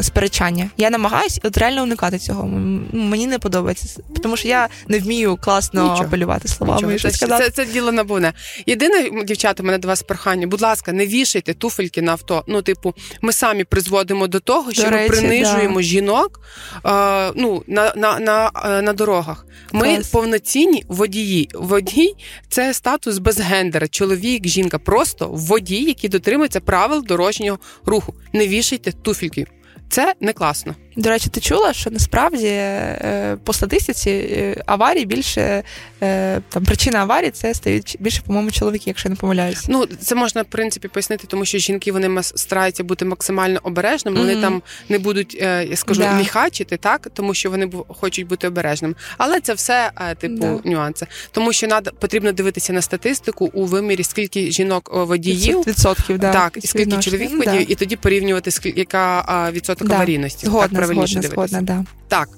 сперечання. 0.00 0.70
Я 0.76 0.90
намагаюсь 0.90 1.40
от 1.42 1.58
реально 1.58 1.82
уникати 1.82 2.18
цього. 2.18 2.46
Мені 2.92 3.26
не 3.26 3.38
подобається, 3.38 4.00
тому 4.22 4.36
що 4.36 4.48
я 4.48 4.68
не 4.88 4.98
вмію 4.98 5.36
класно 5.36 5.82
Нічого. 5.82 6.02
апелювати 6.02 6.48
словами. 6.48 6.92
Нічого. 6.92 7.14
Це. 7.14 7.26
Це, 7.26 7.50
це 7.50 7.64
діло 7.64 7.92
набуне. 7.92 8.32
Єдине, 8.66 9.24
дівчата, 9.24 9.62
мене 9.62 9.78
до 9.78 9.88
вас 9.88 10.02
прохання, 10.02 10.46
будь 10.46 10.62
ласка, 10.62 10.92
не 10.92 11.06
вішайте 11.06 11.54
туфельки 11.54 12.02
на 12.02 12.12
авто. 12.12 12.44
Ну, 12.46 12.62
типу, 12.62 12.94
ми 13.22 13.32
самі 13.32 13.64
призводимо 13.64 14.26
до 14.26 14.40
того, 14.40 14.72
що 14.72 14.82
до 14.82 14.90
ми 14.90 15.08
принижуємо 15.08 15.76
да. 15.76 15.82
жінок. 15.82 16.40
Е, 16.86 17.32
ну, 17.34 17.62
на 17.66 17.92
на, 17.96 18.18
на, 18.18 18.50
е, 18.64 18.82
на 18.82 18.92
дорогах. 18.92 19.44
Ми 19.72 19.94
Клас. 19.94 20.08
повноцінні 20.08 20.84
водії. 20.88 21.50
Водій 21.54 22.14
це 22.48 22.74
статус 22.74 23.18
без 23.18 23.40
гендера. 23.40 23.88
Чоловік, 23.88 24.46
жінка, 24.46 24.78
просто 24.78 25.28
водій, 25.32 25.84
який 25.84 26.10
дотримується 26.10 26.60
правил 26.60 27.04
дорожнього 27.04 27.58
руху. 27.84 28.14
Не 28.32 28.48
вішайте 28.48 28.92
туфельки. 28.92 29.46
Це 29.90 30.14
не 30.20 30.32
класно. 30.32 30.74
До 30.98 31.08
речі, 31.08 31.28
ти 31.30 31.40
чула, 31.40 31.72
що 31.72 31.90
насправді 31.90 32.46
е, 32.46 33.36
по 33.44 33.52
статистиці 33.52 34.10
е, 34.10 34.62
аварій 34.66 35.04
більше 35.04 35.62
е, 36.02 36.40
там 36.48 36.64
причина 36.64 36.98
аварії 36.98 37.30
це 37.30 37.54
стають 37.54 37.96
більше, 38.00 38.22
по-моєму, 38.26 38.50
чоловіки, 38.50 38.84
якщо 38.86 39.08
я 39.08 39.10
не 39.10 39.16
помиляюся. 39.16 39.66
Ну 39.68 39.86
це 39.86 40.14
можна 40.14 40.42
в 40.42 40.44
принципі 40.44 40.88
пояснити, 40.88 41.24
тому 41.26 41.44
що 41.44 41.58
жінки 41.58 41.92
вони 41.92 42.22
стараються 42.22 42.84
бути 42.84 43.04
максимально 43.04 43.60
обережними. 43.62 44.16
Mm-hmm. 44.16 44.20
Вони 44.20 44.40
там 44.40 44.62
не 44.88 44.98
будуть, 44.98 45.34
я 45.34 45.76
скажу, 45.76 46.00
да. 46.00 46.12
міхачити, 46.12 46.76
так 46.76 47.08
тому 47.14 47.34
що 47.34 47.50
вони 47.50 47.70
хочуть 47.88 48.26
бути 48.26 48.48
обережними. 48.48 48.94
Але 49.18 49.40
це 49.40 49.54
все 49.54 49.90
типу 50.18 50.60
да. 50.64 50.70
нюанси, 50.70 51.06
тому 51.30 51.52
що 51.52 51.66
надо 51.66 51.90
потрібно 51.98 52.32
дивитися 52.32 52.72
на 52.72 52.82
статистику 52.82 53.50
у 53.52 53.64
вимірі, 53.64 54.04
скільки 54.04 54.50
жінок 54.50 54.90
водіїв 54.92 55.58
відсотків, 55.66 56.18
да, 56.18 56.32
так 56.32 56.58
і 56.62 56.66
скільки 56.66 56.98
чоловік 56.98 57.38
водіїв, 57.38 57.72
і 57.72 57.74
тоді 57.74 57.96
порівнювати 57.96 58.50
яка 58.76 59.50
відсоток 59.52 59.90
аварійності. 59.90 60.46
Згодна 60.46 60.87
правильніше 60.88 61.12
згодна, 61.12 61.28
дивитися. 61.28 61.56
Згодна, 61.56 61.84
да. 62.08 62.16
Так. 62.16 62.28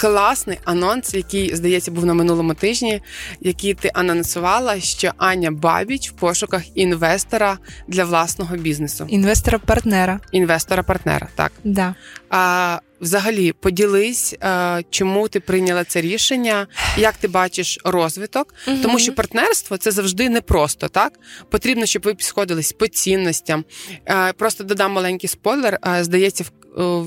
Класний 0.00 0.58
анонс, 0.64 1.14
який, 1.14 1.56
здається, 1.56 1.90
був 1.90 2.06
на 2.06 2.14
минулому 2.14 2.54
тижні, 2.54 3.02
який 3.40 3.74
ти 3.74 3.90
анонсувала, 3.94 4.80
що 4.80 5.12
Аня 5.16 5.50
Бабіч 5.50 6.10
в 6.10 6.12
пошуках 6.12 6.62
інвестора 6.74 7.58
для 7.88 8.04
власного 8.04 8.56
бізнесу. 8.56 9.06
Інвестора-партнера. 9.08 10.20
Інвестора-партнера, 10.32 11.28
так. 11.34 11.52
Да. 11.64 11.94
А, 12.30 12.78
Взагалі, 13.00 13.52
поділись, 13.52 14.34
а, 14.40 14.80
чому 14.90 15.28
ти 15.28 15.40
прийняла 15.40 15.84
це 15.84 16.00
рішення, 16.00 16.66
як 16.96 17.16
ти 17.16 17.28
бачиш 17.28 17.78
розвиток, 17.84 18.54
угу. 18.68 18.76
тому 18.82 18.98
що 18.98 19.14
партнерство 19.14 19.76
це 19.76 19.90
завжди 19.90 20.28
непросто, 20.28 20.88
так? 20.88 21.12
Потрібно, 21.50 21.86
щоб 21.86 22.02
ви 22.02 22.16
сходились 22.18 22.72
по 22.72 22.86
цінностям. 22.86 23.64
А, 24.06 24.32
просто 24.32 24.64
додам 24.64 24.92
маленький 24.92 25.28
спойлер. 25.28 25.78
А, 25.82 26.04
здається, 26.04 26.44
в 26.44 26.59
Е, 26.59 26.59
в, 26.76 27.02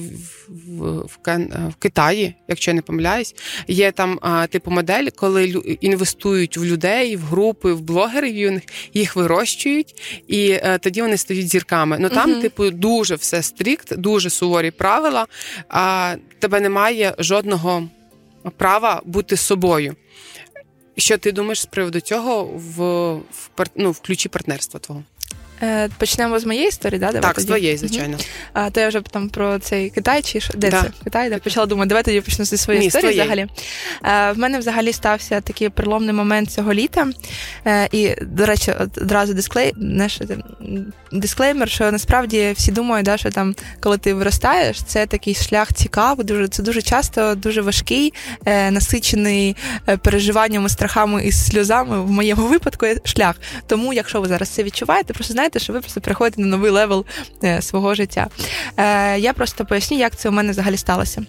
в, 0.48 1.06
в, 1.08 1.70
в 1.70 1.76
Китаї, 1.76 2.36
якщо 2.48 2.72
я 2.72 2.76
не 2.76 2.82
помиляюсь, 2.82 3.36
є 3.68 3.92
там 3.92 4.20
типу 4.50 4.72
модель, 4.72 5.08
коли 5.16 5.48
інвестують 5.82 6.58
в 6.58 6.66
людей, 6.66 7.16
в 7.16 7.22
групи, 7.22 7.74
в 7.74 7.82
блогерів 7.82 8.36
юних, 8.36 8.64
їх 8.94 9.16
вирощують, 9.16 10.22
і 10.28 10.50
е, 10.50 10.78
тоді 10.78 11.02
вони 11.02 11.18
стають 11.18 11.48
зірками. 11.48 11.98
Ну 12.00 12.10
там, 12.10 12.32
uh 12.32 12.42
типу, 12.42 12.70
дуже 12.70 13.16
все 13.16 13.44
стрікт, 13.44 13.96
дуже 13.98 14.30
суворі 14.30 14.72
правила. 14.72 15.28
А 15.70 16.16
тебе 16.40 16.60
немає 16.60 17.16
жодного 17.20 17.90
права 18.58 19.02
бути 19.06 19.38
собою. 19.38 19.96
Що 20.98 21.18
ти 21.18 21.32
думаєш 21.32 21.62
з 21.62 21.66
приводу 21.66 22.00
цього 22.00 22.44
в 22.44 22.78
в, 23.58 23.66
ну, 23.76 23.92
в 23.92 24.00
ключі 24.00 24.30
партнерства 24.30 24.80
твого? 24.80 25.04
Е, 25.64 25.90
почнемо 25.98 26.40
з 26.40 26.46
моєї 26.46 26.68
історії, 26.68 27.00
да? 27.00 27.06
Давай 27.06 27.22
так, 27.22 27.34
тоді. 27.34 27.44
з 27.44 27.48
твоєї, 27.48 27.78
звичайно. 27.78 28.18
А 28.54 28.70
то 28.70 28.80
я 28.80 28.88
вже 28.88 29.02
там 29.02 29.30
про 29.30 29.60
цей 29.60 29.90
Китай 29.90 30.22
чи 30.22 30.40
що? 30.40 30.54
Де 30.58 30.70
да. 30.70 30.82
це? 30.82 30.90
Китай, 31.04 31.30
да? 31.30 31.38
почала 31.38 31.66
думати, 31.66 31.90
давай 31.90 32.04
тоді 32.04 32.22
почну 32.22 32.46
зі 32.46 32.58
своєї 32.58 32.82
Ні, 32.82 32.88
історії 32.88 33.14
взагалі. 33.14 33.48
А, 34.02 34.30
е, 34.30 34.32
в 34.32 34.38
мене 34.38 34.60
взагалі 34.60 34.94
стався 34.94 35.42
такий 35.42 35.70
переломний 35.70 36.14
момент 36.14 36.52
цього 36.52 36.74
літа. 36.74 37.08
А, 37.64 37.70
е, 37.70 37.90
і, 37.92 38.16
до 38.22 38.46
речі, 38.46 38.74
одразу 38.98 39.34
дисклей, 39.34 39.74
наш, 39.78 40.20
дисклеймер, 41.12 41.70
що 41.70 41.92
насправді 41.92 42.54
всі 42.56 42.72
думають, 42.72 43.06
да, 43.06 43.18
що 43.18 43.32
там, 43.32 43.56
коли 43.80 43.98
ти 43.98 44.14
виростаєш, 44.14 44.84
це 44.84 45.06
такий 45.06 45.36
шлях 45.36 45.74
цікавий, 45.74 46.26
дуже 46.26 46.48
це 46.48 46.64
дуже 46.64 46.82
часто 46.82 47.36
дуже 47.36 47.62
важкий, 47.62 48.14
насичений 48.46 49.56
переживаннями, 50.02 50.70
страхами 50.70 51.26
і 51.26 51.32
сльозами 51.32 52.02
в 52.02 52.12
моєму 52.12 52.48
випадку 52.48 52.86
шлях. 53.04 53.36
Тому, 53.68 53.94
якщо 53.94 54.22
ви 54.22 54.28
зараз 54.28 54.50
це 54.50 54.64
відчуваєте, 54.64 55.14
просто 55.14 55.34
знаєте, 55.34 55.53
що 55.60 55.74
ви 55.74 55.80
просто 55.80 56.02
приходите 56.02 56.42
на 56.42 56.48
новий 56.48 56.72
level 56.72 57.06
е, 57.44 57.62
свого 57.62 57.96
життя. 57.96 58.28
Е, 58.78 59.20
я 59.20 59.34
просто 59.34 59.66
поясню, 59.66 59.98
як 59.98 60.16
це 60.16 60.30
у 60.30 60.32
мене 60.32 60.52
взагалі 60.52 60.78
сталося. 60.78 61.24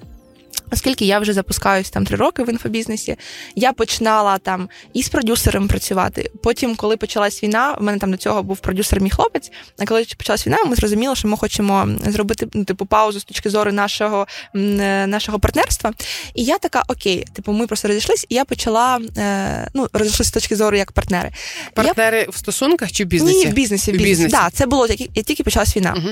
Оскільки 0.75 1.05
я 1.05 1.19
вже 1.19 1.33
запускаюсь 1.33 1.91
там 1.91 2.07
три 2.07 2.17
роки 2.17 2.43
в 2.43 2.51
інфобізнесі, 2.51 3.17
я 3.55 3.73
починала 3.73 4.39
там 4.39 4.69
і 4.93 5.03
з 5.03 5.09
продюсером 5.09 5.69
працювати. 5.69 6.31
Потім, 6.43 6.77
коли 6.77 6.97
почалась 6.97 7.43
війна, 7.43 7.77
в 7.81 7.83
мене 7.83 7.99
там 7.99 8.11
до 8.11 8.17
цього 8.17 8.43
був 8.43 8.59
продюсер 8.59 9.01
мій 9.01 9.11
хлопець. 9.11 9.51
А 9.79 9.85
коли 9.85 10.05
почалась 10.17 10.47
війна, 10.47 10.59
ми 10.67 10.77
зрозуміли, 10.77 11.17
що 11.17 11.29
ми 11.29 11.37
хочемо 11.37 11.89
зробити 12.07 12.49
ну, 12.55 12.65
типу 12.65 12.87
паузу 12.87 13.21
з 13.21 13.25
точки 13.25 13.51
зору 13.51 13.73
нашого 13.73 14.27
е, 14.55 15.07
нашого 15.07 15.39
партнерства. 15.39 15.93
І 16.35 16.45
я 16.45 16.59
така, 16.59 16.83
окей, 16.89 17.25
типу, 17.33 17.53
ми 17.53 17.67
просто 17.67 17.89
розійшлись, 17.89 18.27
і 18.29 18.35
я 18.35 18.45
почала 18.45 19.01
е, 19.17 19.71
ну 19.75 19.89
розійшлися 19.93 20.31
з 20.31 20.33
точки 20.33 20.57
зору 20.57 20.77
як 20.77 20.93
партнери. 20.93 21.31
Партнери 21.75 22.19
я... 22.19 22.27
в 22.31 22.37
стосунках 22.37 22.93
чи 22.93 23.05
в 23.05 23.07
бізнесі? 23.07 23.39
Ні, 23.39 23.47
в 23.47 23.53
бізнесі. 23.53 23.93
В 23.93 23.97
бізнесі. 23.97 24.31
Так, 24.31 24.45
да, 24.45 24.51
це 24.51 24.67
було 24.67 24.87
як 24.87 25.25
тільки 25.27 25.43
почалась 25.43 25.77
війна. 25.77 25.95
Угу. 25.97 26.09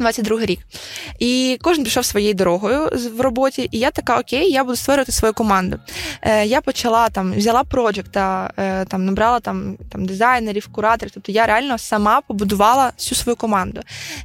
22 0.00 0.44
рік. 0.44 0.60
І 1.18 1.58
кожен 1.62 1.84
пішов 1.84 2.04
своєю 2.04 2.34
дорогою 2.34 2.90
в 3.16 3.20
роботі, 3.20 3.68
і 3.72 3.78
я 3.78 3.90
така, 3.90 4.20
окей, 4.20 4.50
я 4.52 4.64
буду 4.64 4.76
створювати 4.76 5.12
свою 5.12 5.34
команду. 5.34 5.78
Е, 6.22 6.46
Я 6.46 6.60
почала 6.60 7.08
там, 7.08 7.32
взяла 7.34 7.64
проджекта, 7.64 8.50
е, 8.58 8.84
там 8.84 9.04
набрала 9.04 9.40
там 9.40 9.76
там 9.92 10.06
дизайнерів, 10.06 10.68
кураторів. 10.72 11.12
Тобто 11.14 11.32
я 11.32 11.46
реально 11.46 11.78
сама 11.78 12.20
побудувала 12.20 12.92
всю 12.98 13.18
свою 13.18 13.36
команду. 13.36 13.80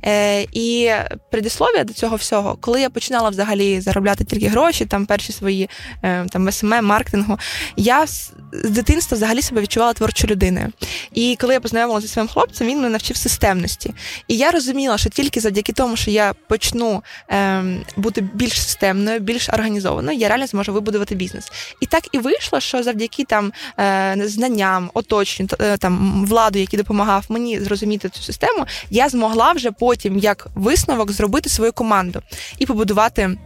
Е, 0.06 0.42
І 0.52 0.92
предислов'я 1.32 1.84
до 1.84 1.94
цього 1.94 2.16
всього, 2.16 2.58
коли 2.62 2.82
я 2.82 2.90
починала 2.90 3.30
взагалі 3.30 3.82
заробляти 3.82 4.24
тільки 4.24 4.48
гроші, 4.48 4.86
там 4.86 5.06
перші 5.06 5.34
свої 5.34 5.70
е, 6.04 6.26
там 6.32 6.52
SMM, 6.52 6.86
маркетингу, 6.86 7.38
я 7.78 8.08
з 8.08 8.32
дитинства 8.64 9.16
взагалі 9.16 9.42
себе 9.42 9.62
відчувала 9.62 9.94
творчою 9.94 10.32
людиною. 10.32 10.68
І 11.14 11.38
коли 11.42 11.54
я 11.54 11.60
познайомилася 11.60 12.08
зі 12.08 12.14
своїм 12.14 12.30
хлопцем, 12.30 12.68
він 12.68 12.78
мене 12.78 12.90
навчив 12.90 13.18
системності. 13.18 13.94
І 14.28 14.38
я 14.38 14.52
розуміла, 14.52 14.98
що 14.98 15.10
тільки 15.10 15.40
завдяки 15.40 15.65
завдяки 15.66 15.74
тому, 15.74 15.96
що 15.96 16.12
я 16.12 16.34
почну 16.48 17.04
е, 17.32 17.64
бути 17.98 18.22
більш 18.22 18.62
системною, 18.62 19.20
більш 19.20 19.50
організованою, 19.50 20.18
я 20.18 20.28
реально 20.28 20.48
зможу 20.48 20.74
вибудувати 20.74 21.16
бізнес. 21.16 21.52
І 21.82 21.86
так 21.86 22.04
і 22.12 22.20
вийшло, 22.20 22.60
що 22.60 22.84
завдяки 22.84 23.24
там 23.24 23.52
е, 23.80 24.16
знанням, 24.26 24.92
оточенню, 24.94 25.50
е, 25.60 25.78
там 25.78 26.26
владу, 26.26 26.60
який 26.60 26.78
допомагав 26.78 27.26
мені 27.30 27.60
зрозуміти 27.60 28.10
цю 28.10 28.22
систему, 28.22 28.66
я 28.90 29.10
змогла 29.10 29.52
вже 29.52 29.72
потім 29.72 30.18
як 30.18 30.48
висновок 30.56 31.12
зробити 31.12 31.50
свою 31.50 31.74
команду 31.74 32.22
і 32.60 32.66
побудувати. 32.66 33.38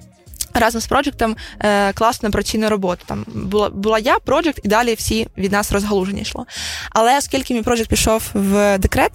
Разом 0.53 0.81
з 0.81 0.87
проджектом 0.87 1.35
е, 1.59 1.93
класну 1.93 2.29
операційну 2.29 2.69
роботу. 2.69 3.03
Там 3.05 3.25
була 3.27 3.69
була 3.69 3.99
я, 3.99 4.19
проджект, 4.19 4.59
і 4.63 4.67
далі 4.67 4.93
всі 4.93 5.27
від 5.37 5.51
нас 5.51 5.71
розгалуження 5.71 6.21
йшло. 6.21 6.45
Але 6.91 7.17
оскільки 7.17 7.53
мій 7.53 7.61
проджект 7.61 7.89
пішов 7.89 8.23
в 8.33 8.77
декрет, 8.77 9.11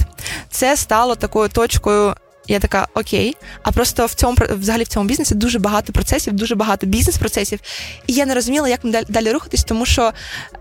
це 0.50 0.76
стало 0.76 1.14
такою 1.14 1.48
точкою 1.48 2.14
я 2.46 2.58
така 2.58 2.88
окей. 2.94 3.36
А 3.62 3.72
просто 3.72 4.06
в 4.06 4.14
цьому 4.14 4.36
взагалі 4.50 4.82
в 4.82 4.88
цьому 4.88 5.08
бізнесі 5.08 5.34
дуже 5.34 5.58
багато 5.58 5.92
процесів, 5.92 6.32
дуже 6.32 6.54
багато 6.54 6.86
бізнес-процесів. 6.86 7.60
І 8.06 8.12
я 8.12 8.26
не 8.26 8.34
розуміла, 8.34 8.68
як 8.68 8.80
далі, 9.08 9.32
рухатись, 9.32 9.64
тому 9.64 9.86
що 9.86 10.12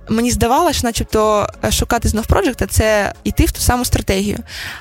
мені 0.10 0.32
здавалося, 0.32 0.82
начебто 0.84 1.48
е, 1.66 1.72
шукати 1.72 2.08
знов 2.08 2.26
проджекта 2.26 2.68
це 2.68 3.14
йти 3.24 3.46
в 3.46 3.52
ту 3.52 3.62
саму 3.62 3.86
стратегію. 3.86 4.38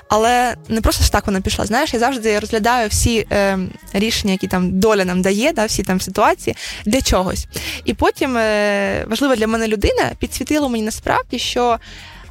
Але 0.09 0.57
не 0.68 0.80
просто 0.80 1.05
ж 1.05 1.12
так 1.12 1.26
вона 1.26 1.40
пішла. 1.40 1.66
Знаєш, 1.66 1.94
я 1.94 2.00
завжди 2.00 2.38
розглядаю 2.38 2.88
всі 2.88 3.26
е, 3.32 3.59
рішення, 3.92 4.32
які 4.32 4.46
там 4.46 4.80
доля 4.80 5.05
нам 5.05 5.22
дає, 5.22 5.53
да, 5.53 5.66
всі 5.66 5.82
там 5.82 6.00
ситуації 6.00 6.57
для 6.84 7.00
чогось. 7.00 7.46
І 7.84 7.94
потім 7.94 8.36
е, 8.36 9.05
важлива 9.09 9.36
для 9.36 9.46
мене 9.46 9.68
людина 9.68 10.11
підсвітила 10.18 10.68
мені 10.68 10.84
насправді, 10.84 11.38
що. 11.38 11.78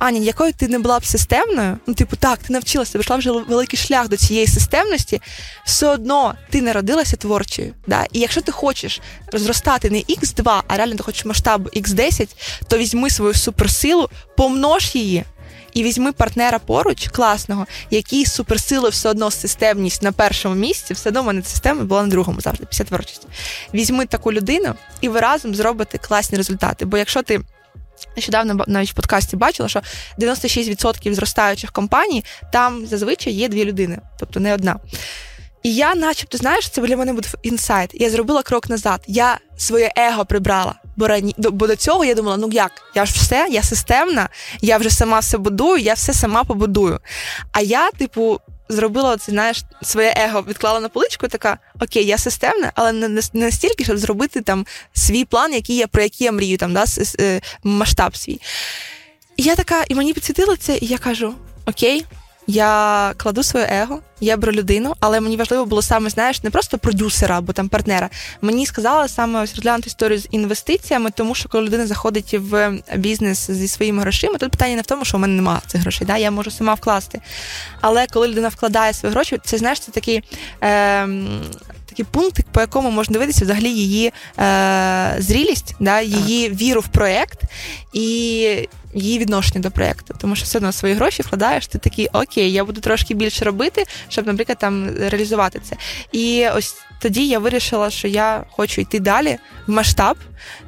Аня, 0.01 0.19
якою 0.19 0.53
ти 0.53 0.67
не 0.67 0.79
була 0.79 0.99
б 0.99 1.05
системною, 1.05 1.77
ну, 1.87 1.93
типу, 1.93 2.15
так, 2.15 2.39
ти 2.39 2.53
навчилася, 2.53 2.91
пройшла 2.91 3.15
вже 3.15 3.31
великий 3.31 3.79
шлях 3.79 4.07
до 4.07 4.17
цієї 4.17 4.47
системності, 4.47 5.21
все 5.65 5.87
одно 5.87 6.35
ти 6.49 6.61
не 6.61 6.73
родилася 6.73 7.17
творчою. 7.17 7.73
Да? 7.87 8.05
І 8.13 8.19
якщо 8.19 8.41
ти 8.41 8.51
хочеш 8.51 9.01
зростати 9.33 9.89
не 9.89 9.97
X2, 9.97 10.61
а 10.67 10.77
реально 10.77 10.95
ти 10.95 11.03
хочеш 11.03 11.25
масштаб 11.25 11.69
X10, 11.75 12.27
то 12.67 12.77
візьми 12.77 13.09
свою 13.09 13.33
суперсилу, 13.33 14.09
помнож 14.37 14.95
її. 14.95 15.23
І 15.73 15.83
візьми 15.83 16.11
партнера 16.11 16.59
поруч, 16.59 17.07
класного, 17.07 17.65
який 17.91 18.25
суперсилою 18.25 18.91
все 18.91 19.09
одно 19.09 19.31
системність 19.31 20.03
на 20.03 20.11
першому 20.11 20.55
місці, 20.55 20.93
все 20.93 21.09
одно 21.09 21.23
мене 21.23 21.43
система 21.43 21.83
була 21.83 22.03
на 22.03 22.09
другому 22.09 22.41
завжди, 22.41 22.65
після 22.65 22.85
творчості. 22.85 23.27
Візьми 23.73 24.05
таку 24.05 24.33
людину, 24.33 24.75
і 25.01 25.09
ви 25.09 25.19
разом 25.19 25.55
зробите 25.55 25.97
класні 25.97 26.37
результати. 26.37 26.85
Бо 26.85 26.97
якщо 26.97 27.21
ти 27.23 27.41
Нещодавно 28.15 28.63
навіть 28.67 28.91
в 28.91 28.93
подкасті 28.93 29.35
бачила, 29.35 29.69
що 29.69 29.81
96% 30.17 31.13
зростаючих 31.13 31.71
компаній 31.71 32.23
там 32.53 32.85
зазвичай 32.85 33.33
є 33.33 33.47
дві 33.47 33.65
людини, 33.65 33.99
тобто 34.19 34.39
не 34.39 34.53
одна. 34.53 34.79
І 35.63 35.75
я, 35.75 35.95
начебто, 35.95 36.37
знаєш, 36.37 36.69
це 36.69 36.81
для 36.81 36.97
мене 36.97 37.13
буде 37.13 37.27
інсайт. 37.43 37.89
Я 37.93 38.09
зробила 38.09 38.43
крок 38.43 38.69
назад. 38.69 39.03
Я 39.07 39.37
своє 39.57 39.91
его 39.97 40.25
прибрала. 40.25 40.75
Бо 40.97 41.07
рані... 41.07 41.35
бо 41.37 41.67
до 41.67 41.75
цього 41.75 42.05
я 42.05 42.15
думала, 42.15 42.37
ну 42.37 42.49
як, 42.51 42.71
я 42.95 43.05
ж 43.05 43.13
все, 43.15 43.47
я 43.51 43.63
системна, 43.63 44.29
я 44.61 44.77
вже 44.77 44.89
сама 44.89 45.19
все 45.19 45.37
будую, 45.37 45.77
я 45.77 45.93
все 45.93 46.13
сама 46.13 46.43
побудую. 46.43 46.99
А 47.51 47.61
я, 47.61 47.91
типу, 47.91 48.39
зробила 48.71 49.17
це, 49.17 49.31
знаєш, 49.31 49.63
своє 49.81 50.13
его 50.17 50.41
відклала 50.41 50.79
на 50.79 50.89
поличку, 50.89 51.27
така 51.27 51.57
окей, 51.81 52.05
я 52.05 52.17
системна, 52.17 52.71
але 52.75 52.91
не, 52.91 53.21
настільки, 53.33 53.83
щоб 53.83 53.97
зробити 53.97 54.41
там 54.41 54.65
свій 54.93 55.25
план, 55.25 55.53
який 55.53 55.75
я 55.75 55.87
про 55.87 56.03
який 56.03 56.25
я 56.25 56.31
мрію, 56.31 56.57
там 56.57 56.73
да, 56.73 56.85
е, 57.19 57.41
масштаб 57.63 58.17
свій. 58.17 58.41
І 59.37 59.43
я 59.43 59.55
така, 59.55 59.83
і 59.89 59.95
мені 59.95 60.13
підсвітило 60.13 60.55
це, 60.55 60.77
і 60.77 60.85
я 60.85 60.97
кажу: 60.97 61.33
Окей, 61.65 62.05
я 62.47 63.13
кладу 63.17 63.43
своє 63.43 63.65
его, 63.65 63.99
я 64.19 64.37
беру 64.37 64.51
людину, 64.51 64.93
але 64.99 65.19
мені 65.19 65.37
важливо 65.37 65.65
було 65.65 65.81
саме, 65.81 66.09
знаєш, 66.09 66.43
не 66.43 66.49
просто 66.49 66.77
продюсера 66.77 67.37
або 67.37 67.53
там 67.53 67.69
партнера. 67.69 68.09
Мені 68.41 68.65
сказали 68.65 69.07
саме 69.07 69.41
ось 69.41 69.55
розглянути 69.55 69.87
історію 69.87 70.19
з 70.19 70.27
інвестиціями, 70.31 71.11
тому 71.15 71.35
що 71.35 71.49
коли 71.49 71.63
людина 71.63 71.87
заходить 71.87 72.33
в 72.33 72.79
бізнес 72.95 73.51
зі 73.51 73.67
своїми 73.67 74.01
грошима, 74.01 74.37
тут 74.37 74.51
питання 74.51 74.75
не 74.75 74.81
в 74.81 74.85
тому, 74.85 75.05
що 75.05 75.17
в 75.17 75.19
мене 75.19 75.33
немає 75.33 75.59
цих 75.67 75.81
грошей, 75.81 76.07
да? 76.07 76.17
я 76.17 76.31
можу 76.31 76.51
сама 76.51 76.73
вкласти. 76.73 77.21
Але 77.81 78.07
коли 78.07 78.27
людина 78.27 78.47
вкладає 78.47 78.93
свої 78.93 79.13
гроші, 79.13 79.39
це 79.45 79.57
знаєш, 79.57 79.79
це 79.79 79.91
такий. 79.91 80.23
Е, 80.63 81.07
Такий 81.91 82.05
пункт, 82.11 82.45
по 82.51 82.61
якому 82.61 82.91
можна 82.91 83.13
дивитися 83.13 83.45
взагалі 83.45 83.69
її 83.69 84.13
е, 84.39 85.15
зрілість, 85.19 85.75
да, 85.79 86.01
її 86.01 86.49
так. 86.49 86.57
віру 86.57 86.81
в 86.81 86.87
проєкт 86.87 87.39
і 87.93 88.01
її 88.93 89.19
відношення 89.19 89.59
до 89.59 89.71
проєкту. 89.71 90.15
Тому 90.17 90.35
що 90.35 90.45
все 90.45 90.57
одно 90.57 90.71
свої 90.71 90.93
гроші 90.93 91.21
вкладаєш, 91.21 91.67
ти 91.67 91.77
такий 91.77 92.07
окей, 92.07 92.51
я 92.51 92.65
буду 92.65 92.81
трошки 92.81 93.13
більше 93.13 93.45
робити, 93.45 93.85
щоб, 94.09 94.27
наприклад, 94.27 94.57
там 94.57 94.89
реалізувати 94.97 95.61
це. 95.69 95.75
І 96.11 96.47
ось 96.55 96.75
тоді 97.01 97.27
я 97.27 97.39
вирішила, 97.39 97.89
що 97.89 98.07
я 98.07 98.43
хочу 98.49 98.81
йти 98.81 98.99
далі 98.99 99.37
в 99.67 99.71
масштаб 99.71 100.17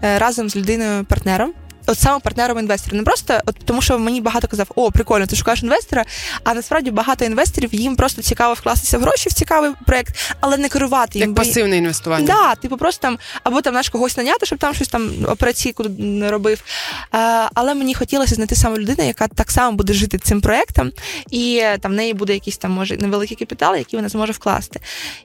е, 0.03 0.19
разом 0.19 0.49
з 0.49 0.55
людиною-партнером 0.55 1.53
от 1.87 1.99
саме 1.99 2.19
партнером 2.19 2.59
інвестора. 2.59 2.97
Не 2.97 3.03
просто 3.03 3.39
от 3.45 3.55
тому, 3.65 3.81
що 3.81 3.99
мені 3.99 4.21
багато 4.21 4.47
казав, 4.47 4.67
о, 4.75 4.91
прикольно, 4.91 5.25
ти 5.25 5.35
шукаєш 5.35 5.63
інвестора. 5.63 6.05
А 6.43 6.53
насправді 6.53 6.91
багато 6.91 7.25
інвесторів 7.25 7.75
їм 7.75 7.95
просто 7.95 8.21
цікаво 8.21 8.53
вкластися 8.53 8.97
в 8.97 9.01
гроші 9.01 9.29
в 9.29 9.33
цікавий 9.33 9.71
проект, 9.87 10.33
але 10.39 10.57
не 10.57 10.69
керувати 10.69 11.19
їм. 11.19 11.29
Як 11.29 11.37
пасивне 11.37 11.77
інвестування. 11.77 12.25
Да, 12.25 12.55
типу 12.55 12.77
просто 12.77 13.01
там 13.01 13.17
або 13.43 13.61
там 13.61 13.73
наш 13.73 13.89
когось 13.89 14.17
наняти, 14.17 14.45
щоб 14.45 14.59
там 14.59 14.73
щось 14.73 14.87
там 14.87 15.11
операційку 15.27 15.83
не 15.97 16.31
робив. 16.31 16.63
А, 17.11 17.49
але 17.53 17.73
мені 17.73 17.93
хотілося 17.93 18.35
знайти 18.35 18.55
саме 18.55 18.77
людину, 18.77 19.07
яка 19.07 19.27
так 19.27 19.51
само 19.51 19.77
буде 19.77 19.93
жити 19.93 20.17
цим 20.17 20.41
проектом, 20.41 20.91
і 21.31 21.63
там 21.81 21.91
в 21.91 21.95
неї 21.95 22.13
буде 22.13 22.33
якийсь 22.33 22.57
там 22.57 22.71
може 22.71 22.97
невеликий 22.97 23.37
капітал, 23.37 23.75
який 23.75 23.97
вона 23.97 24.09
зможе 24.09 24.31
вкласти. 24.33 24.79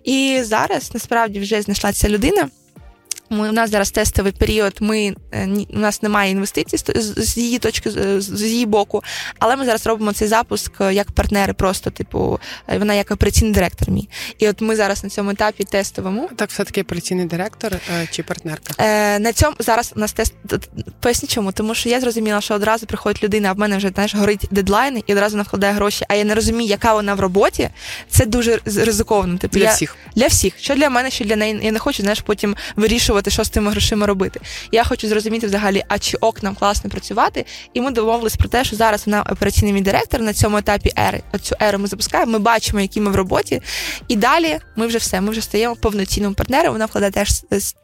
І 0.04 0.40
зараз 0.44 0.90
насправді 0.94 1.40
вже 1.40 1.62
знайшла 1.62 1.92
ця 1.92 2.08
людина. 2.08 2.48
Ми, 3.30 3.48
У 3.48 3.52
нас 3.52 3.70
зараз 3.70 3.90
тестовий 3.90 4.32
період, 4.32 4.74
ми, 4.80 5.14
е, 5.32 5.48
у 5.70 5.78
нас 5.78 6.02
немає 6.02 6.30
інвестицій 6.30 6.76
з, 7.16 7.36
її 7.36 7.58
точки, 7.58 7.90
з 8.20 8.42
її 8.42 8.66
боку, 8.66 9.02
але 9.38 9.56
ми 9.56 9.64
зараз 9.64 9.86
робимо 9.86 10.12
цей 10.12 10.28
запуск 10.28 10.72
е, 10.80 10.94
як 10.94 11.10
партнери, 11.10 11.52
просто, 11.52 11.90
типу, 11.90 12.40
е, 12.68 12.78
вона 12.78 12.94
як 12.94 13.10
операційний 13.10 13.52
директор 13.52 13.90
мій. 13.90 14.08
І 14.38 14.48
от 14.48 14.60
ми 14.60 14.76
зараз 14.76 15.04
на 15.04 15.10
цьому 15.10 15.30
етапі 15.30 15.64
тестовому. 15.64 16.30
Так, 16.36 16.50
все-таки 16.50 16.82
операційний 16.82 17.26
директор 17.26 17.76
чи 18.10 18.22
партнерка? 18.22 18.74
Е, 18.78 19.18
На 19.18 19.32
цьому 19.32 19.56
зараз 19.58 19.92
у 19.96 20.00
нас 20.00 20.12
тест. 20.12 20.34
Поясню 21.00 21.28
чому, 21.28 21.52
тому 21.52 21.74
що 21.74 21.88
я 21.88 22.00
зрозуміла, 22.00 22.40
що 22.40 22.54
одразу 22.54 22.86
приходить 22.86 23.22
людина, 23.22 23.48
а 23.48 23.52
в 23.52 23.58
мене 23.58 23.76
вже 23.76 23.88
знаєш, 23.88 24.14
горить 24.14 24.46
дедлайн, 24.50 25.02
і 25.06 25.12
одразу 25.12 25.42
вкладає 25.42 25.72
гроші, 25.72 26.04
а 26.08 26.14
я 26.14 26.24
не 26.24 26.34
розумію, 26.34 26.70
яка 26.70 26.94
вона 26.94 27.14
в 27.14 27.20
роботі. 27.20 27.70
Це 28.08 28.26
дуже 28.26 28.60
ризиковано. 28.64 29.38
Типу, 29.38 29.58
Для 29.58 29.64
я, 29.64 29.72
всіх. 29.72 29.96
Для 30.16 30.26
всіх. 30.26 30.54
Що 30.58 30.74
для 30.74 30.90
мене, 30.90 31.10
що 31.10 31.24
для 31.24 31.36
неї. 31.36 31.60
Я 31.62 31.72
не 31.72 31.78
хочу, 31.78 32.02
знаєш, 32.02 32.20
потім 32.20 32.56
вирішувати 32.76 33.17
вирішувати, 33.18 33.30
що 33.30 33.44
з 33.44 33.48
тими 33.48 33.70
грошима 33.70 34.06
робити. 34.06 34.40
Я 34.72 34.84
хочу 34.84 35.08
зрозуміти 35.08 35.46
взагалі, 35.46 35.84
а 35.88 35.98
чи 35.98 36.16
ок 36.20 36.42
нам 36.42 36.54
класно 36.54 36.90
працювати. 36.90 37.44
І 37.74 37.80
ми 37.80 37.90
домовились 37.90 38.36
про 38.36 38.48
те, 38.48 38.64
що 38.64 38.76
зараз 38.76 39.06
вона 39.06 39.22
операційний 39.22 39.72
мій 39.72 39.80
директор 39.80 40.20
на 40.20 40.32
цьому 40.32 40.56
етапі 40.56 40.92
ери. 40.98 41.22
Оцю 41.32 41.56
еру 41.60 41.78
ми 41.78 41.86
запускаємо. 41.86 42.32
Ми 42.32 42.38
бачимо, 42.38 42.80
які 42.80 43.00
ми 43.00 43.10
в 43.10 43.16
роботі. 43.16 43.62
І 44.08 44.16
далі 44.16 44.58
ми 44.76 44.86
вже 44.86 44.98
все. 44.98 45.20
Ми 45.20 45.30
вже 45.30 45.40
стаємо 45.40 45.76
повноцінним 45.76 46.34
партнером. 46.34 46.72
Вона 46.72 46.86
вкладає 46.86 47.12
теж 47.12 47.28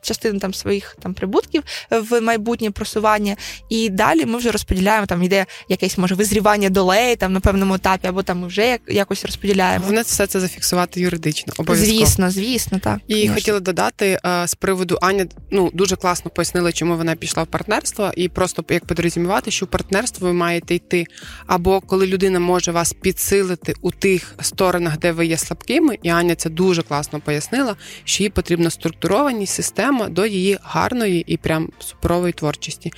частину 0.03 0.39
там 0.39 0.55
своїх 0.55 0.97
там 1.03 1.14
прибутків 1.14 1.62
в 1.91 2.20
майбутнє 2.20 2.70
просування. 2.70 3.37
І 3.68 3.91
далі 3.91 4.26
ми 4.26 4.39
вже 4.39 4.51
розподіляємо. 4.51 5.07
Там 5.07 5.22
йде 5.22 5.47
якесь 5.68 5.99
може 5.99 6.14
визрівання 6.14 6.70
долей 6.70 7.16
там 7.16 7.32
на 7.32 7.41
певному 7.41 7.74
етапі, 7.74 8.09
або 8.09 8.22
там 8.22 8.41
ми 8.41 8.47
вже 8.47 8.78
якось 8.89 9.24
розподіляємо. 9.24 9.85
Головне 9.85 10.03
все 10.03 10.26
це 10.26 10.41
зафіксувати 10.41 11.01
юридично. 11.01 11.53
Обов'язково. 11.57 11.99
Звісно, 11.99 12.30
звісно, 12.30 12.78
так 12.78 12.99
і 13.09 13.14
можна. 13.14 13.35
хотіла 13.35 13.61
додати 13.61 14.18
а, 14.22 14.47
з 14.47 14.55
приводу 14.55 14.99
Аня 15.01 15.23
ну 15.50 15.70
дуже 15.74 15.96
класно 15.96 16.30
пояснили, 16.30 16.72
чому 16.72 16.96
вона 16.96 17.16
пішла 17.16 17.42
в 17.42 17.46
партнерство, 17.46 18.12
і 18.16 18.28
просто 18.28 18.64
як 18.68 18.84
підрозумівати, 18.84 19.50
що 19.50 19.66
в 19.66 19.68
партнерство 19.68 20.26
ви 20.26 20.32
маєте 20.32 20.74
йти. 20.74 21.06
Або 21.46 21.80
коли 21.80 22.06
людина 22.06 22.40
може 22.40 22.72
вас 22.72 22.92
підсилити 22.92 23.74
у 23.80 23.90
тих 23.90 24.34
сторонах, 24.40 24.98
де 24.98 25.12
ви 25.12 25.26
є 25.26 25.36
слабкими, 25.36 25.98
і 26.02 26.08
Аня 26.08 26.34
це 26.34 26.50
дуже 26.50 26.82
класно 26.82 27.20
пояснила, 27.20 27.76
що 28.04 28.22
їй 28.22 28.30
потрібна 28.30 28.70
структурованість 28.70 29.54
система 29.54 30.08
до 30.08 30.26
її 30.26 30.58
гарної 30.62 31.24
і 31.26 31.36
прям 31.36 31.68
суперової 31.78 32.32
творчості. 32.32 32.92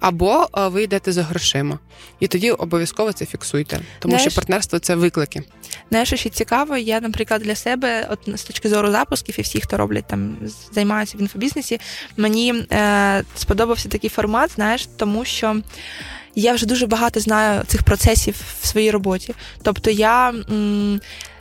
Або 0.00 0.48
ви 0.54 0.82
йдете 0.82 1.12
за 1.12 1.22
грошима, 1.22 1.78
і 2.20 2.28
тоді 2.28 2.50
обов'язково 2.50 3.12
це 3.12 3.26
фіксуйте, 3.26 3.80
тому 3.98 4.12
Знаєш, 4.12 4.32
що 4.32 4.40
партнерство 4.40 4.78
це 4.78 4.94
виклики. 4.94 5.42
Знаєш, 5.92 6.08
що 6.08 6.16
ще 6.16 6.30
цікаво, 6.30 6.76
я, 6.76 7.00
наприклад, 7.00 7.42
для 7.42 7.54
себе, 7.54 8.08
от 8.10 8.38
з 8.38 8.42
точки 8.42 8.68
зору 8.68 8.90
запусків 8.90 9.34
і 9.38 9.42
всі, 9.42 9.60
хто 9.60 9.76
роблять 9.76 10.04
там, 10.06 10.36
займаються 10.72 11.18
в 11.18 11.20
інфобізнесі, 11.20 11.80
мені 12.16 12.54
е, 12.72 13.24
сподобався 13.36 13.88
такий 13.88 14.10
формат, 14.10 14.50
знаєш, 14.50 14.88
тому 14.96 15.24
що. 15.24 15.56
Я 16.34 16.52
вже 16.52 16.66
дуже 16.66 16.86
багато 16.86 17.20
знаю 17.20 17.62
цих 17.66 17.82
процесів 17.82 18.34
в 18.60 18.66
своїй 18.66 18.90
роботі. 18.90 19.34
Тобто 19.62 19.90
я 19.90 20.28
м, 20.28 21.00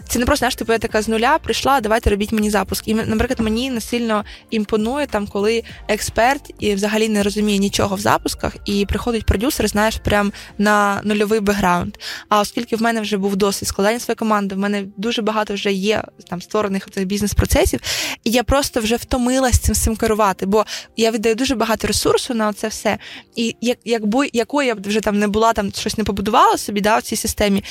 це 0.10 0.20
не 0.20 0.26
просто 0.26 0.40
знаєш, 0.40 0.56
типу, 0.56 0.74
я 0.74 0.80
така 0.80 1.02
з 1.02 1.08
нуля 1.08 1.38
прийшла, 1.38 1.82
давайте 1.82 2.10
робіть 2.10 2.32
мені 2.32 2.50
запуск. 2.50 2.88
І 2.88 2.94
наприклад, 2.94 3.40
мені 3.40 3.72
не 3.72 3.82
сильно 3.82 4.26
імпонує 4.50 5.08
там, 5.08 5.28
коли 5.28 5.64
експерт 5.88 6.54
і 6.60 6.76
взагалі 6.76 7.10
не 7.10 7.24
розуміє 7.24 7.58
нічого 7.58 7.96
в 7.96 8.00
запусках, 8.00 8.56
і 8.66 8.86
приходить 8.86 9.26
продюсер, 9.26 9.68
знаєш, 9.68 9.96
прям 9.98 10.32
на 10.58 11.02
нульовий 11.04 11.40
бекграунд. 11.40 11.98
А 12.30 12.40
оскільки 12.40 12.76
в 12.76 12.82
мене 12.82 13.02
вже 13.02 13.18
був 13.18 13.36
досвід 13.36 13.70
складання 13.70 14.00
своєї 14.00 14.16
команди, 14.16 14.56
в 14.56 14.58
мене 14.58 14.84
дуже 14.98 15.22
багато 15.22 15.54
вже 15.54 15.72
є 15.72 16.04
там 16.30 16.42
створених 16.42 16.90
цих 16.90 17.06
бізнес-процесів, 17.06 17.80
і 18.24 18.32
я 18.32 18.44
просто 18.44 18.80
вже 18.80 18.96
втомилась 18.96 19.60
цим 19.60 19.76
цим 19.76 19.96
керувати, 19.96 20.46
бо 20.46 20.66
я 20.98 21.12
віддаю 21.12 21.36
дуже 21.36 21.56
багато 21.56 21.88
ресурсу 21.88 22.34
на 22.34 22.54
це 22.54 22.68
все. 22.68 22.98
І 23.36 23.56
як, 23.62 23.78
якби 23.86 24.30
якою 24.34 24.68
я 24.68 24.76
б 24.76 24.88
вже 24.88 25.00
там 25.00 25.20
не 25.20 25.28
була, 25.28 25.54
там 25.54 25.72
щось 25.72 25.98
не 25.98 26.04
побудувала 26.04 26.58
собі 26.58 26.82
да, 26.82 26.98
в 26.98 27.02
цій 27.02 27.16
системі. 27.16 27.64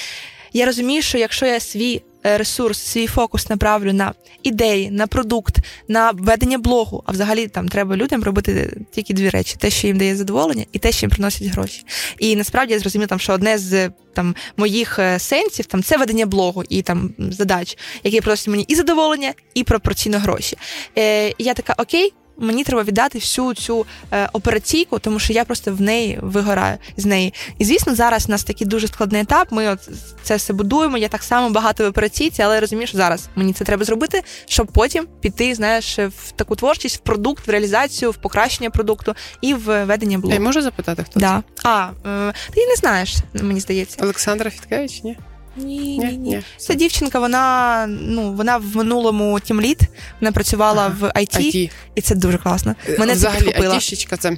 Я 0.53 0.67
розумію, 0.67 1.03
що 1.03 1.19
якщо 1.19 1.47
я 1.47 1.61
свій 1.61 2.03
е, 2.27 2.39
ресурс, 2.39 2.79
свій 2.79 3.07
фокус 3.07 3.51
направлю 3.51 3.93
на 3.93 4.13
ідеї, 4.43 4.91
на 4.91 5.07
продукт, 5.07 5.59
на 5.89 6.11
ведення 6.11 6.59
блогу, 6.59 7.03
а 7.07 7.13
взагалі 7.13 7.49
там 7.49 7.69
треба 7.69 7.97
людям 7.97 8.25
робити 8.25 8.77
тільки 8.91 9.15
дві 9.15 9.29
речі: 9.29 9.57
те, 9.59 9.71
що 9.71 9.87
їм 9.87 9.99
дає 9.99 10.17
задоволення, 10.17 10.65
і 10.73 10.79
те, 10.79 10.93
що 10.93 11.07
їм 11.07 11.11
приносить 11.11 11.49
гроші. 11.49 11.85
І 12.19 12.37
насправді 12.37 12.73
я 12.73 12.81
зрозуміла, 12.81 13.07
там, 13.07 13.19
що 13.19 13.33
одне 13.33 13.59
з 13.59 13.91
там 14.15 14.35
моїх 14.57 14.99
е, 14.99 15.19
сенсів 15.19 15.67
там 15.67 15.83
це 15.83 15.97
ведення 15.97 16.27
блогу 16.27 16.65
і 16.69 16.83
там 16.83 17.15
задач, 17.19 17.79
які 18.05 18.21
приносять 18.21 18.49
мені 18.49 18.65
і 18.69 18.75
задоволення, 18.75 19.35
і 19.55 19.65
пропорційно 19.65 20.19
гроші. 20.19 20.57
Е, 20.99 21.35
я 21.39 21.55
така, 21.55 21.75
окей, 21.79 22.13
мені 22.41 22.65
треба 22.65 22.83
віддати 22.83 23.19
всю 23.19 23.55
цю 23.55 23.87
е, 24.13 24.29
операційку, 24.33 24.99
тому 24.99 25.19
що 25.19 25.33
я 25.33 25.45
просто 25.45 25.75
в 25.75 25.81
неї 25.81 26.19
вигораю 26.23 26.79
з 26.97 27.05
неї. 27.05 27.35
І 27.59 27.65
звісно, 27.65 27.95
зараз 27.95 28.27
у 28.29 28.31
нас 28.31 28.45
такий 28.45 28.67
дуже 28.67 28.89
складний 28.89 29.21
етап. 29.23 29.49
Ми 29.51 29.69
от 29.69 29.89
це 30.23 30.37
все 30.37 30.53
будуємо. 30.53 30.99
Я 30.99 31.09
так 31.09 31.23
само 31.23 31.51
багато 31.51 31.85
в 31.85 31.87
операційці, 31.87 32.43
але 32.43 32.61
розумію, 32.61 32.87
що 32.87 32.97
зараз 32.97 33.29
мені 33.35 33.53
це 33.53 33.65
треба 33.65 33.85
зробити, 33.85 34.23
щоб 34.47 34.67
потім 34.67 35.07
піти, 35.21 35.55
знаєш, 35.55 35.99
в 35.99 36.31
таку 36.37 36.57
творчість, 36.57 36.97
в 36.97 37.01
продукт, 37.01 37.47
в 37.47 37.51
реалізацію, 37.51 38.11
в 38.11 38.17
покращення 38.17 38.71
продукту 38.71 39.15
і 39.41 39.55
в 39.55 39.85
ведення 39.85 40.19
блогу. 40.19 40.35
Я 40.35 40.41
можу 40.41 40.63
запитати, 40.63 41.05
хто 41.11 41.21
да. 41.21 41.43
це? 41.55 41.69
А, 41.69 41.89
е, 42.07 42.33
ти 42.55 42.67
не 42.67 42.77
знаєш, 42.77 43.17
мені 43.43 43.61
здається. 43.61 43.99
Олександра 44.03 44.51
Фіткевич, 44.51 45.03
ні? 45.03 45.17
Ні, 45.57 45.99
ні, 45.99 46.17
ні. 46.17 46.43
Ця 46.57 46.75
дівчинка, 46.75 47.19
вона 47.19 47.87
ну 47.89 48.33
вона 48.33 48.57
в 48.57 48.77
минулому 48.77 49.41
тімлід, 49.41 49.81
вона 50.21 50.33
працювала 50.33 50.89
в 51.01 51.03
IT, 51.03 51.39
IT, 51.39 51.71
і 51.95 52.01
це 52.01 52.15
дуже 52.15 52.39
класно. 52.39 52.75
Е, 52.89 52.99
Мене 52.99 53.13
Взагалі, 53.13 53.55
це 53.59 53.69
айтішечка 53.69 54.17
це. 54.17 54.37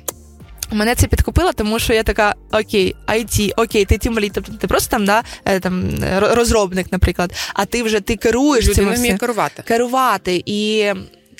Мене 0.70 0.94
це 0.94 1.06
підкупило, 1.06 1.52
тому 1.52 1.78
що 1.78 1.92
я 1.92 2.02
така: 2.02 2.34
окей, 2.52 2.96
IT, 3.08 3.52
окей, 3.56 3.84
ти 3.84 3.98
тімлід, 3.98 4.32
тобто 4.34 4.52
ти 4.52 4.66
просто 4.66 4.90
там 4.90 5.04
да, 5.04 5.22
е, 5.44 5.60
там 5.60 5.84
розробник, 6.10 6.92
наприклад, 6.92 7.32
а 7.54 7.64
ти 7.64 7.82
вже 7.82 8.00
ти 8.00 8.16
керуєш 8.16 8.64
цим. 8.64 8.84
Людина 8.84 8.96
вміє 8.96 9.18
керувати. 9.18 9.62
Керувати. 9.66 10.42
І 10.46 10.92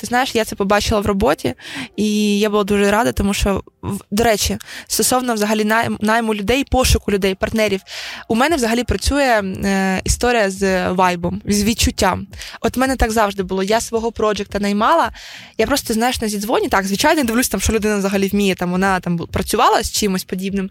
ти 0.03 0.07
знаєш, 0.07 0.35
я 0.35 0.45
це 0.45 0.57
побачила 0.57 1.01
в 1.01 1.07
роботі, 1.07 1.55
і 1.97 2.39
я 2.39 2.51
була 2.51 2.65
дуже 2.65 2.91
рада, 2.91 3.13
тому 3.13 3.35
що, 3.35 3.63
до 4.11 4.25
речі, 4.25 4.59
стосовно 4.87 5.35
взагалі 5.35 5.73
найму 6.01 6.35
людей, 6.35 6.65
пошуку 6.65 7.13
людей, 7.13 7.35
партнерів, 7.35 7.81
у 8.29 8.35
мене 8.35 8.57
взагалі 8.57 8.85
працює 8.85 9.43
е, 9.43 10.01
історія 10.05 10.51
з 10.51 10.91
вайбом, 10.93 11.43
з 11.47 11.65
відчуттям. 11.65 12.27
От 12.61 12.77
в 12.77 12.81
мене 12.81 12.97
так 12.97 13.11
завжди 13.11 13.43
було. 13.43 13.63
Я 13.63 13.81
свого 13.81 14.13
проджекта 14.13 14.59
наймала. 14.59 15.11
Я 15.59 15.67
просто 15.67 15.95
знаєш 15.95 16.21
на 16.21 16.29
зідзвоні, 16.29 16.69
так, 16.69 16.87
звичайно, 16.87 17.25
дивлюсь, 17.25 17.49
там, 17.49 17.61
що 17.61 17.73
людина 17.73 17.97
взагалі 17.97 18.29
вміє, 18.29 18.55
там 18.55 18.71
вона 18.71 19.01
там 19.01 19.19
працювала 19.19 19.83
з 19.83 19.93
чимось 19.93 20.25
подібним. 20.25 20.71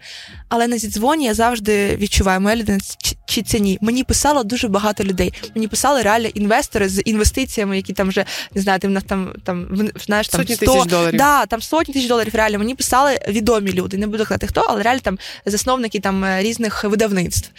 Але 0.49 0.67
на 0.67 0.77
зідзвоні 0.77 1.25
я 1.25 1.33
завжди 1.33 1.95
відчуваю, 1.95 2.41
моя 2.41 2.55
людина 2.55 2.79
чи 3.25 3.41
це 3.41 3.59
ні. 3.59 3.77
Мені 3.81 4.03
писало 4.03 4.43
дуже 4.43 4.67
багато 4.67 5.03
людей. 5.03 5.33
Мені 5.55 5.67
писали 5.67 6.01
реально 6.01 6.27
інвестори 6.27 6.89
з 6.89 7.01
інвестиціями, 7.01 7.75
які 7.75 7.93
там 7.93 8.09
вже 8.09 8.25
не 8.55 8.61
знаю, 8.61 8.79
ти 8.79 8.87
в 8.87 8.91
нас 8.91 9.03
там 9.03 9.20
там 9.43 9.67
знаєш 10.05 10.27
там 10.27 10.41
сотні 10.41 10.55
100, 10.55 10.65
тисяч 10.65 10.85
доларів. 10.85 11.17
Да, 11.17 11.45
там 11.45 11.61
сотні 11.61 11.93
тисяч 11.93 12.09
доларів. 12.09 12.35
Реально 12.35 12.59
мені 12.59 12.75
писали 12.75 13.19
відомі 13.27 13.73
люди. 13.73 13.97
Не 13.97 14.07
буду 14.07 14.23
казати 14.25 14.47
хто, 14.47 14.65
але 14.69 14.83
реально 14.83 15.01
там 15.01 15.19
засновники 15.45 15.99
там 15.99 16.23
е, 16.23 16.41
різних 16.41 16.83
видавництв 16.83 17.49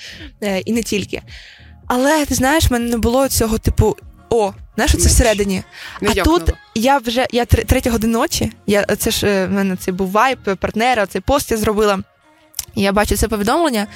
е, 0.42 0.58
і 0.58 0.72
не 0.72 0.82
тільки. 0.82 1.22
Але 1.86 2.26
ти 2.26 2.34
знаєш, 2.34 2.70
в 2.70 2.72
мене 2.72 2.90
не 2.90 2.98
було 2.98 3.28
цього 3.28 3.58
типу. 3.58 3.96
О, 4.30 4.52
знаєш, 4.74 4.92
це 4.92 5.08
всередині. 5.08 5.62
Не 6.00 6.10
а 6.10 6.14
тут 6.14 6.52
я 6.74 6.98
вже 6.98 7.26
я 7.32 7.44
третя 7.44 7.90
година 7.90 8.18
ночі. 8.18 8.52
Я 8.66 8.84
це 8.84 9.10
ж 9.10 9.26
е, 9.26 9.46
в 9.46 9.50
мене 9.50 9.76
це 9.76 9.92
був 9.92 10.10
вайп, 10.10 10.38
партнера, 10.60 11.06
цей 11.06 11.20
пост 11.20 11.50
я 11.50 11.56
зробила. 11.56 11.98
І 12.74 12.82
я 12.82 12.92
бачу 12.92 13.16
це 13.16 13.28
повідомлення, 13.28 13.86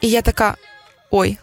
і 0.00 0.10
я 0.10 0.22
така: 0.22 0.54
ой, 1.10 1.38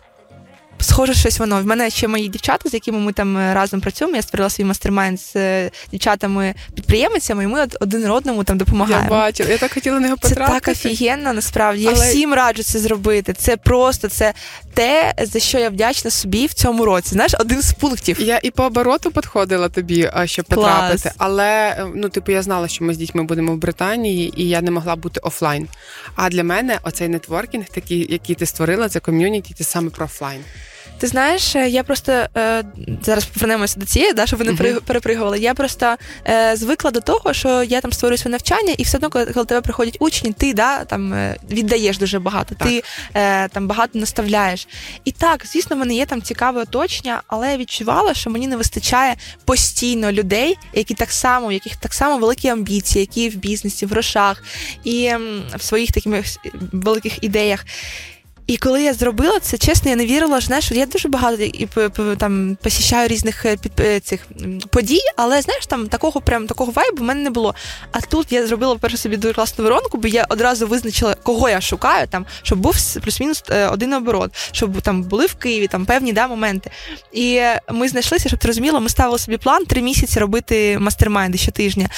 схоже, 0.82 1.14
щось 1.14 1.40
воно. 1.40 1.62
В 1.62 1.66
мене 1.66 1.90
ще 1.90 2.08
мої 2.08 2.28
дівчата, 2.28 2.70
з 2.70 2.74
якими 2.74 3.00
ми 3.00 3.14
там 3.14 3.38
е, 3.38 3.54
разом 3.54 3.82
працюємо. 3.82 4.16
Я 4.16 4.22
створила 4.22 4.50
свій 4.50 4.64
mastermind 4.64 5.20
з 5.22 5.36
е, 5.36 5.72
дівчатами-підприємицями, 5.92 7.44
і 7.44 7.48
ми 7.48 7.68
один 7.80 8.12
одному 8.12 8.44
там 8.44 8.58
допомагаємо. 8.58 9.04
Я 9.04 9.10
бачила, 9.10 9.50
я 9.50 9.58
так 9.58 9.74
хотіла 9.74 10.00
на 10.00 10.08
нього 10.08 10.18
потрапити. 10.22 10.54
Це 10.54 10.60
так 10.60 10.68
офігенно, 10.68 11.34
насправді. 11.34 11.84
Я 11.84 11.92
всім 11.92 12.34
раджу 12.34 12.64
це 12.64 12.80
зробити. 12.80 13.34
Це 13.34 13.58
просто 13.58 14.08
це 14.08 14.34
те, 14.74 15.14
за 15.22 15.40
що 15.40 15.60
я 15.60 15.70
вдячна 15.70 16.12
собі 16.12 16.46
в 16.46 16.54
цьому 16.54 16.86
році. 16.86 17.10
Знаєш, 17.10 17.36
один 17.40 17.62
з 17.62 17.74
пунктів. 17.74 18.22
Я 18.22 18.40
і 18.44 18.52
по 18.52 18.64
обороту 18.64 19.12
підходила 19.12 19.70
тобі, 19.70 20.12
щоб 20.26 20.46
потрапити. 20.46 21.02
Клас. 21.02 21.16
Але 21.18 21.70
е, 21.70 21.88
ну, 21.96 22.10
типу, 22.10 22.32
я 22.32 22.42
знала, 22.42 22.68
що 22.68 22.84
ми 22.84 22.94
з 22.94 22.98
дітьми 22.98 23.24
будемо 23.24 23.54
в 23.54 23.58
Британії, 23.58 24.34
і 24.38 24.50
я 24.50 24.62
не 24.62 24.72
могла 24.72 24.96
бути 24.96 25.20
офлайн. 25.20 25.68
А 26.16 26.30
для 26.30 26.44
мене 26.44 26.80
оцей 26.84 27.08
нетворкінг, 27.08 27.66
такий, 27.66 28.08
який 28.10 28.36
ти 28.36 28.46
створила, 28.46 28.90
це 28.90 29.00
ком'юніті, 29.00 29.54
це 29.54 29.64
саме 29.64 29.90
про 29.90 30.06
офлайн. 30.06 30.42
Ти 30.98 31.08
знаєш, 31.08 31.56
е, 31.56 31.70
я 31.70 31.84
просто 31.84 32.12
е, 32.12 32.64
зараз 33.02 33.26
повернемося 33.26 33.80
до 33.80 33.86
цієї, 33.86 34.14
да, 34.14 34.26
щоб 34.26 34.40
ви 34.40 34.46
не 34.46 34.52
uh-huh. 34.52 34.82
перепригували. 34.82 35.40
Я 35.40 35.54
просто 35.54 35.96
е, 36.28 36.56
звикла 36.56 36.92
до 36.92 37.00
того, 37.00 37.34
що 37.34 37.64
я 37.64 37.82
там 37.82 37.92
створюю 37.92 38.18
своє 38.18 38.32
навчання, 38.32 38.74
і 38.78 38.84
все 38.84 38.98
одно, 38.98 39.10
коли, 39.10 39.26
коли 39.26 39.46
тебе 39.46 39.62
приходять 39.62 39.98
учні, 40.00 40.32
ти 40.32 40.54
да, 40.54 40.86
там 40.86 41.14
е, 41.14 41.38
віддаєш 41.52 41.98
дуже 41.98 42.20
багато, 42.20 42.56
так. 42.56 42.68
ти 42.68 42.84
е, 43.14 43.48
там 43.48 43.68
багато 43.68 44.00
наставляєш. 44.00 44.68
І 45.06 45.12
так, 45.12 45.46
звісно, 45.46 45.76
в 45.76 45.80
мене 45.80 45.94
є 45.94 46.06
там 46.06 46.22
цікаве 46.22 46.62
оточення, 46.62 47.22
але 47.28 47.52
я 47.52 47.58
відчувала, 47.58 48.14
що 48.14 48.30
мені 48.30 48.48
не 48.48 48.58
вистачає 48.58 49.16
постійно 49.46 50.12
людей, 50.12 50.58
які 50.74 50.94
так 50.94 51.12
само, 51.12 51.48
у 51.48 51.52
яких 51.52 51.76
так 51.76 51.94
само 51.94 52.18
великі 52.18 52.50
амбіції, 52.50 53.02
які 53.02 53.30
в 53.30 53.36
бізнесі, 53.36 53.86
в 53.86 53.90
грошах 53.90 54.44
і 54.84 55.12
в 55.56 55.62
своїх 55.62 55.92
таких 55.92 56.26
великих 56.72 57.24
ідеях. 57.24 57.66
І 58.52 58.58
коли 58.58 58.84
я 58.84 58.93
зробила 58.93 59.39
це, 59.39 59.58
чесно, 59.58 59.89
я 59.89 59.95
не 59.95 60.06
вірила, 60.06 60.41
що 60.41 60.47
знаєш, 60.47 60.72
я 60.72 60.86
дуже 60.86 61.08
багато 61.08 61.43
і 61.43 61.68
там 62.18 62.58
посіщаю 62.64 63.08
різних 63.08 63.45
е, 63.45 63.58
під 63.58 63.72
е, 63.80 63.99
цих 63.99 64.28
подій, 64.70 65.02
але 65.16 65.41
знаєш, 65.41 65.66
там 65.66 65.88
такого 65.88 66.22
прям 66.22 66.47
такого 66.47 66.72
вайбу 66.72 66.97
в 66.97 67.06
мене 67.06 67.24
не 67.24 67.30
було. 67.30 67.56
А 67.91 68.02
тут 68.02 68.32
я 68.32 68.47
зробила 68.47 68.76
перше 68.76 68.97
собі 68.97 69.18
дуже 69.18 69.34
класну 69.34 69.64
воронку, 69.64 69.97
бо 69.97 70.08
я 70.08 70.26
одразу 70.30 70.68
визначила, 70.68 71.16
кого 71.16 71.49
я 71.49 71.62
шукаю, 71.62 72.08
там, 72.08 72.26
щоб 72.43 72.60
був 72.60 72.76
плюс-мінус 73.04 73.43
е, 73.49 73.68
один 73.68 73.93
оборот, 73.93 74.32
щоб 74.52 74.82
там 74.82 75.04
були 75.04 75.26
в 75.26 75.36
Києві 75.36 75.68
там 75.68 75.86
певні 75.86 76.14
да, 76.14 76.28
моменти. 76.28 76.72
І 77.14 77.41
ми 77.72 77.88
знайшлися, 77.88 78.28
щоб 78.28 78.39
ти 78.39 78.47
розуміла, 78.47 78.80
ми 78.80 78.89
ставили 78.89 79.20
собі 79.20 79.38
план 79.38 79.66
три 79.66 79.82
місяці 79.82 80.20
робити 80.20 80.80
мастермайнди 80.80 81.38
щотижня. 81.38 81.89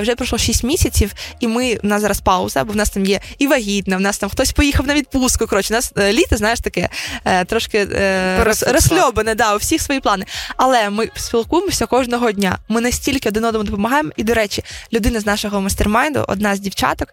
Вже 0.00 0.14
пройшло 0.14 0.38
шість 0.38 0.64
місяців, 0.64 1.12
і 1.40 1.48
ми 1.48 1.78
у 1.82 1.86
нас 1.86 2.00
зараз 2.02 2.20
пауза, 2.20 2.64
бо 2.64 2.72
в 2.72 2.76
нас 2.76 2.90
там 2.90 3.06
є 3.06 3.20
і 3.38 3.46
вагітна, 3.46 3.96
в 3.96 4.00
нас 4.00 4.18
там 4.18 4.30
хтось 4.30 4.52
поїхав 4.52 4.86
на 4.86 4.94
відпустку. 4.94 5.46
Коротше, 5.46 5.72
нас 5.72 5.92
літо, 6.12 6.36
знаєш, 6.36 6.60
таке 6.60 6.88
е, 7.24 7.44
трошки 7.44 7.78
е, 7.78 8.44
розсльобане, 8.66 9.34
да, 9.34 9.54
у 9.54 9.58
всіх 9.58 9.82
свої 9.82 10.00
плани. 10.00 10.24
Але 10.56 10.90
ми 10.90 11.08
спілкуємося 11.16 11.86
кожного 11.86 12.32
дня. 12.32 12.58
Ми 12.68 12.80
настільки 12.80 13.28
один 13.28 13.44
одному 13.44 13.64
допомагаємо. 13.64 14.10
І, 14.16 14.22
до 14.22 14.34
речі, 14.34 14.62
людина 14.92 15.20
з 15.20 15.26
нашого 15.26 15.60
мастермайнду, 15.60 16.24
одна 16.28 16.56
з 16.56 16.60
дівчаток, 16.60 17.08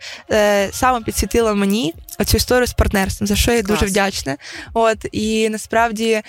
саме 0.71 1.01
підсвітила 1.01 1.53
мені 1.53 1.93
цю 2.25 2.37
історію 2.37 2.67
з 2.67 2.73
партнерством, 2.73 3.27
за 3.27 3.35
що 3.35 3.51
я 3.51 3.63
Клас. 3.63 3.79
дуже 3.79 3.91
вдячна. 3.91 4.37
От 4.73 4.97
і 5.11 5.49
насправді. 5.49 6.21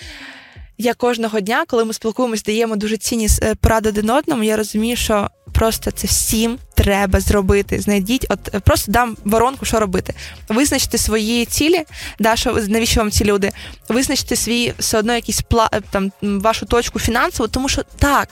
Я 0.78 0.94
кожного 0.94 1.40
дня, 1.40 1.64
коли 1.68 1.84
ми 1.84 1.92
спілкуємось, 1.92 2.42
даємо 2.42 2.76
дуже 2.76 2.96
цінні 2.96 3.28
поради 3.60 3.88
один 3.88 4.10
одному. 4.10 4.42
Я 4.42 4.56
розумію, 4.56 4.96
що 4.96 5.30
просто 5.52 5.90
це 5.90 6.06
всім 6.06 6.58
треба 6.82 7.20
зробити. 7.20 7.80
Знайдіть, 7.80 8.26
от 8.28 8.54
е, 8.54 8.60
просто 8.60 8.92
дам 8.92 9.16
воронку, 9.24 9.64
що 9.66 9.80
робити. 9.80 10.14
Визначте 10.48 10.98
свої 10.98 11.44
цілі, 11.44 11.82
да, 12.18 12.36
що 12.36 12.58
навіщо 12.68 13.00
вам 13.00 13.10
ці 13.10 13.24
люди, 13.24 13.50
визначте 13.88 14.36
свій 14.36 14.72
все 14.78 14.98
одно 14.98 15.14
якийсь 15.14 15.40
пла 15.40 15.70
е, 15.72 15.80
там 15.90 16.12
вашу 16.22 16.66
точку 16.66 16.98
фінансову, 16.98 17.48
тому 17.48 17.68
що 17.68 17.82
так, 17.98 18.28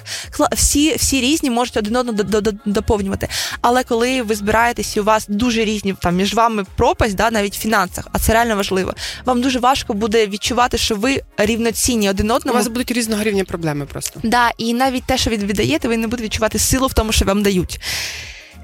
всі 0.53 0.97
всі 0.97 1.21
різні 1.21 1.51
можуть 1.51 1.77
один 1.77 1.97
одного 1.97 2.19
доповнювати. 2.67 3.29
Але 3.61 3.85
коли 3.85 4.23
ви 4.23 4.35
збираєтесь 4.35 4.97
і 4.97 5.01
у 5.01 5.05
вас 5.05 5.27
дуже 5.29 5.65
різні 5.65 5.95
там 6.01 6.17
між 6.17 6.35
вами 6.35 6.65
пропасть, 6.77 7.15
да, 7.15 7.31
навіть 7.31 7.57
в 7.57 7.61
фінансах, 7.61 8.07
а 8.13 8.19
це 8.19 8.33
реально 8.33 8.57
важливо. 8.57 8.95
Вам 9.25 9.41
дуже 9.41 9.59
важко 9.59 9.95
буде 9.95 10.27
відчувати, 10.27 10.79
що 10.79 10.95
ви 10.95 11.23
рівноцінні 11.37 12.11
один 12.11 12.31
одному. 12.31 12.55
У 12.55 12.59
вас 12.59 12.69
будуть 12.69 12.91
різного 12.91 13.23
рівня 13.23 13.45
проблеми 13.45 13.87
просто. 13.87 14.21
Да, 14.23 14.51
і 14.59 14.75
навіть 14.75 15.05
те, 15.05 15.19
що 15.19 15.31
ви 15.31 15.37
віддаєте, 15.37 15.89
ви 15.89 15.97
не 15.97 16.07
будете 16.07 16.25
відчувати 16.25 16.59
силу 16.59 16.87
в 16.87 16.93
тому, 16.93 17.13
що 17.13 17.25
вам 17.25 17.43
дають. 17.43 17.81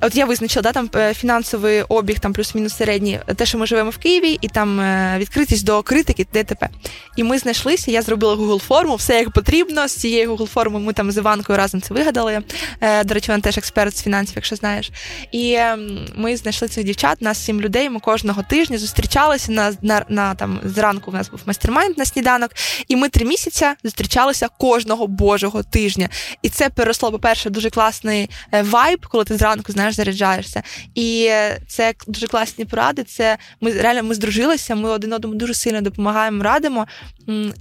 От 0.01 0.17
я 0.17 0.27
визначила 0.27 0.63
да, 0.63 0.73
там 0.73 0.91
е, 0.97 1.15
фінансовий 1.15 1.83
обіг, 1.83 2.19
там 2.19 2.33
плюс-мінус 2.33 2.77
середній, 2.77 3.21
те, 3.37 3.47
що 3.47 3.59
ми 3.59 3.67
живемо 3.67 3.91
в 3.91 3.99
Києві, 3.99 4.39
і 4.41 4.49
там 4.49 4.81
е, 4.81 5.17
відкритість 5.19 5.65
до 5.65 5.83
критики, 5.83 6.27
ДТП. 6.33 6.69
І 7.17 7.25
ми 7.25 7.39
знайшлися. 7.39 7.91
Я 7.91 8.03
зробила 8.03 8.35
Google 8.35 8.59
форму, 8.59 8.97
все 8.97 9.15
як 9.19 9.31
потрібно. 9.31 9.89
З 9.89 9.93
цієї 9.93 10.29
Google 10.29 10.47
форми 10.47 10.81
ми 10.81 10.93
там 10.93 11.13
з 11.13 11.17
Іванкою 11.17 11.59
разом 11.59 11.81
це 11.81 11.95
вигадали. 11.95 12.43
Е, 12.81 13.05
до 13.05 13.15
речі, 13.15 13.31
вона 13.31 13.41
теж 13.41 13.59
експерт 13.59 13.97
з 13.97 14.03
фінансів, 14.03 14.33
якщо 14.37 14.57
знаєш. 14.57 14.91
І 15.33 15.55
ем, 15.55 16.07
ми 16.17 16.37
знайшли 16.37 16.69
цих 16.69 16.85
дівчат, 16.85 17.23
нас 17.23 17.45
сім 17.45 17.61
людей. 17.61 17.91
Ми 17.91 18.01
кожного 18.01 18.43
тижня 18.43 18.79
зустрічалися 18.79 19.53
на 19.53 19.73
на, 19.83 20.05
на 20.09 20.35
там 20.35 20.61
зранку. 20.65 21.11
У 21.11 21.15
нас 21.15 21.31
був 21.31 21.41
майстер-майнд 21.47 21.99
на 21.99 22.05
сніданок, 22.05 22.51
і 22.89 22.97
ми 22.97 23.09
три 23.09 23.27
місяці 23.27 23.67
зустрічалися 23.85 24.49
кожного 24.59 25.07
божого 25.07 25.63
тижня. 25.63 26.09
І 26.43 26.49
це 26.49 26.69
переросло, 26.69 27.13
по-перше, 27.13 27.51
дуже 27.51 27.71
класний 27.71 28.31
вайб, 28.53 29.07
коли 29.07 29.25
ти 29.25 29.37
зранку 29.37 29.73
знаєш, 29.73 29.84
заряджаєшся. 29.93 30.63
І 30.95 31.31
це 31.69 31.95
дуже 32.07 32.27
класні 32.27 32.65
поради. 32.65 33.05
Це 33.05 33.39
ми 33.61 33.73
реально 33.73 34.03
ми 34.03 34.15
здружилися, 34.15 34.75
ми 34.75 34.91
один 34.91 35.13
одному 35.13 35.35
дуже 35.35 35.55
сильно 35.55 35.81
допомагаємо, 35.81 36.43
радимо. 36.43 36.87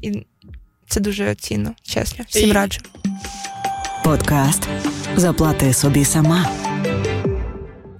І 0.01 0.25
це 0.87 0.99
дуже 0.99 1.35
цінно, 1.35 1.71
чесно. 1.83 2.25
Всім 2.29 2.51
раджу. 2.51 2.81
Подкаст 4.03 4.67
Заплати 5.15 5.73
собі 5.73 6.05
сама. 6.05 6.72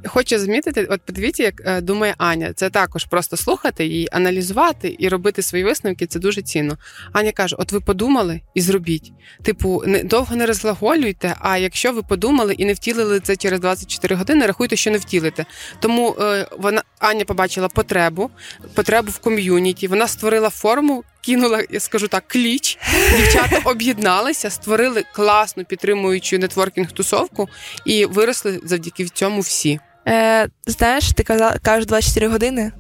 Хочу 0.06 0.40
замітити, 0.40 0.86
от 0.86 1.02
подивіться, 1.02 1.44
як 1.44 1.62
е, 1.66 1.82
думає 1.82 2.16
Аня. 2.18 2.54
Це 2.54 2.70
також 2.70 3.06
просто 3.06 3.38
слухати 3.38 3.86
її, 3.86 4.08
аналізувати 4.12 4.96
і 5.00 5.10
робити 5.10 5.42
свої 5.42 5.64
висновки. 5.64 6.08
Це 6.08 6.20
дуже 6.20 6.42
цінно. 6.42 6.78
Аня 7.12 7.32
каже: 7.32 7.56
От 7.60 7.72
ви 7.72 7.80
подумали 7.80 8.42
і 8.54 8.62
зробіть. 8.62 9.12
Типу, 9.44 9.84
не 9.86 10.04
довго 10.04 10.36
не 10.36 10.46
розглаголюйте. 10.46 11.36
А 11.40 11.58
якщо 11.58 11.94
ви 11.94 12.04
подумали 12.04 12.54
і 12.54 12.66
не 12.66 12.74
втілили 12.74 13.20
це 13.20 13.36
через 13.36 13.60
24 13.60 14.16
години, 14.16 14.46
рахуйте, 14.46 14.76
що 14.76 14.92
не 14.92 14.98
втілите. 14.98 15.46
Тому 15.80 16.16
е, 16.20 16.48
вона 16.60 16.82
Аня 17.00 17.26
побачила 17.26 17.68
потребу, 17.68 18.32
потребу 18.74 19.12
в 19.12 19.20
ком'юніті. 19.20 19.88
Вона 19.88 20.08
створила 20.08 20.50
форму. 20.50 21.04
Кинула, 21.26 21.64
я 21.70 21.80
скажу 21.80 22.08
так, 22.08 22.28
кліч. 22.28 22.80
Дівчата 23.18 23.62
об'єдналися, 23.70 24.50
створили 24.50 25.04
класну 25.14 25.66
підтримуючу 25.66 26.38
нетворкінг-тусовку 26.38 27.48
і 27.86 28.06
виросли 28.06 28.60
завдяки 28.64 29.06
цьому 29.06 29.42
всі. 29.42 29.80
Е, 30.08 30.48
Знаєш, 30.68 31.12
ти 31.12 31.24
казав, 31.24 31.56
кажеш 31.62 31.86
24 31.86 32.28
години. 32.28 32.72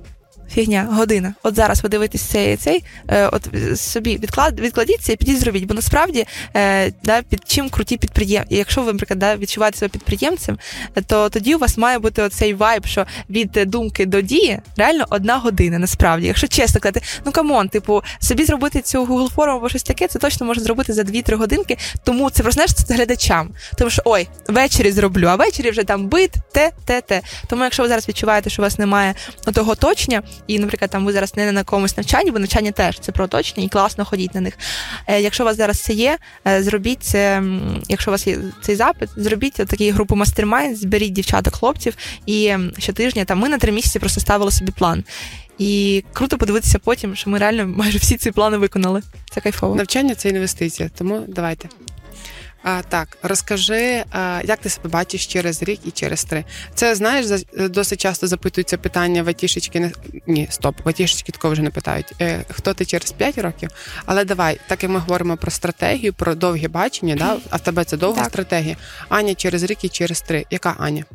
Фігня, 0.53 0.87
година. 0.91 1.33
От 1.43 1.55
зараз 1.55 1.83
ви 1.83 1.89
дивитесь 1.89 2.21
цей 2.21 2.57
цей, 2.57 2.83
е, 3.07 3.27
от 3.27 3.49
собі 3.79 4.17
відклад, 4.17 4.59
відкладіться 4.59 5.13
і 5.13 5.15
підіть 5.15 5.39
зробіть. 5.39 5.65
Бо 5.65 5.73
насправді 5.73 6.25
е, 6.55 6.91
да, 7.03 7.21
під 7.21 7.41
чим 7.47 7.69
круті 7.69 7.97
підприємці. 7.97 8.55
Якщо 8.55 8.81
ви, 8.81 8.93
наприклад, 8.93 9.19
да, 9.19 9.35
відчуваєте 9.35 9.77
себе 9.77 9.89
підприємцем, 9.89 10.57
то 11.07 11.29
тоді 11.29 11.55
у 11.55 11.57
вас 11.57 11.77
має 11.77 11.99
бути 11.99 12.21
оцей 12.21 12.53
вайб, 12.53 12.85
що 12.85 13.05
від 13.29 13.51
думки 13.51 14.05
до 14.05 14.21
дії 14.21 14.59
реально 14.77 15.05
одна 15.09 15.37
година. 15.37 15.79
Насправді, 15.79 16.27
якщо 16.27 16.47
чесно 16.47 16.81
казати, 16.81 17.01
ну 17.25 17.31
come 17.31 17.53
on, 17.53 17.69
типу, 17.69 18.03
собі 18.19 18.45
зробити 18.45 18.81
цю 18.81 19.05
Google 19.05 19.29
форму 19.29 19.57
або 19.57 19.69
щось 19.69 19.83
таке, 19.83 20.07
це 20.07 20.19
точно 20.19 20.45
можна 20.45 20.63
зробити 20.63 20.93
за 20.93 21.01
2-3 21.01 21.35
годинки. 21.35 21.77
Тому 22.03 22.29
це 22.29 22.43
про 22.43 22.51
знаєш, 22.51 22.73
це 22.73 22.93
глядачам. 22.93 23.49
Тому 23.77 23.89
що 23.89 24.01
ой, 24.05 24.27
ввечері 24.47 24.91
зроблю, 24.91 25.27
а 25.27 25.35
ввечері 25.35 25.71
вже 25.71 25.83
там 25.83 26.07
быт, 26.07 26.31
те, 26.51 26.71
те, 26.85 27.01
те. 27.01 27.21
Тому, 27.47 27.63
якщо 27.63 27.83
ви 27.83 27.89
зараз 27.89 28.09
відчуваєте, 28.09 28.49
що 28.49 28.61
у 28.61 28.63
вас 28.63 28.79
немає 28.79 29.15
того 29.53 29.75
оточення. 29.75 30.21
І, 30.47 30.59
наприклад, 30.59 30.91
там 30.91 31.05
ви 31.05 31.13
зараз 31.13 31.37
не 31.37 31.51
на 31.51 31.59
якомусь 31.59 31.97
навчанні, 31.97 32.31
бо 32.31 32.39
навчання 32.39 32.71
теж 32.71 32.99
це 32.99 33.11
про 33.11 33.25
оточення 33.25 33.65
і 33.65 33.69
класно 33.69 34.05
ходіть 34.05 34.35
на 34.35 34.41
них. 34.41 34.53
Е, 35.07 35.21
якщо 35.21 35.43
у 35.43 35.45
вас 35.45 35.57
зараз 35.57 35.81
це 35.81 35.93
є, 35.93 36.17
е, 36.47 36.63
зробіть 36.63 37.03
це, 37.03 37.43
якщо 37.89 38.11
у 38.11 38.13
вас 38.13 38.27
є 38.27 38.37
цей 38.61 38.75
запит, 38.75 39.09
зробіть 39.15 39.53
таку 39.53 39.91
групу 39.91 40.15
mastermind, 40.15 40.75
зберіть 40.75 41.13
дівчаток, 41.13 41.55
хлопців, 41.55 41.97
і 42.25 42.55
щотижня 42.77 43.25
там 43.25 43.39
ми 43.39 43.49
на 43.49 43.57
три 43.57 43.71
місяці 43.71 43.99
просто 43.99 44.21
ставили 44.21 44.51
собі 44.51 44.71
план. 44.71 45.03
І 45.57 46.03
круто 46.13 46.37
подивитися 46.37 46.79
потім, 46.79 47.15
що 47.15 47.29
ми 47.29 47.39
реально 47.39 47.67
майже 47.67 47.97
всі 47.97 48.17
ці 48.17 48.31
плани 48.31 48.57
виконали. 48.57 49.01
Це 49.31 49.41
кайфово. 49.41 49.75
Навчання 49.75 50.15
це 50.15 50.29
інвестиція, 50.29 50.89
тому 50.97 51.23
давайте. 51.27 51.69
А, 52.63 52.81
Так, 52.89 53.17
розкажи, 53.23 54.03
а, 54.11 54.41
як 54.43 54.59
ти 54.59 54.69
себе 54.69 54.89
бачиш 54.89 55.27
через 55.27 55.63
рік 55.63 55.79
і 55.85 55.91
через 55.91 56.23
три. 56.23 56.45
Це 56.75 56.95
знаєш, 56.95 57.25
досить 57.57 58.01
часто 58.01 58.27
запитуються 58.27 58.77
питання 58.77 59.23
ватішечки. 59.23 59.79
Не 59.79 59.91
ні, 60.27 60.47
стоп, 60.49 60.85
ватішечки 60.85 61.31
такого 61.31 61.51
вже 61.53 61.61
не 61.61 61.69
питають. 61.69 62.13
Е, 62.21 62.43
Хто 62.49 62.73
ти 62.73 62.85
через 62.85 63.11
5 63.11 63.37
років? 63.37 63.69
Але 64.05 64.25
давай, 64.25 64.59
так 64.67 64.83
як 64.83 64.91
ми 64.91 64.99
говоримо 64.99 65.37
про 65.37 65.51
стратегію, 65.51 66.13
про 66.13 66.35
довге 66.35 66.67
бачення, 66.67 67.15
да? 67.15 67.37
а 67.49 67.57
в 67.57 67.59
тебе 67.59 67.83
це 67.83 67.97
довга 67.97 68.21
так. 68.21 68.31
стратегія. 68.31 68.77
Аня 69.09 69.35
через 69.35 69.63
рік 69.63 69.83
і 69.83 69.89
через 69.89 70.21
три. 70.21 70.45
Яка 70.49 70.75
Аня? 70.79 71.05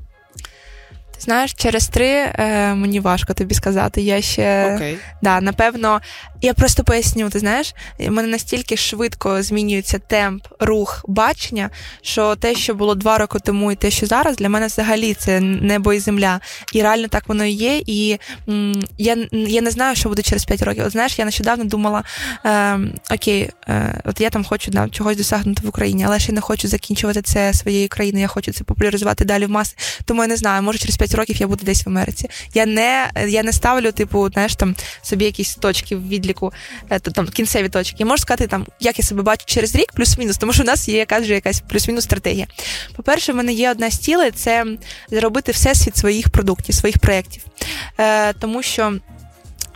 Знаєш, 1.19 1.55
через 1.55 1.89
три 1.89 2.09
е, 2.09 2.75
мені 2.75 3.01
важко 3.01 3.35
тобі 3.35 3.55
сказати. 3.55 4.03
Я 4.03 4.23
ще 4.23 4.43
okay. 4.43 4.97
да, 5.23 5.41
напевно, 5.41 6.01
я 6.43 6.55
просто 6.55 6.85
поясню. 6.85 7.31
Ти 7.31 7.39
знаєш, 7.39 7.75
в 7.99 8.11
мене 8.11 8.29
настільки 8.29 8.77
швидко 8.77 9.43
змінюється 9.43 9.99
темп, 9.99 10.47
рух, 10.61 11.05
бачення, 11.09 11.71
що 12.03 12.37
те, 12.37 12.55
що 12.55 12.75
було 12.75 12.95
два 12.95 13.19
роки 13.19 13.39
тому, 13.45 13.73
і 13.73 13.77
те, 13.77 13.91
що 13.91 14.07
зараз, 14.07 14.37
для 14.37 14.49
мене 14.49 14.67
взагалі 14.67 15.15
це 15.15 15.41
небо 15.41 15.93
і 15.93 16.01
земля. 16.01 16.41
І 16.73 16.83
реально 16.83 17.09
так 17.09 17.29
воно 17.29 17.45
і 17.45 17.51
є. 17.51 17.83
І 17.87 18.19
м, 18.49 18.83
я 18.99 19.17
я 19.33 19.63
не 19.63 19.71
знаю, 19.71 19.97
що 19.97 20.09
буде 20.09 20.23
через 20.23 20.45
п'ять 20.45 20.63
років. 20.63 20.85
От 20.87 20.93
знаєш, 20.93 21.19
я 21.19 21.25
нещодавно 21.25 21.65
думала: 21.65 22.05
е, 22.45 22.79
окей, 23.11 23.51
е, 23.69 24.01
от 24.05 24.21
я 24.21 24.31
там 24.31 24.45
хочу 24.45 24.71
да, 24.71 24.89
чогось 24.89 25.17
досягнути 25.17 25.63
в 25.65 25.69
Україні, 25.69 26.05
але 26.07 26.19
ще 26.19 26.33
не 26.33 26.41
хочу 26.41 26.69
закінчувати 26.69 27.23
це 27.23 27.55
своєю 27.55 27.89
країною. 27.89 28.23
Я 28.23 28.29
хочу 28.29 28.53
це 28.53 28.65
популяризувати 28.65 29.25
далі 29.25 29.47
в 29.47 29.51
маси. 29.51 29.77
Тому 30.05 30.23
я 30.23 30.29
не 30.29 30.37
знаю, 30.37 30.63
може 30.63 30.79
через 30.79 30.97
п'ять 31.09 31.19
років 31.19 31.37
я 31.37 31.47
буду 31.47 31.65
десь 31.65 31.87
в 31.87 31.89
Америці. 31.89 32.29
Я 32.55 32.67
не 32.67 33.11
я 33.29 33.43
не 33.43 33.53
ставлю, 33.53 33.93
типу, 33.93 34.29
знаєш, 34.33 34.57
там 34.57 34.75
собі 35.03 35.25
якісь 35.25 35.55
точки 35.55 35.97
в 35.97 36.09
відліку, 36.09 36.53
е, 36.91 36.99
там 36.99 37.29
кінцеві 37.29 37.69
точки. 37.69 37.97
Я 37.99 38.07
можу 38.07 38.23
сказати, 38.23 38.47
там, 38.47 38.67
як 38.81 38.99
я 38.99 39.05
себе 39.05 39.23
бачу 39.23 39.45
через 39.47 39.75
рік, 39.75 39.93
плюс-мінус, 39.93 40.39
тому 40.39 40.53
що 40.53 40.63
у 40.63 40.67
нас 40.67 40.89
є 40.89 40.99
якась 40.99 41.25
ж 41.25 41.35
якась 41.35 41.61
плюс-мінус 41.61 42.05
стратегія. 42.05 42.47
По-перше, 42.97 43.33
в 43.33 43.37
мене 43.37 43.53
є 43.53 43.71
одна 43.71 43.91
з 43.91 43.99
цілей 43.99 44.31
це 44.31 44.65
зробити 45.11 45.53
всесвіт 45.53 45.97
своїх 45.97 46.29
продуктів, 46.29 46.75
своїх 46.75 46.99
проєктів. 46.99 47.43
Е, 48.01 48.33
Тому 48.33 48.63
що. 48.63 48.99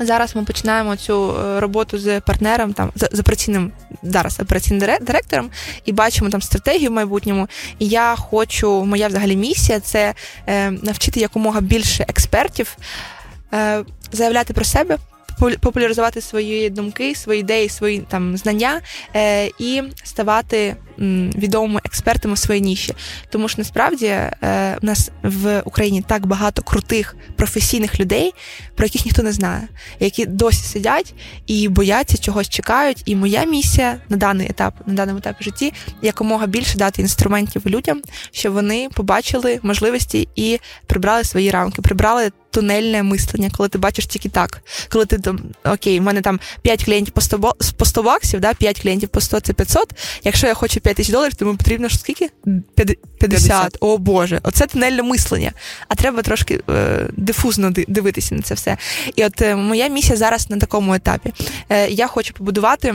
Зараз 0.01 0.37
ми 0.37 0.45
починаємо 0.45 0.97
цю 0.97 1.37
е, 1.37 1.61
роботу 1.61 1.99
з 1.99 2.21
партнером, 2.21 2.73
там 2.73 2.93
з 2.95 3.21
операційним 3.21 3.73
зараз 4.03 4.41
операційним 4.41 4.99
директором, 5.01 5.51
і 5.85 5.93
бачимо 5.93 6.31
там 6.31 6.43
стратегію 6.43 6.91
в 6.91 6.93
майбутньому. 6.93 7.49
І 7.79 7.89
я 7.89 8.17
хочу, 8.17 8.85
моя 8.85 9.09
взагалі 9.09 9.37
місія 9.37 9.81
це 9.81 10.15
е, 10.47 10.71
навчити 10.71 11.21
якомога 11.21 11.61
більше 11.61 12.05
експертів 12.09 12.77
е, 13.55 13.85
заявляти 14.13 14.53
про 14.53 14.65
себе. 14.65 14.99
Популяризувати 15.61 16.21
свої 16.21 16.71
думки, 16.71 17.15
свої 17.15 17.41
ідеї, 17.41 17.69
свої 17.69 17.99
там 17.99 18.37
знання 18.37 18.81
е, 19.17 19.51
і 19.59 19.83
ставати 20.05 20.77
відомими 21.37 21.81
експертами 21.85 22.35
в 22.35 22.39
своїй 22.39 22.61
ніші. 22.61 22.95
Тому 23.31 23.49
що 23.49 23.59
насправді 23.59 24.07
е, 24.07 24.31
у 24.83 24.87
нас 24.87 25.11
в 25.23 25.63
Україні 25.65 26.03
так 26.09 26.27
багато 26.27 26.63
крутих 26.63 27.17
професійних 27.37 28.01
людей, 28.01 28.35
про 28.75 28.87
яких 28.87 29.05
ніхто 29.05 29.23
не 29.23 29.33
знає, 29.33 29.69
які 30.01 30.27
досі 30.27 30.63
сидять 30.63 31.15
і 31.47 31.69
бояться 31.69 32.19
чогось 32.19 32.49
чекають. 32.49 33.03
І 33.05 33.17
моя 33.17 33.45
місія 33.45 33.97
на 34.09 34.17
даний 34.17 34.51
етап, 34.51 34.75
на 34.87 34.95
даному 34.95 35.19
етапі 35.19 35.45
житті 35.45 35.73
якомога 36.03 36.47
більше 36.47 36.79
дати 36.79 37.03
інструментів 37.03 37.63
людям, 37.67 38.03
щоб 38.31 38.53
вони 38.53 38.89
побачили 38.95 39.61
можливості 39.63 40.29
і 40.37 40.59
прибрали 40.87 41.25
свої 41.25 41.51
рамки, 41.51 41.83
прибрали. 41.83 42.31
Тунельне 42.53 43.03
мислення, 43.03 43.51
коли 43.57 43.69
ти 43.69 43.79
бачиш 43.79 44.07
тільки 44.07 44.29
так. 44.29 44.63
Коли 44.89 45.07
ти 45.07 45.19
там 45.19 45.41
окей, 45.65 46.01
в 46.01 46.03
мене 46.03 46.21
там 46.21 46.41
5 46.63 46.85
клієнтів 46.85 47.15
по 47.15 47.21
100, 47.21 47.55
по 47.77 47.85
100 47.85 48.03
баксів, 48.03 48.41
да, 48.41 48.55
5 48.55 48.81
клієнтів 48.81 49.09
по 49.09 49.21
100 49.21 49.41
це 49.41 49.53
500. 49.53 49.91
Якщо 50.25 50.47
я 50.47 50.55
хочу 50.55 50.81
5 50.81 50.97
тисяч 50.97 51.13
доларів, 51.13 51.35
тому 51.35 51.57
потрібно 51.57 51.89
ж 51.89 51.99
скільки? 51.99 52.31
50. 52.75 52.99
50. 53.19 53.77
О 53.81 53.99
Боже, 53.99 54.41
оце 54.43 54.67
тунельне 54.67 55.03
мислення. 55.03 55.53
А 55.89 55.95
треба 55.95 56.23
трошки 56.23 56.61
е, 56.71 57.07
дифузно 57.17 57.71
дивитися 57.71 58.35
на 58.35 58.43
це 58.43 58.55
все. 58.55 58.77
І 59.17 59.25
от 59.25 59.43
е, 59.43 59.57
моя 59.57 59.89
місія 59.89 60.17
зараз 60.17 60.51
на 60.51 60.59
такому 60.59 60.95
етапі. 60.95 61.33
Е, 61.69 61.89
я 61.89 62.07
хочу 62.07 62.35
побудувати. 62.35 62.95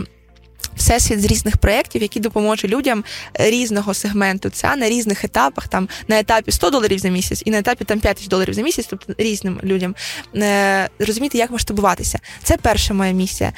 Всесвіт 0.78 1.21
з 1.21 1.25
різних 1.25 1.57
проєктів, 1.57 2.01
які 2.01 2.19
допоможуть 2.19 2.71
людям 2.71 3.03
різного 3.34 3.93
сегменту 3.93 4.49
ця 4.49 4.75
на 4.75 4.89
різних 4.89 5.23
етапах, 5.23 5.67
там 5.67 5.89
на 6.07 6.19
етапі 6.19 6.51
100 6.51 6.69
доларів 6.69 6.99
за 6.99 7.09
місяць 7.09 7.43
і 7.45 7.51
на 7.51 7.59
етапі 7.59 7.86
там 7.86 7.99
5 7.99 8.15
тисяч 8.15 8.30
доларів 8.30 8.53
за 8.53 8.61
місяць, 8.61 8.88
тобто 8.89 9.13
різним 9.17 9.59
людям 9.63 9.95
е, 10.36 10.89
розуміти, 10.99 11.38
як 11.38 11.51
масштабуватися. 11.51 12.19
Це 12.43 12.57
перша 12.57 12.93
моя 12.93 13.11
місія, 13.11 13.53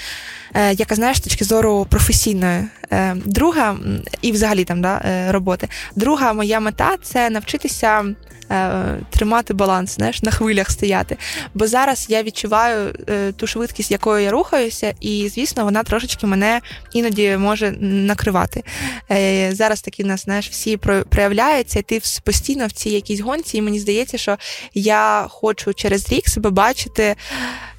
яка 0.56 0.96
знаєш 0.96 1.18
з 1.18 1.22
точки 1.22 1.46
зору 1.46 1.88
професійної. 1.90 2.64
Е, 2.92 3.16
друга, 3.26 3.78
і 4.22 4.32
взагалі 4.32 4.64
там 4.64 4.82
да, 4.82 5.02
е, 5.06 5.32
роботи. 5.32 5.68
Друга 5.96 6.34
моя 6.34 6.60
мета 6.60 6.96
це 7.04 7.30
навчитися 7.30 8.06
е, 8.52 8.98
тримати 9.10 9.54
баланс, 9.54 9.96
знаєш, 9.96 10.24
на 10.24 10.32
хвилях 10.32 10.72
стояти. 10.72 11.18
Бо 11.54 11.68
зараз 11.68 12.06
я 12.10 12.24
відчуваю 12.24 12.94
е, 13.10 13.32
ту 13.32 13.48
швидкість, 13.48 13.92
якою 13.92 14.24
я 14.24 14.32
рухаюся, 14.32 14.94
і, 15.02 15.30
звісно, 15.30 15.64
вона 15.64 15.84
трошечки 15.84 16.28
мене 16.28 16.62
іноді 16.94 17.38
може 17.38 17.72
накривати. 17.82 18.64
Е, 19.12 19.50
Зараз 19.54 19.82
такі 19.82 20.04
нас 20.04 20.24
знаєш, 20.24 20.50
всі 20.50 20.78
проявляються, 21.10 21.80
і 21.80 21.82
ти 21.82 22.02
постійно 22.24 22.68
в 22.68 22.72
цій 22.72 22.90
якійсь 22.90 23.20
гонці, 23.20 23.58
і 23.58 23.62
мені 23.62 23.80
здається, 23.80 24.18
що 24.18 24.38
я 24.74 25.26
хочу 25.30 25.74
через 25.74 26.12
рік 26.12 26.30
себе 26.30 26.50
бачити 26.50 27.16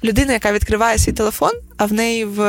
людину, 0.03 0.31
яка 0.31 0.51
відкриває 0.53 0.97
свій 0.97 1.11
телефон, 1.11 1.51
а 1.77 1.85
в 1.85 1.93
неї 1.93 2.25
в 2.25 2.39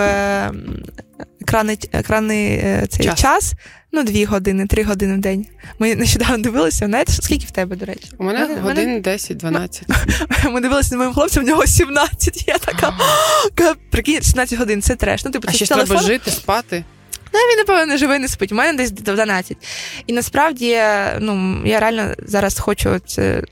екрани, 1.41 1.79
екранний 1.93 2.49
е, 2.49 2.87
цей 2.91 3.07
час. 3.07 3.21
час. 3.21 3.55
Ну, 3.95 4.03
дві 4.03 4.25
години, 4.25 4.67
три 4.67 4.83
години 4.83 5.15
в 5.15 5.19
день. 5.19 5.47
Ми 5.79 5.95
нещодавно 5.95 6.39
дивилися. 6.39 6.87
Знаєте, 6.87 7.13
скільки 7.13 7.47
в 7.47 7.51
тебе, 7.51 7.77
до 7.77 7.85
речі? 7.85 8.09
У 8.19 8.25
мене 8.25 8.61
годин 8.61 9.03
10-12. 9.03 10.51
Ми 10.51 10.61
дивилися 10.61 10.91
на 10.91 10.97
моїм 10.97 11.15
хлопцем, 11.15 11.45
в 11.45 11.47
нього 11.47 11.67
17. 11.67 12.49
Я 12.49 12.59
така 12.59 12.95
прикинь, 13.91 14.23
17 14.23 14.59
годин, 14.59 14.83
це 14.83 14.97
треш. 14.97 15.25
Ну, 15.25 15.31
типу, 15.31 15.49
а 15.51 15.53
ще 15.53 15.67
телефон... 15.67 15.87
треба 15.87 16.07
жити, 16.07 16.31
спати. 16.31 16.85
Ну, 17.35 17.41
він, 17.41 17.59
напевно, 17.59 17.87
не 17.87 17.99
живий, 17.99 18.19
не 18.19 18.29
спить. 18.29 18.53
У 18.53 18.55
мене 18.55 18.79
десь 18.79 18.91
до 18.91 19.15
12. 19.15 19.57
І 20.07 20.13
насправді, 20.13 20.83
ну, 21.21 21.63
я 21.65 21.81
реально 21.81 22.15
зараз 22.19 22.59
хочу 22.59 23.01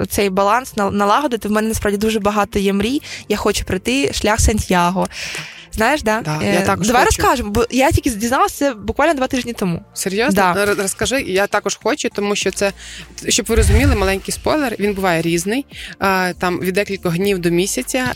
цей 0.08 0.30
баланс 0.30 0.76
налагодити. 0.76 1.48
В 1.48 1.50
мене 1.50 1.68
насправді 1.68 1.98
дуже 1.98 2.20
багато 2.20 2.58
є 2.58 2.72
мрій. 2.72 3.02
Я 3.28 3.36
хочу 3.36 3.64
пройти 3.64 4.12
шлях 4.12 4.40
Сантьяго. 4.40 5.08
Знаєш, 5.72 6.02
да? 6.02 6.20
да 6.20 6.42
я 6.42 6.60
е, 6.60 6.62
також 6.66 6.86
Давай 6.86 7.04
хочу. 7.04 7.16
розкажемо, 7.16 7.50
бо 7.50 7.66
я 7.70 7.90
тільки 7.90 8.10
дізналася 8.10 8.74
буквально 8.74 9.14
два 9.14 9.26
тижні 9.26 9.52
тому. 9.52 9.82
Серйозно? 9.94 10.52
Да. 10.54 10.74
Розкажи, 10.74 11.20
я 11.20 11.46
також 11.46 11.78
хочу, 11.82 12.08
тому 12.08 12.36
що 12.36 12.50
це, 12.50 12.72
щоб 13.28 13.46
ви 13.46 13.54
розуміли, 13.54 13.94
маленький 13.94 14.34
спойлер, 14.34 14.76
він 14.78 14.94
буває 14.94 15.22
різний. 15.22 15.66
Там 16.38 16.60
від 16.60 16.74
декількох 16.74 17.16
днів 17.16 17.38
до 17.38 17.50
місяця. 17.50 18.12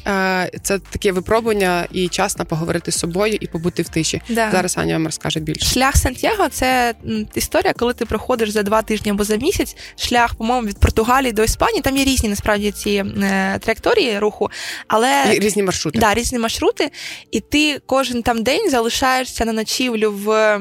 Це 0.62 0.78
таке 0.78 1.12
випробування 1.12 1.86
і 1.92 2.08
час 2.08 2.38
на 2.38 2.44
поговорити 2.44 2.92
з 2.92 2.98
собою 2.98 3.38
і 3.40 3.46
побути 3.46 3.82
в 3.82 3.88
тиші. 3.88 4.22
Да. 4.28 4.50
Зараз 4.50 4.78
Аня 4.78 4.92
вам 4.92 5.04
розкаже 5.06 5.40
більше. 5.40 5.66
Шлях 5.66 5.96
Сантьяго 5.96 6.48
це 6.48 6.94
історія, 7.34 7.72
коли 7.72 7.92
ти 7.92 8.06
проходиш 8.06 8.50
за 8.50 8.62
два 8.62 8.82
тижні 8.82 9.10
або 9.10 9.24
за 9.24 9.36
місяць. 9.36 9.76
Шлях, 9.96 10.34
по-моєму, 10.34 10.68
від 10.68 10.78
Португалії 10.78 11.32
до 11.32 11.44
Іспанії. 11.44 11.82
Там 11.82 11.96
є 11.96 12.04
різні 12.04 12.28
насправді 12.28 12.70
ці 12.70 12.90
е, 12.90 13.58
траєкторії 13.58 14.18
руху, 14.18 14.50
але 14.88 15.24
і 15.34 15.38
різні 15.38 15.62
маршрути. 15.62 15.98
Да, 15.98 16.14
різні 16.14 16.38
маршрути. 16.38 16.90
І 17.30 17.40
ти 17.50 17.80
кожен 17.86 18.22
там 18.22 18.42
день 18.42 18.70
залишаєшся 18.70 19.44
на 19.44 19.52
ночівлю 19.52 20.12
в 20.12 20.60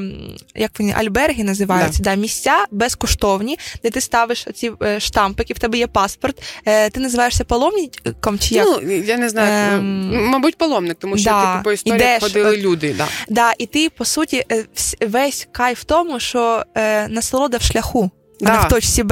як 0.55 0.71
вони 0.79 0.93
альберги 0.97 1.43
називаються, 1.43 2.03
да. 2.03 2.09
да 2.09 2.15
місця 2.15 2.65
безкоштовні, 2.71 3.59
де 3.83 3.89
ти 3.89 4.01
ставиш 4.01 4.47
оці 4.47 4.71
е, 4.83 4.99
штампики, 4.99 5.53
в 5.53 5.59
тебе 5.59 5.77
є 5.77 5.87
паспорт. 5.87 6.43
Е, 6.65 6.89
ти 6.89 6.99
називаєшся 6.99 7.43
паломником 7.43 8.39
чи 8.39 8.55
як? 8.55 8.67
Ну, 8.67 8.91
я 8.91 9.17
не 9.17 9.29
знаю, 9.29 9.77
ем... 9.77 10.29
мабуть, 10.29 10.57
паломник, 10.57 10.97
тому 10.99 11.17
що 11.17 11.29
да. 11.29 11.51
типу, 11.51 11.63
по 11.63 11.71
історії 11.71 12.19
ходили 12.19 12.57
люди. 12.57 12.95
Да. 12.97 13.07
Да, 13.29 13.53
І 13.57 13.65
ти, 13.65 13.89
по 13.89 14.05
суті, 14.05 14.45
е, 14.51 14.65
весь 15.01 15.47
кайф 15.51 15.81
в 15.81 15.83
тому, 15.83 16.19
що 16.19 16.63
насолода 17.09 17.57
в 17.57 17.61
шляху 17.61 18.11
да. 18.43 18.53
не 18.53 18.59
в 18.59 18.67
точці. 18.67 19.03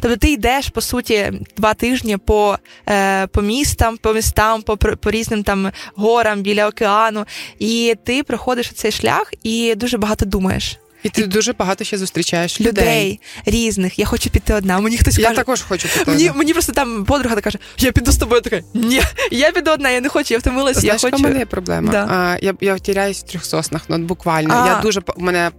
Тобто 0.00 0.16
ти 0.16 0.32
йдеш, 0.32 0.68
по 0.68 0.80
суті, 0.80 1.32
два 1.56 1.74
тижні 1.74 2.16
по 2.16 2.58
е, 2.88 3.26
по 3.26 3.42
містам, 3.42 3.96
по 3.96 4.12
містам, 4.12 4.62
по 4.62 4.76
по 4.76 5.10
різним 5.10 5.42
там 5.42 5.70
горам 5.94 6.42
біля 6.42 6.68
океану, 6.68 7.24
і 7.58 7.94
ти 8.04 8.22
проходиш 8.22 8.72
цей 8.72 8.92
шлях 8.92 9.32
і 9.42 9.74
дуже 9.74 9.98
багато 9.98 10.24
думаєш. 10.24 10.78
І 11.04 11.08
ти 11.08 11.26
дуже 11.26 11.52
багато 11.52 11.84
ще 11.84 11.98
зустрічаєш 11.98 12.60
людей. 12.60 12.70
людей 12.72 13.20
різних. 13.46 13.98
Я 13.98 14.06
хочу 14.06 14.30
піти 14.30 14.54
одна. 14.54 14.80
Мені 14.80 14.98
хтось 14.98 15.18
я 15.18 15.24
каже, 15.24 15.36
також 15.36 15.62
хочу 15.62 15.88
піти. 15.88 16.10
Мені 16.10 16.30
мені 16.34 16.52
просто 16.52 16.72
там 16.72 17.04
подруга 17.04 17.40
каже, 17.40 17.58
я 17.78 17.92
піду 17.92 18.12
з 18.12 18.16
тобою. 18.16 18.40
Така 18.40 18.60
ні, 18.74 19.02
я 19.30 19.52
піду 19.52 19.70
одна, 19.70 19.90
я 19.90 20.00
не 20.00 20.08
хочу, 20.08 20.34
я 20.34 20.40
втомилася. 20.40 20.80
Знаєш, 20.80 21.02
я 21.02 21.10
хочу... 21.10 21.22
у 21.22 21.26
мене 21.26 21.38
є 21.38 21.46
проблема. 21.46 21.92
Да. 21.92 22.06
А, 22.10 22.38
Я 22.42 22.54
я 22.60 22.74
втіряюсь 22.74 23.18
в 23.18 23.22
трьох 23.22 23.44
соснах, 23.44 23.82
ну 23.88 23.98
буквально. 23.98 24.54
А. 24.54 24.66
Я 24.66 24.80
дуже 24.80 25.02
у 25.16 25.22
мене 25.22 25.50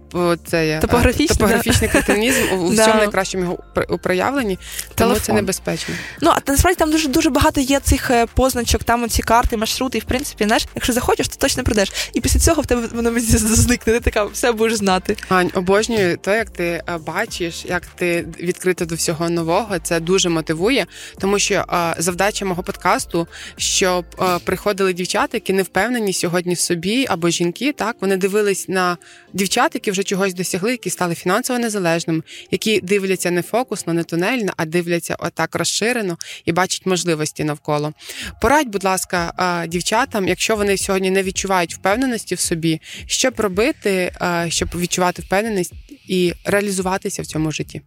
це 0.46 0.68
є 0.68 0.78
топографічний, 0.78 1.28
топографічний 1.28 1.90
кретинізм 1.90 2.40
у 2.52 2.68
всьому 2.70 2.94
найкращому 2.94 3.44
його 3.44 3.58
у 3.88 3.98
проявленні, 3.98 4.58
тому 4.94 5.14
це 5.14 5.32
небезпечно. 5.32 5.94
Ну 6.20 6.30
а 6.30 6.50
насправді 6.50 6.78
там 6.78 6.90
дуже 6.90 7.08
дуже 7.08 7.30
багато 7.30 7.60
є 7.60 7.80
цих 7.80 8.10
е, 8.10 8.26
позначок, 8.34 8.84
там 8.84 9.08
ці 9.08 9.22
карти, 9.22 9.56
маршрути, 9.56 9.98
і 9.98 10.00
в 10.00 10.04
принципі, 10.04 10.44
знаєш, 10.44 10.66
якщо 10.74 10.92
захочеш, 10.92 11.28
то 11.28 11.36
точно 11.36 11.64
прийдеш. 11.64 11.92
І 12.12 12.20
після 12.20 12.40
цього 12.40 12.62
в 12.62 12.66
тебе 12.66 12.88
воно 12.94 13.12
зникне. 13.20 13.92
Ти 13.92 14.00
така 14.00 14.24
все 14.24 14.52
будеш 14.52 14.74
знати. 14.74 15.16
Ань, 15.36 15.50
обожнюю 15.54 16.16
то, 16.16 16.34
як 16.34 16.50
ти 16.50 16.64
е, 16.64 16.98
бачиш, 17.06 17.64
як 17.64 17.86
ти 17.86 18.28
відкрита 18.40 18.84
до 18.84 18.94
всього 18.94 19.30
нового, 19.30 19.78
це 19.78 20.00
дуже 20.00 20.28
мотивує, 20.28 20.86
тому 21.18 21.38
що 21.38 21.54
е, 21.54 21.94
завдача 21.98 22.44
мого 22.44 22.62
подкасту, 22.62 23.28
щоб 23.56 24.04
е, 24.20 24.38
приходили 24.44 24.92
дівчата, 24.92 25.36
які 25.36 25.52
не 25.52 25.62
впевнені 25.62 26.12
сьогодні 26.12 26.54
в 26.54 26.58
собі, 26.58 27.06
або 27.08 27.28
жінки, 27.28 27.72
так 27.72 27.96
вони 28.00 28.16
дивились 28.16 28.68
на 28.68 28.96
дівчат, 29.32 29.74
які 29.74 29.90
вже 29.90 30.02
чогось 30.02 30.34
досягли, 30.34 30.70
які 30.70 30.90
стали 30.90 31.14
фінансово 31.14 31.58
незалежними, 31.58 32.22
які 32.50 32.80
дивляться 32.80 33.30
не 33.30 33.42
фокусно, 33.42 33.92
не 33.92 34.04
тунельно, 34.04 34.52
а 34.56 34.64
дивляться 34.64 35.16
отак 35.18 35.54
розширено 35.54 36.16
і 36.44 36.52
бачать 36.52 36.86
можливості 36.86 37.44
навколо. 37.44 37.92
Порадь, 38.40 38.68
будь 38.68 38.84
ласка, 38.84 39.32
дівчатам, 39.68 40.28
якщо 40.28 40.56
вони 40.56 40.76
сьогодні 40.76 41.10
не 41.10 41.22
відчувають 41.22 41.74
впевненості 41.74 42.34
в 42.34 42.40
собі, 42.40 42.80
що 43.06 43.30
робити, 43.36 44.12
щоб 44.48 44.68
відчувати 44.76 45.22
впевненість 45.26 45.72
і 46.08 46.32
реалізуватися 46.44 47.22
в 47.22 47.26
цьому 47.26 47.52
житті. 47.52 47.82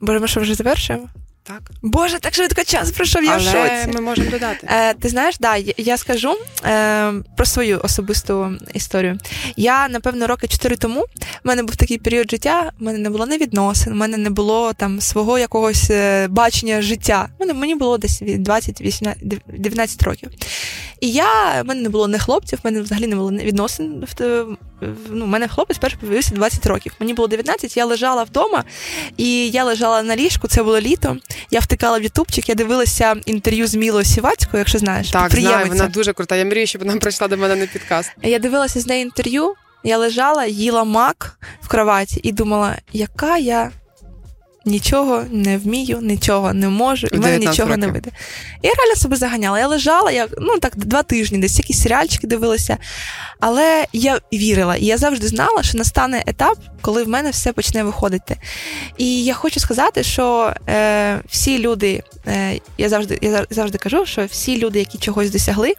Боже, 0.00 0.20
ми 0.20 0.28
що 0.28 0.40
вже 0.40 0.54
завершуємо? 0.54 1.08
Так. 1.48 1.70
Боже, 1.82 2.18
так 2.18 2.34
швидко 2.34 2.64
час 2.64 2.90
пройшов, 2.90 3.24
я 3.24 3.32
Але 3.32 3.40
в 3.40 3.42
шоці. 3.42 3.94
ми 3.94 4.00
можемо 4.00 4.30
додати. 4.30 4.66
Е, 4.70 4.94
Ти 4.94 5.08
знаєш, 5.08 5.38
да, 5.38 5.56
я 5.76 5.96
скажу 5.96 6.36
е, 6.64 7.12
про 7.36 7.46
свою 7.46 7.80
особисту 7.82 8.56
історію. 8.74 9.18
Я, 9.56 9.88
напевно, 9.88 10.26
роки 10.26 10.48
чотири 10.48 10.76
тому 10.76 11.00
в 11.00 11.06
мене 11.44 11.62
був 11.62 11.76
такий 11.76 11.98
період 11.98 12.30
життя, 12.30 12.72
в 12.80 12.82
мене 12.82 12.98
не 12.98 13.10
було 13.10 13.26
не 13.26 13.38
відносин, 13.38 13.92
в 13.92 13.96
мене 13.96 14.16
не 14.16 14.30
було 14.30 14.72
там 14.72 15.00
свого 15.00 15.38
якогось 15.38 15.90
е, 15.90 16.28
бачення 16.28 16.82
життя. 16.82 17.28
Мене, 17.40 17.54
мені 17.54 17.74
було 17.74 17.98
десь 17.98 18.22
20-19 18.22 20.04
років. 20.04 20.30
І 21.00 21.10
я, 21.10 21.62
в 21.62 21.66
мене 21.66 21.82
не 21.82 21.88
було 21.88 22.08
не 22.08 22.18
хлопців, 22.18 22.58
в 22.62 22.66
мене 22.66 22.80
взагалі 22.80 23.06
не 23.06 23.16
було 23.16 23.30
відносин. 23.30 24.04
Ну, 25.10 25.24
У 25.24 25.28
мене 25.28 25.48
хлопець 25.48 25.78
перший 25.78 26.00
появився 26.00 26.34
20 26.34 26.66
років. 26.66 26.92
Мені 27.00 27.14
було 27.14 27.28
19, 27.28 27.76
я 27.76 27.84
лежала 27.84 28.22
вдома, 28.22 28.64
і 29.16 29.50
я 29.50 29.64
лежала 29.64 30.02
на 30.02 30.16
ліжку, 30.16 30.48
це 30.48 30.62
було 30.62 30.80
літо. 30.80 31.16
Я 31.50 31.60
втикала 31.60 31.98
в 31.98 32.02
Ютубчик, 32.02 32.48
я 32.48 32.54
дивилася 32.54 33.14
інтерв'ю 33.26 33.66
з 33.66 33.74
Мілою 33.74 34.04
Сівацькою, 34.04 34.58
якщо 34.58 34.78
знаєш. 34.78 35.10
Так, 35.10 35.30
знаю, 35.34 35.66
вона 35.68 35.86
дуже 35.86 36.12
крута. 36.12 36.36
Я 36.36 36.44
мрію, 36.44 36.66
щоб 36.66 36.82
вона 36.84 36.96
прийшла 36.96 37.28
до 37.28 37.36
мене 37.36 37.56
на 37.56 37.66
підкаст. 37.66 38.12
Я 38.22 38.38
дивилася 38.38 38.80
з 38.80 38.86
нею 38.86 39.02
інтерв'ю, 39.02 39.54
я 39.84 39.98
лежала, 39.98 40.46
їла 40.46 40.84
мак 40.84 41.38
в 41.60 41.68
кроваті 41.68 42.20
і 42.22 42.32
думала, 42.32 42.76
яка 42.92 43.38
я 43.38 43.70
нічого 44.68 45.24
не 45.30 45.58
вмію, 45.58 45.98
нічого 46.02 46.54
не 46.54 46.68
можу, 46.68 47.06
і 47.06 47.16
в 47.16 47.20
мене 47.20 47.38
нічого 47.38 47.68
років. 47.68 47.78
не 47.78 47.88
вийде. 47.88 48.10
Я 48.62 48.72
реально 48.78 48.94
себе 48.96 49.16
заганяла. 49.16 49.58
Я 49.58 49.68
лежала, 49.68 50.10
я 50.10 50.28
ну 50.38 50.58
так 50.58 50.76
два 50.76 51.02
тижні, 51.02 51.38
десь 51.38 51.58
якісь 51.58 51.82
серіальчики 51.82 52.26
дивилася. 52.26 52.76
Але 53.40 53.86
я 53.92 54.20
вірила, 54.32 54.76
і 54.76 54.84
я 54.84 54.98
завжди 54.98 55.28
знала, 55.28 55.62
що 55.62 55.78
настане 55.78 56.24
етап, 56.26 56.58
коли 56.80 57.04
в 57.04 57.08
мене 57.08 57.30
все 57.30 57.52
почне 57.52 57.82
виходити. 57.82 58.36
І 58.98 59.24
я 59.24 59.34
хочу 59.34 59.60
сказати, 59.60 60.02
що 60.02 60.54
е, 60.68 61.20
всі 61.28 61.58
люди, 61.58 62.02
е, 62.26 62.60
я 62.78 62.88
завжди 62.88 63.18
я 63.22 63.46
завжди 63.50 63.78
кажу, 63.78 64.06
що 64.06 64.26
всі 64.26 64.58
люди, 64.58 64.78
які 64.78 64.98
чогось 64.98 65.30
досягли, 65.30 65.74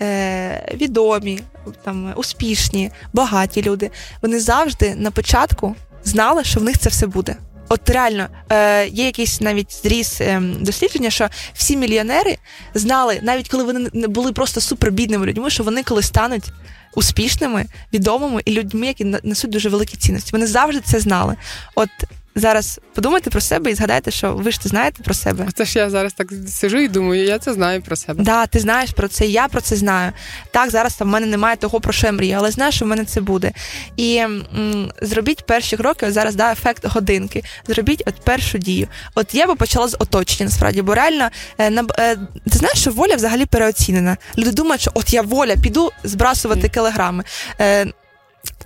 е, 0.00 0.74
відомі, 0.74 1.40
там 1.84 2.12
успішні, 2.16 2.90
багаті 3.12 3.62
люди, 3.62 3.90
вони 4.22 4.40
завжди 4.40 4.94
на 4.94 5.10
початку 5.10 5.74
знали, 6.04 6.44
що 6.44 6.60
в 6.60 6.62
них 6.62 6.78
це 6.78 6.90
все 6.90 7.06
буде. 7.06 7.36
От 7.68 7.90
реально 7.90 8.28
е, 8.52 8.86
є 8.88 9.06
якийсь 9.06 9.40
навіть 9.40 9.72
зріс 9.82 10.20
е, 10.20 10.42
дослідження, 10.60 11.10
що 11.10 11.28
всі 11.54 11.76
мільйонери 11.76 12.38
знали, 12.74 13.18
навіть 13.22 13.48
коли 13.48 13.64
вони 13.64 13.90
не 13.92 14.08
були 14.08 14.32
просто 14.32 14.60
супербідними 14.60 15.26
людьми, 15.26 15.50
що 15.50 15.62
вони 15.62 15.82
коли 15.82 16.02
стануть 16.02 16.52
успішними, 16.94 17.66
відомими 17.92 18.42
і 18.44 18.52
людьми, 18.52 18.86
які 18.86 19.04
несуть 19.04 19.50
дуже 19.50 19.68
великі 19.68 19.96
цінності. 19.96 20.30
Вони 20.32 20.46
завжди 20.46 20.80
це 20.80 21.00
знали. 21.00 21.36
От 21.74 21.88
зараз 22.36 22.80
подумайте 22.94 23.30
про 23.30 23.40
себе 23.40 23.70
і 23.70 23.74
згадайте, 23.74 24.10
що 24.10 24.32
ви 24.34 24.50
ж 24.50 24.60
це 24.60 24.68
знаєте 24.68 25.02
про 25.02 25.14
себе. 25.14 25.48
Це 25.54 25.64
ж 25.64 25.78
я 25.78 25.90
зараз 25.90 26.12
так 26.12 26.32
сижу 26.48 26.78
і 26.78 26.88
думаю, 26.88 27.24
я 27.24 27.38
це 27.38 27.52
знаю 27.52 27.82
про 27.82 27.96
себе. 27.96 28.24
Да, 28.24 28.46
ти 28.46 28.58
знаєш 28.58 28.90
про 28.90 29.08
це, 29.08 29.26
я 29.26 29.48
про 29.48 29.60
це 29.60 29.76
знаю. 29.76 30.12
Так, 30.50 30.70
зараз 30.70 30.94
там 30.94 31.08
в 31.08 31.10
мене 31.10 31.26
немає 31.26 31.56
того, 31.56 31.80
про 31.80 31.92
що 31.92 32.06
я 32.06 32.12
мрію, 32.12 32.36
але 32.38 32.50
знаю, 32.50 32.72
що 32.72 32.84
в 32.84 32.88
мене 32.88 33.04
це 33.04 33.20
буде. 33.20 33.52
І 33.96 34.16
м, 34.16 34.92
зробіть 35.02 35.46
перші 35.46 35.76
кроки, 35.76 36.12
зараз 36.12 36.34
да, 36.34 36.52
ефект 36.52 36.86
годинки. 36.86 37.44
Зробіть 37.68 38.02
от 38.06 38.14
першу 38.24 38.58
дію. 38.58 38.88
От 39.14 39.34
я 39.34 39.46
би 39.46 39.54
почала 39.54 39.88
з 39.88 39.96
оточення, 39.98 40.44
насправді, 40.44 40.82
бо 40.82 40.94
реально 40.94 41.28
е, 41.58 41.70
на, 41.70 41.84
е, 41.98 42.16
ти 42.50 42.58
знаєш, 42.58 42.78
що 42.78 42.90
воля 42.90 43.14
взагалі 43.14 43.46
переоцінена. 43.46 44.16
Люди 44.38 44.52
думають, 44.52 44.80
що 44.80 44.90
от 44.94 45.12
я 45.12 45.22
воля, 45.22 45.56
піду 45.62 45.92
збрасувати 46.04 46.68
кілограми. 46.68 47.24
Е, 47.60 47.86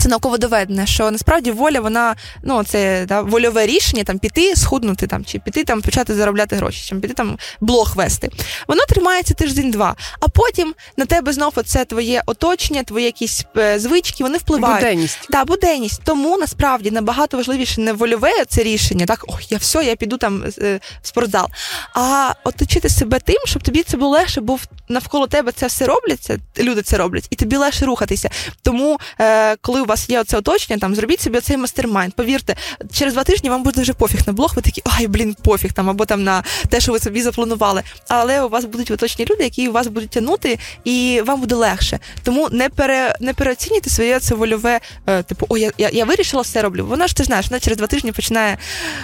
Це 0.00 0.08
науково 0.08 0.38
доведено, 0.38 0.86
що 0.86 1.10
насправді 1.10 1.50
воля, 1.50 1.80
вона 1.80 2.16
ну 2.42 2.64
це 2.64 3.04
да, 3.08 3.20
вольове 3.20 3.66
рішення 3.66 4.04
там 4.04 4.18
піти, 4.18 4.56
схуднути 4.56 5.06
там, 5.06 5.24
чи 5.24 5.38
піти 5.38 5.64
там 5.64 5.82
почати 5.82 6.14
заробляти 6.14 6.56
гроші, 6.56 6.88
чи 6.88 6.96
піти 6.96 7.14
там 7.14 7.38
блог 7.60 7.92
вести. 7.96 8.30
Воно 8.68 8.82
тримається 8.88 9.34
тиждень-два, 9.34 9.96
а 10.20 10.28
потім 10.28 10.74
на 10.96 11.04
тебе 11.04 11.32
знову 11.32 11.62
це 11.62 11.84
твоє 11.84 12.22
оточення, 12.26 12.82
твої 12.82 13.06
якісь 13.06 13.44
е, 13.56 13.78
звички, 13.78 14.24
вони 14.24 14.38
впливають. 14.38 14.80
Буденність. 14.80 15.18
Да, 15.30 15.44
буденність. 15.44 16.00
Тому 16.04 16.38
насправді 16.38 16.90
набагато 16.90 17.36
важливіше 17.36 17.80
не 17.80 17.92
вольове 17.92 18.44
це 18.48 18.62
рішення, 18.62 19.06
так 19.06 19.24
ой, 19.28 19.46
я 19.50 19.58
все, 19.58 19.84
я 19.84 19.96
піду 19.96 20.16
там 20.16 20.44
е, 20.58 20.80
в 21.02 21.06
спортзал. 21.06 21.46
А 21.94 22.32
оточити 22.44 22.88
себе 22.88 23.18
тим, 23.18 23.38
щоб 23.44 23.62
тобі 23.62 23.82
це 23.82 23.96
було 23.96 24.10
легше, 24.10 24.40
бо 24.40 24.58
навколо 24.88 25.26
тебе 25.26 25.52
це 25.52 25.66
все 25.66 25.86
робляться, 25.86 26.38
люди 26.58 26.82
це 26.82 26.96
роблять, 26.96 27.26
і 27.30 27.36
тобі 27.36 27.56
легше 27.56 27.86
рухатися. 27.86 28.30
Тому, 28.62 28.98
е, 29.20 29.56
коли 29.56 29.82
вас 29.90 30.10
є 30.10 30.20
оце 30.20 30.36
оточення, 30.36 30.78
там 30.78 30.94
зробіть 30.94 31.20
собі 31.20 31.40
цей 31.40 31.56
mastermind. 31.56 32.14
Повірте, 32.14 32.56
через 32.92 33.14
два 33.14 33.24
тижні 33.24 33.50
вам 33.50 33.62
буде 33.62 33.82
вже 33.82 33.92
пофіг 33.92 34.20
на 34.26 34.32
блог. 34.32 34.52
Ви 34.56 34.62
такі, 34.62 34.82
ай, 34.84 35.06
блін, 35.06 35.36
пофіг 35.44 35.72
там, 35.72 35.90
або 35.90 36.04
там 36.04 36.24
на 36.24 36.42
те, 36.68 36.80
що 36.80 36.92
ви 36.92 36.98
собі 36.98 37.22
запланували. 37.22 37.82
Але 38.08 38.42
у 38.42 38.48
вас 38.48 38.64
будуть 38.64 38.90
оточені 38.90 39.26
люди, 39.30 39.44
які 39.44 39.68
вас 39.68 39.86
будуть 39.86 40.10
тягнути, 40.10 40.58
і 40.84 41.22
вам 41.26 41.40
буде 41.40 41.54
легше. 41.54 41.98
Тому 42.22 42.48
не 42.50 42.68
пере 42.68 43.14
не 43.20 43.34
переоцінюйте 43.34 43.90
своє 43.90 44.20
це 44.20 44.34
вольове, 44.34 44.80
е, 45.06 45.22
типу, 45.22 45.46
о, 45.48 45.56
я, 45.56 45.70
я 45.78 45.90
я, 45.92 46.04
вирішила 46.04 46.42
все 46.42 46.62
роблю. 46.62 46.86
Вона 46.86 47.06
ж 47.06 47.16
ти 47.16 47.24
знаєш, 47.24 47.46
вона 47.50 47.60
через 47.60 47.78
два 47.78 47.86
тижні 47.86 48.12
починає 48.12 48.58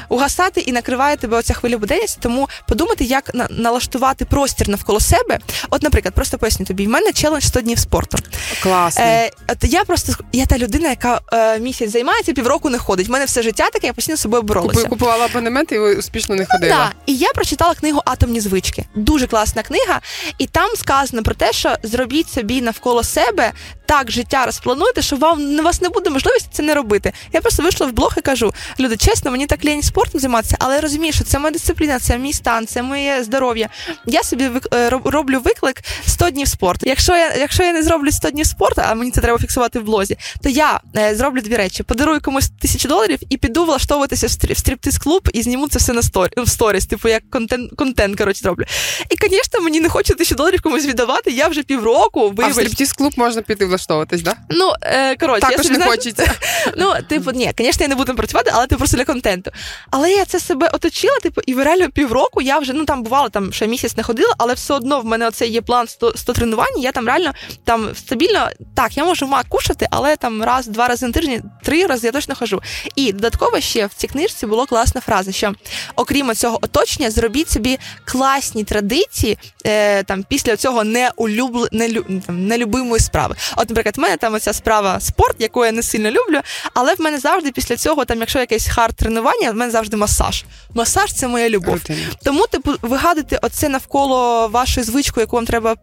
угасати 0.09 0.61
і 0.61 0.73
накриває 0.73 1.17
тебе 1.17 1.37
оця 1.37 1.55
хвиля 1.55 1.79
буденності. 1.79 2.19
Тому 2.23 2.49
подумати, 2.69 3.05
як 3.05 3.35
на, 3.35 3.47
налаштувати 3.51 4.25
простір 4.25 4.69
навколо 4.69 5.01
себе. 5.01 5.39
От, 5.71 5.83
наприклад, 5.83 6.15
просто 6.15 6.39
поясню 6.39 6.67
тобі, 6.67 6.87
в 6.87 6.91
мене 6.91 7.13
челендж 7.13 7.45
100 7.45 7.61
днів 7.61 7.79
спорту. 7.79 8.19
Класно. 8.63 9.05
Е, 9.05 9.31
от 9.49 9.65
я 9.65 9.85
просто 9.85 10.13
я 10.33 10.47
та 10.47 10.59
людина, 10.59 10.76
яка 10.83 11.21
е, 11.33 11.59
місяць 11.59 11.91
займається, 11.91 12.33
півроку 12.33 12.71
не 12.71 12.79
ходить. 12.79 13.09
У 13.09 13.13
мене 13.13 13.25
все 13.25 13.43
життя 13.43 13.71
таке, 13.73 13.87
я 13.87 13.93
постійно 13.93 14.17
з 14.17 14.21
собою 14.21 14.43
боролася. 14.43 14.89
Купувала 14.89 15.25
абонемент 15.25 15.73
і 15.73 15.79
успішно 15.79 16.35
не 16.35 16.47
ходила. 16.47 16.77
Так, 16.77 16.97
і 17.07 17.17
я 17.17 17.29
прочитала 17.35 17.75
книгу 17.75 18.03
Атомні 18.05 18.41
звички. 18.41 18.85
Дуже 18.95 19.27
класна 19.27 19.63
книга, 19.63 20.01
і 20.39 20.47
там 20.47 20.71
сказано 20.77 21.23
про 21.23 21.35
те, 21.35 21.53
що 21.53 21.77
зробіть 21.83 22.31
собі 22.31 22.63
навколо 22.63 23.05
себе 23.05 23.53
так 23.87 24.11
життя 24.11 24.47
розплануйте, 24.47 25.03
що 25.03 25.17
вам 25.17 25.59
у 25.59 25.63
вас 25.63 25.81
не 25.81 25.89
буде 25.89 26.11
можливості 26.11 26.49
це 26.53 26.63
не 26.63 26.75
робити. 26.75 27.13
Я 27.33 27.41
просто 27.41 27.63
вийшла 27.63 27.87
в 27.87 27.93
блог 27.93 28.15
і 28.17 28.21
кажу: 28.21 28.55
люди, 28.81 28.97
чесно, 28.97 29.31
мені 29.31 29.47
так 29.47 29.65
лінь 29.65 29.83
спортом 29.83 30.21
займатися, 30.21 30.57
але 30.59 30.75
я 30.75 30.81
розумію, 30.81 31.13
що 31.13 31.25
це 31.25 31.39
моя 31.39 31.51
дисципліна, 31.51 31.99
це 31.99 32.19
мій 32.19 32.33
стан, 32.33 32.67
це 32.67 32.83
моє 32.83 33.25
здоров'я. 33.25 33.69
Я 34.07 34.23
собі 34.23 34.51
е, 34.75 34.91
роблю 34.91 35.41
виклик 35.41 35.83
100 36.07 36.31
днів 36.31 36.49
спорту. 36.49 36.87
Якщо 36.87 37.17
я 37.17 37.35
якщо 37.35 37.63
я 37.63 37.73
не 37.73 37.83
зроблю 37.83 38.13
100 38.13 38.31
днів 38.31 38.47
спорту, 38.47 38.83
а 38.85 38.95
мені 38.95 39.11
це 39.11 39.21
треба 39.21 39.39
фіксувати 39.39 39.79
в 39.79 39.83
блозі, 39.83 40.19
то 40.43 40.49
я 40.49 40.66
е, 40.97 41.15
зроблю 41.15 41.41
дві 41.41 41.57
речі: 41.57 41.83
подарую 41.83 42.21
комусь 42.21 42.51
тисячу 42.61 42.89
доларів 42.89 43.19
і 43.31 43.37
піду 43.37 43.65
влаштовуватися 43.65 44.27
в 44.27 44.31
стриптиз 44.31 44.99
клуб 44.99 45.29
і 45.33 45.43
зніму 45.43 45.69
це 45.69 45.79
все 45.79 45.93
на 45.93 46.03
сторі 46.03 46.31
в 46.37 46.49
сторіс, 46.49 46.87
типу 46.87 47.09
як 47.09 47.31
контент 47.31 47.73
контент 47.77 48.19
коротше 48.19 48.41
зроблю. 48.41 48.65
І, 49.11 49.29
звісно, 49.29 49.61
мені 49.61 49.81
не 49.81 49.89
хочеться 49.89 50.15
тисячу 50.15 50.35
доларів 50.35 50.63
комусь 50.63 50.87
віддавати. 50.87 51.31
Я 51.31 51.49
вже 51.49 51.63
півроку 51.63 52.29
вибач. 52.29 52.47
А 52.47 52.49
в 52.49 52.53
стриптиз 52.53 52.93
клуб 52.93 53.13
можна 53.17 53.43
піти 53.43 53.67
влаштовуватись, 53.67 54.23
да? 54.23 54.37
Ну 54.51 54.73
е, 54.83 55.17
коротше, 55.17 55.41
також 55.41 55.57
я 55.57 55.63
собі, 55.63 55.79
не 55.79 55.85
знаєш, 55.85 55.97
хочеться. 55.97 56.35
Ну, 56.77 56.93
типу, 57.09 57.31
ні, 57.31 57.53
звісно, 57.59 57.85
я 57.85 57.89
не 57.89 57.95
буду 57.95 58.15
працювати, 58.15 58.51
але 58.55 58.67
ти 58.67 58.77
просто 58.77 58.97
для 58.97 59.05
контенту. 59.05 59.51
Але 59.91 60.11
я 60.13 60.25
це 60.25 60.41
себе 60.41 60.71
оточила, 60.73 61.19
типу, 61.23 61.41
і 61.47 61.55
реально 61.55 61.91
півроку 61.91 62.43
я 62.43 62.59
вже 62.59 62.73
ну 62.73 62.85
там 62.85 63.03
бувало, 63.03 63.29
там 63.29 63.53
ще 63.53 63.67
місяць 63.67 63.97
не 63.97 64.03
ходила, 64.03 64.35
але 64.39 64.55
все 64.55 64.75
одно 64.75 65.01
в 65.01 65.05
мене 65.05 65.29
оце 65.29 65.47
є 65.47 65.63
план 65.63 65.89
100, 65.89 66.13
100 66.17 66.33
тренувань. 66.33 66.79
Я 66.79 66.93
там 66.93 67.07
реально 67.07 67.33
там 67.65 67.95
стабільно 67.95 68.49
так, 68.77 68.97
я 68.97 69.05
можу 69.05 69.27
мак 69.27 69.47
кушати, 69.49 69.87
але 69.91 70.17
там 70.17 70.43
раз, 70.43 70.56
два 70.63 70.89
рази 70.89 71.07
на 71.07 71.13
тиждень, 71.13 71.43
три 71.63 71.87
рази 71.87 72.07
я 72.07 72.13
точно 72.13 72.35
хожу. 72.35 72.63
І 72.97 73.13
додатково 73.13 73.61
ще 73.61 73.87
в 73.87 73.95
цій 73.97 74.07
книжці 74.07 74.47
була 74.47 74.67
класна 74.67 75.01
фраза, 75.01 75.33
що 75.33 75.55
окрім 75.97 76.35
цього 76.35 76.59
оточення, 76.63 77.11
зробіть 77.11 77.51
собі 77.51 77.79
класні 78.05 78.65
традиції 78.65 79.39
е, 79.67 80.03
там 80.03 80.25
після 80.29 80.57
цього 80.57 80.85
неулюбл... 80.85 81.69
нелю... 81.73 82.05
там, 82.27 82.47
нелюбимої 82.47 83.01
справи. 83.01 83.35
От, 83.57 83.69
наприклад, 83.69 83.97
в 83.97 84.01
мене 84.01 84.17
там 84.17 84.35
оця 84.35 84.53
справа 84.53 85.01
спорт, 85.01 85.37
яку 85.39 85.65
я 85.65 85.73
не 85.73 85.83
сильно 85.83 86.11
люблю, 86.11 86.41
але 86.75 86.95
в 86.95 87.01
мене 87.01 87.19
завжди 87.19 87.53
після 87.53 87.77
цього, 87.77 88.05
там, 88.05 88.21
якщо 88.21 88.39
якесь 88.39 88.69
hard 88.69 88.97
тренування, 88.97 89.51
в 89.51 89.55
мене 89.55 89.73
завжди 89.73 89.97
масаж. 89.97 90.45
Масаж 90.75 91.13
це 91.13 91.29
моя 91.29 91.49
любов. 91.49 91.75
Рутина. 91.75 91.99
Тому, 92.25 92.47
типу, 92.47 92.73
вигадуйте 92.83 93.39
оце 93.43 93.69
навколо 93.69 94.49
вашої 94.49 94.87
звички, 94.87 95.21
яку 95.21 95.37
вам 95.37 95.47
треба 95.47 95.77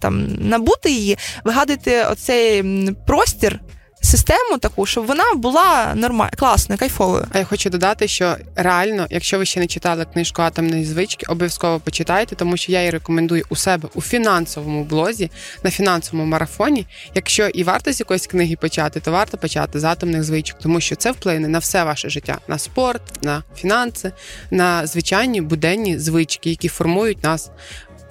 там 0.00 0.26
набути 0.48 0.90
її, 0.90 1.18
вигадуйте 1.44 2.04
оцей 2.04 2.64
простір 3.06 3.60
систему 4.08 4.58
таку, 4.58 4.86
щоб 4.86 5.06
вона 5.06 5.24
була 5.34 5.92
нормальна, 5.94 6.32
класною, 6.36 6.78
кайфовою. 6.78 7.26
А 7.32 7.38
я 7.38 7.44
хочу 7.44 7.70
додати, 7.70 8.08
що 8.08 8.36
реально, 8.56 9.06
якщо 9.10 9.38
ви 9.38 9.44
ще 9.44 9.60
не 9.60 9.66
читали 9.66 10.06
книжку 10.12 10.42
Атомні 10.42 10.84
звички, 10.84 11.26
обов'язково 11.28 11.80
почитайте, 11.80 12.36
тому 12.36 12.56
що 12.56 12.72
я 12.72 12.78
її 12.78 12.90
рекомендую 12.90 13.44
у 13.48 13.56
себе 13.56 13.88
у 13.94 14.02
фінансовому 14.02 14.84
блозі 14.84 15.30
на 15.62 15.70
фінансовому 15.70 16.30
марафоні. 16.30 16.86
Якщо 17.14 17.48
і 17.48 17.64
варто 17.64 17.92
з 17.92 18.00
якоїсь 18.00 18.26
книги 18.26 18.56
почати, 18.56 19.00
то 19.00 19.12
варто 19.12 19.38
почати 19.38 19.80
з 19.80 19.84
атомних 19.84 20.24
звичок, 20.24 20.58
тому 20.58 20.80
що 20.80 20.96
це 20.96 21.12
вплине 21.12 21.48
на 21.48 21.58
все 21.58 21.84
ваше 21.84 22.10
життя: 22.10 22.38
на 22.48 22.58
спорт, 22.58 23.02
на 23.22 23.42
фінанси, 23.56 24.12
на 24.50 24.86
звичайні 24.86 25.40
буденні 25.40 25.98
звички, 25.98 26.50
які 26.50 26.68
формують 26.68 27.24
нас 27.24 27.50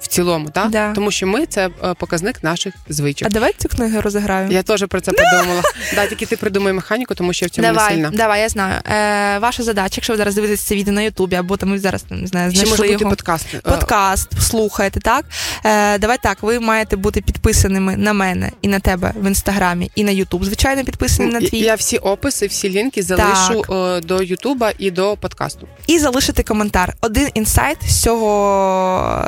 в 0.00 0.06
цілому, 0.06 0.50
так? 0.50 0.70
Да. 0.70 0.92
Тому 0.92 1.10
що 1.10 1.26
ми 1.26 1.46
це 1.46 1.70
е, 1.84 1.94
показник 1.94 2.42
наших 2.42 2.74
звичок. 2.88 3.28
А 3.28 3.30
давай 3.30 3.52
цю 3.58 3.68
книгу 3.68 4.00
розіграю. 4.00 4.50
Я 4.50 4.62
теж 4.62 4.84
про 4.88 5.00
це 5.00 5.12
подумала. 5.12 5.62
Да, 5.94 6.06
тільки 6.06 6.26
ти 6.26 6.36
придумай 6.36 6.72
механіку, 6.72 7.14
тому 7.14 7.32
що 7.32 7.44
я 7.44 7.46
в 7.46 7.50
цьому 7.50 7.68
давай, 7.68 7.84
не 7.88 7.94
сильна. 7.94 8.10
Давай, 8.10 8.40
я 8.40 8.48
знаю. 8.48 8.80
Е, 8.86 9.38
Ваша 9.38 9.62
задача, 9.62 9.94
якщо 9.96 10.12
ви 10.12 10.16
зараз 10.16 10.34
дивитесь 10.34 10.60
це 10.60 10.74
відео 10.74 10.94
на 10.94 11.02
Ютубі, 11.02 11.36
або 11.36 11.56
там 11.56 11.70
ви 11.70 11.78
зараз 11.78 12.04
не 12.10 12.26
знаю, 12.26 12.50
знайшли 12.50 12.76
Ще 12.76 12.82
може 12.82 12.92
його. 12.92 13.10
подкаст. 13.10 13.46
Е, 13.54 13.58
Подкаст, 13.58 14.42
слухаєте, 14.42 15.00
так? 15.00 15.24
Е, 15.64 15.98
Давай 15.98 16.18
так, 16.22 16.42
ви 16.42 16.60
маєте 16.60 16.96
бути 16.96 17.20
підписаними 17.20 17.96
на 17.96 18.12
мене 18.12 18.50
і 18.62 18.68
на 18.68 18.80
тебе 18.80 19.12
в 19.16 19.26
інстаграмі, 19.26 19.90
і 19.94 20.04
на 20.04 20.10
Ютуб. 20.10 20.44
Звичайно, 20.44 20.84
підписані 20.84 21.32
на 21.32 21.40
твій. 21.40 21.58
Я 21.58 21.74
всі 21.74 21.98
описи, 21.98 22.46
всі 22.46 22.70
лінки 22.70 23.02
залишу 23.02 23.64
так. 23.68 24.04
до 24.04 24.22
Ютуба 24.22 24.72
і 24.78 24.90
до 24.90 25.16
подкасту. 25.16 25.68
І 25.86 25.98
залишити 25.98 26.42
коментар. 26.42 26.94
Один 27.00 27.28
інсайт 27.34 27.78
з 27.88 28.02
цього 28.02 29.24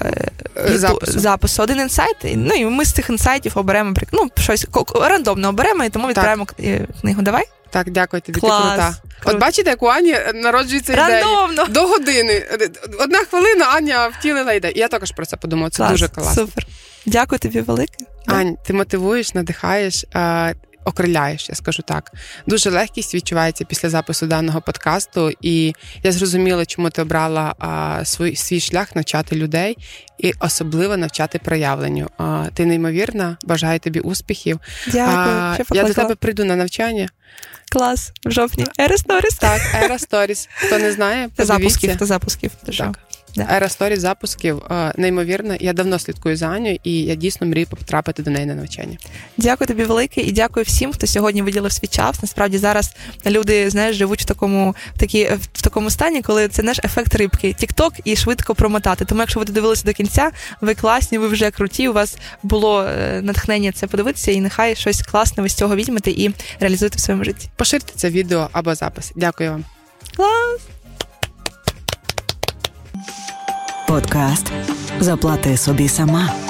е, 0.57 0.60
запису 0.69 1.21
запису 1.21 1.63
один 1.63 1.79
інсайт. 1.79 2.17
Ну 2.25 2.55
і 2.55 2.65
ми 2.65 2.85
з 2.85 2.93
цих 2.93 3.11
інсайтів 3.11 3.53
оберемо 3.55 3.95
ну, 4.13 4.31
щось 4.39 4.67
рандомно 4.95 5.49
оберемо, 5.49 5.85
і 5.85 5.89
тому 5.89 6.09
відправимо 6.09 6.45
так. 6.45 6.57
книгу. 7.01 7.23
Давай. 7.23 7.45
Так, 7.71 7.91
дякую 7.91 8.21
тобі. 8.23 8.41
Клас. 8.41 8.63
Ти 8.63 8.69
крута. 8.69 8.95
Круто. 9.21 9.37
От 9.37 9.41
бачите, 9.41 9.71
як 9.71 9.83
у 9.83 9.87
Ані 9.87 10.17
народжується 10.35 10.97
Рандомно. 10.97 11.53
ідея. 11.53 11.69
До 11.69 11.87
години. 11.87 12.47
Одна 12.99 13.19
хвилина 13.19 13.65
Аня 13.65 14.09
втілила 14.09 14.53
ідею. 14.53 14.75
Я 14.77 14.89
також 14.89 15.11
про 15.11 15.27
це 15.27 15.37
подумала. 15.37 15.71
Це 15.71 15.77
Клас. 15.77 15.91
дуже 15.91 16.09
класно. 16.09 16.43
Супер. 16.43 16.67
Дякую 17.07 17.39
тобі 17.39 17.61
велике. 17.61 18.05
Ань, 18.27 18.57
ти 18.67 18.73
мотивуєш, 18.73 19.35
надихаєш. 19.35 20.05
Окриляєш, 20.85 21.49
я 21.49 21.55
скажу 21.55 21.83
так. 21.83 22.13
Дуже 22.47 22.71
легкість 22.71 23.15
відчувається 23.15 23.65
після 23.65 23.91
запису 23.91 24.27
даного 24.27 24.61
подкасту, 24.61 25.33
і 25.43 25.75
я 26.03 26.13
зрозуміла, 26.13 26.67
чому 26.67 26.91
ти 26.91 27.03
обрала 27.03 27.55
а, 27.59 28.05
свій 28.05 28.37
свій 28.37 28.61
шлях 28.61 28.97
навчати 28.97 29.37
людей 29.37 29.79
і 30.19 30.33
особливо 30.41 30.97
навчати 30.97 31.39
проявленню. 31.39 32.11
А, 32.19 32.47
Ти 32.55 32.67
неймовірна, 32.67 33.37
бажаю 33.43 33.79
тобі 33.79 34.01
успіхів. 34.01 34.61
Дякую. 34.87 35.17
А, 35.17 35.55
Що 35.55 35.75
я 35.75 35.85
до 35.85 35.95
тебе 35.95 36.15
прийду 36.15 36.45
на 36.45 36.57
навчання. 36.57 37.09
Клас 37.73 38.13
в 38.27 38.31
жовтні. 38.31 38.67
Ера 38.81 38.97
Сторіс. 38.97 39.35
Так, 39.35 39.61
Ера 39.85 39.99
Сторіс. 39.99 40.49
Хто 40.55 40.79
не 40.79 40.93
знає, 40.93 41.29
та 41.37 41.45
запусків, 41.45 41.97
та 41.97 42.07
запусків. 42.07 42.51
Так. 42.79 42.99
Да. 43.37 43.47
Ера 43.51 43.69
Сторіс 43.69 44.01
запусків 44.01 44.63
неймовірно. 44.97 45.57
Я 45.61 45.73
давно 45.73 45.99
слідкую 45.99 46.37
за 46.37 46.47
Аню, 46.47 46.79
і 46.85 47.03
я 47.03 47.15
дійсно 47.15 47.47
мрію 47.47 47.67
потрапити 47.67 48.23
до 48.23 48.31
неї 48.31 48.47
на 48.47 48.55
навчання. 48.55 48.99
Дякую 49.37 49.69
тобі 49.69 49.85
велике 49.85 50.21
і 50.21 50.33
дякую 50.33 50.65
всім, 50.65 50.93
хто 50.93 51.07
сьогодні 51.07 51.43
виділив 51.43 51.73
свій 51.73 51.87
час. 51.87 52.23
Насправді 52.23 52.59
зараз 52.59 52.95
люди 53.27 53.71
знаєш, 53.71 53.97
живуть 53.97 54.23
в 54.23 54.25
такому 54.25 54.75
в 54.97 54.99
такі, 54.99 55.31
в 55.53 55.63
такому 55.63 55.91
стані, 55.91 56.23
коли 56.23 56.49
це 56.49 56.63
наш 56.63 56.81
ефект 56.85 57.15
рибки, 57.15 57.53
тікток 57.53 57.95
і 58.05 58.17
швидко 58.17 58.55
промотати. 58.55 59.05
Тому, 59.05 59.21
якщо 59.21 59.41
ви 59.41 59.47
додивилися 59.47 59.85
до 59.85 59.93
кінця, 59.93 60.31
ви 60.61 60.75
класні, 60.75 61.19
ви 61.19 61.29
вже 61.29 61.51
круті. 61.51 61.89
У 61.89 61.93
вас 61.93 62.17
було 62.43 62.83
е, 62.83 63.21
натхнення 63.23 63.73
це 63.73 63.87
подивитися, 63.87 64.33
і 64.33 64.41
нехай 64.41 64.77
щось 64.77 65.03
класне 65.03 65.43
ви 65.43 65.49
з 65.49 65.55
цього 65.55 65.77
візьмете 65.77 66.11
і 66.11 66.35
реалізуєте 66.61 66.97
в 66.97 67.01
своєму 67.01 67.25
житті. 67.25 67.49
Поширте 67.57 67.93
це 67.97 68.11
відео 68.11 68.49
або 68.53 68.75
запис. 68.75 69.13
Дякую 69.17 69.51
вам. 69.51 69.65
Клас. 70.17 70.80
Подкаст 73.91 74.53
Заплати 75.01 75.57
собі 75.57 75.89
сама. 75.89 76.50